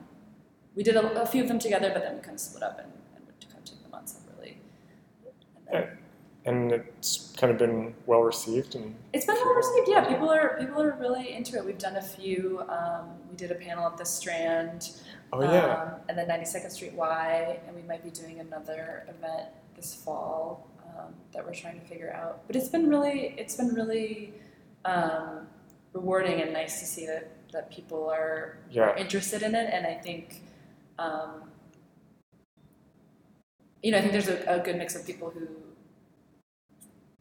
We 0.79 0.85
did 0.85 0.95
a, 0.95 1.23
a 1.23 1.27
few 1.27 1.43
of 1.43 1.49
them 1.49 1.59
together, 1.59 1.91
but 1.93 2.05
then 2.05 2.15
we 2.15 2.21
kind 2.21 2.37
of 2.37 2.41
split 2.41 2.63
up 2.63 2.79
and, 2.79 2.87
and 3.17 3.27
would 3.27 3.41
kind 3.51 3.59
of 3.59 3.65
take 3.65 3.83
them 3.83 3.93
on 3.93 4.07
separately. 4.07 4.59
And 5.73 5.85
then, 5.85 5.99
And 6.45 6.73
it's 6.73 7.35
kind 7.37 7.51
of 7.51 7.59
been 7.59 7.95
well 8.07 8.21
received 8.21 8.77
and 8.77 8.95
It's 9.13 9.27
been 9.27 9.35
well 9.35 9.55
received. 9.57 9.89
Yeah, 9.89 10.05
people 10.05 10.31
are 10.31 10.57
people 10.61 10.81
are 10.81 10.97
really 11.01 11.33
into 11.35 11.57
it. 11.57 11.65
We've 11.65 11.77
done 11.79 11.97
a 11.97 12.03
few. 12.03 12.63
Um, 12.69 13.09
we 13.29 13.37
did 13.37 13.51
a 13.51 13.57
panel 13.57 13.89
at 13.89 13.97
the 13.99 14.05
Strand, 14.05 14.93
oh 15.33 15.43
yeah. 15.43 15.83
um, 15.83 15.91
and 16.09 16.17
then 16.17 16.29
92nd 16.29 16.71
Street 16.71 16.93
Y, 16.95 17.59
and 17.67 17.75
we 17.75 17.83
might 17.83 18.05
be 18.05 18.11
doing 18.11 18.39
another 18.39 19.05
event 19.09 19.49
this 19.75 19.93
fall 19.97 20.69
um, 20.87 21.13
that 21.33 21.45
we're 21.45 21.55
trying 21.55 21.81
to 21.81 21.87
figure 21.87 22.13
out. 22.13 22.47
But 22.47 22.55
it's 22.55 22.69
been 22.69 22.89
really 22.89 23.35
it's 23.37 23.57
been 23.57 23.75
really 23.75 24.33
um, 24.85 25.49
rewarding 25.93 26.41
and 26.41 26.53
nice 26.53 26.79
to 26.79 26.87
see 26.87 27.05
that 27.07 27.33
that 27.51 27.69
people 27.69 28.09
are, 28.09 28.59
Yeah. 28.71 28.83
are 28.91 28.97
interested 28.97 29.43
in 29.43 29.57
it, 29.57 29.71
and 29.73 29.85
I 29.85 29.95
think. 29.95 30.43
Um, 30.99 31.51
you 33.83 33.93
know, 33.93 33.99
I 33.99 34.01
think 34.01 34.13
there's 34.13 34.29
a, 34.29 34.43
a 34.47 34.59
good 34.59 34.77
mix 34.77 34.95
of 34.97 35.07
people 35.07 35.31
who 35.31 35.47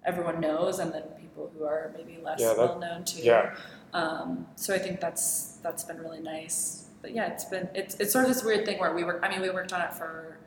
everyone 0.06 0.40
knows, 0.40 0.80
and 0.80 0.92
then 0.94 1.04
people 1.20 1.52
who 1.56 1.64
are 1.66 1.94
maybe 1.96 2.20
less 2.24 2.40
Yeah, 2.40 2.50
that- 2.50 2.58
well 2.58 2.80
known 2.80 3.04
too. 3.06 3.22
Yeah. 3.22 3.56
Um, 3.94 4.48
so 4.56 4.74
I 4.74 4.80
think 4.80 5.00
that's 5.00 5.58
that's 5.64 5.84
been 5.84 5.98
really 6.00 6.20
nice. 6.20 6.86
But 7.02 7.14
yeah, 7.14 7.28
it's 7.28 7.46
been 7.46 7.70
it's 7.74 7.96
it's 7.96 8.12
sort 8.12 8.26
of 8.26 8.34
this 8.34 8.44
weird 8.44 8.66
thing 8.66 8.80
where 8.80 8.94
we 8.94 9.04
work. 9.04 9.20
I 9.24 9.30
mean, 9.30 9.42
we 9.42 9.50
worked 9.50 9.72
on 9.72 9.82
it 9.82 9.94
for 9.94 10.38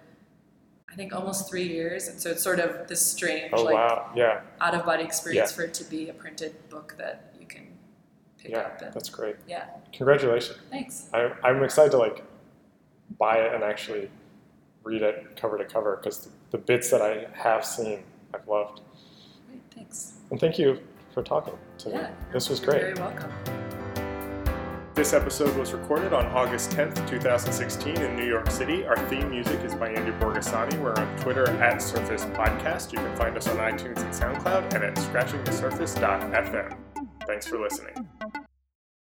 I 0.90 0.94
think 0.96 1.14
almost 1.14 1.48
three 1.48 1.66
years, 1.68 2.08
and 2.08 2.20
so 2.20 2.30
it's 2.30 2.42
sort 2.42 2.58
of 2.58 2.88
this 2.88 3.00
strange 3.04 3.50
Oh 3.52 3.62
like 3.62 3.74
wow. 3.74 4.10
Yeah. 4.16 4.40
out 4.60 4.74
of 4.74 4.84
body 4.84 5.04
experience 5.04 5.50
Yeah. 5.52 5.56
for 5.56 5.62
it 5.62 5.74
to 5.74 5.84
be 5.84 6.08
a 6.08 6.12
printed 6.12 6.68
book 6.68 6.96
that 6.98 7.32
you 7.38 7.46
can 7.46 7.68
pick 8.38 8.50
Yeah. 8.50 8.58
up. 8.58 8.82
And, 8.82 8.92
That's 8.92 9.08
great. 9.08 9.36
yeah, 9.46 9.66
Congratulations. 9.92 10.58
thanks. 10.70 11.08
I, 11.14 11.30
I'm 11.44 11.62
excited 11.62 11.92
to 11.92 11.98
like 11.98 12.24
buy 13.18 13.38
it 13.38 13.54
and 13.54 13.62
actually 13.62 14.10
read 14.84 15.02
it 15.02 15.36
cover 15.36 15.58
to 15.58 15.64
cover 15.64 15.96
because 15.96 16.18
the, 16.18 16.30
the 16.52 16.58
bits 16.58 16.90
that 16.90 17.02
I 17.02 17.26
have 17.34 17.64
seen 17.64 18.04
I've 18.32 18.46
loved. 18.46 18.80
Great, 19.48 19.62
thanks. 19.74 20.14
And 20.30 20.40
thank 20.40 20.58
you 20.58 20.80
for 21.12 21.22
talking 21.22 21.54
to 21.78 21.88
me. 21.88 22.00
This 22.32 22.48
was 22.48 22.60
great. 22.60 22.82
You're 22.82 22.94
great. 22.94 22.96
Very 22.96 23.14
welcome. 23.14 23.60
This 24.94 25.12
episode 25.12 25.56
was 25.56 25.72
recorded 25.72 26.12
on 26.12 26.26
August 26.26 26.72
10th, 26.72 27.08
2016 27.08 27.96
in 27.96 28.16
New 28.16 28.26
York 28.26 28.50
City. 28.50 28.84
Our 28.84 28.98
theme 29.08 29.30
music 29.30 29.60
is 29.64 29.74
by 29.74 29.88
Andy 29.88 30.12
Borgasani. 30.12 30.78
We're 30.78 30.94
on 30.94 31.16
Twitter 31.16 31.48
at 31.48 31.80
Surface 31.80 32.24
Podcast. 32.26 32.92
You 32.92 32.98
can 32.98 33.16
find 33.16 33.36
us 33.36 33.48
on 33.48 33.56
iTunes 33.56 34.02
and 34.02 34.12
SoundCloud 34.12 34.74
and 34.74 34.84
at 34.84 34.96
scratchingthesurface.fm. 34.96 36.76
Thanks 37.26 37.46
for 37.46 37.58
listening. 37.58 38.08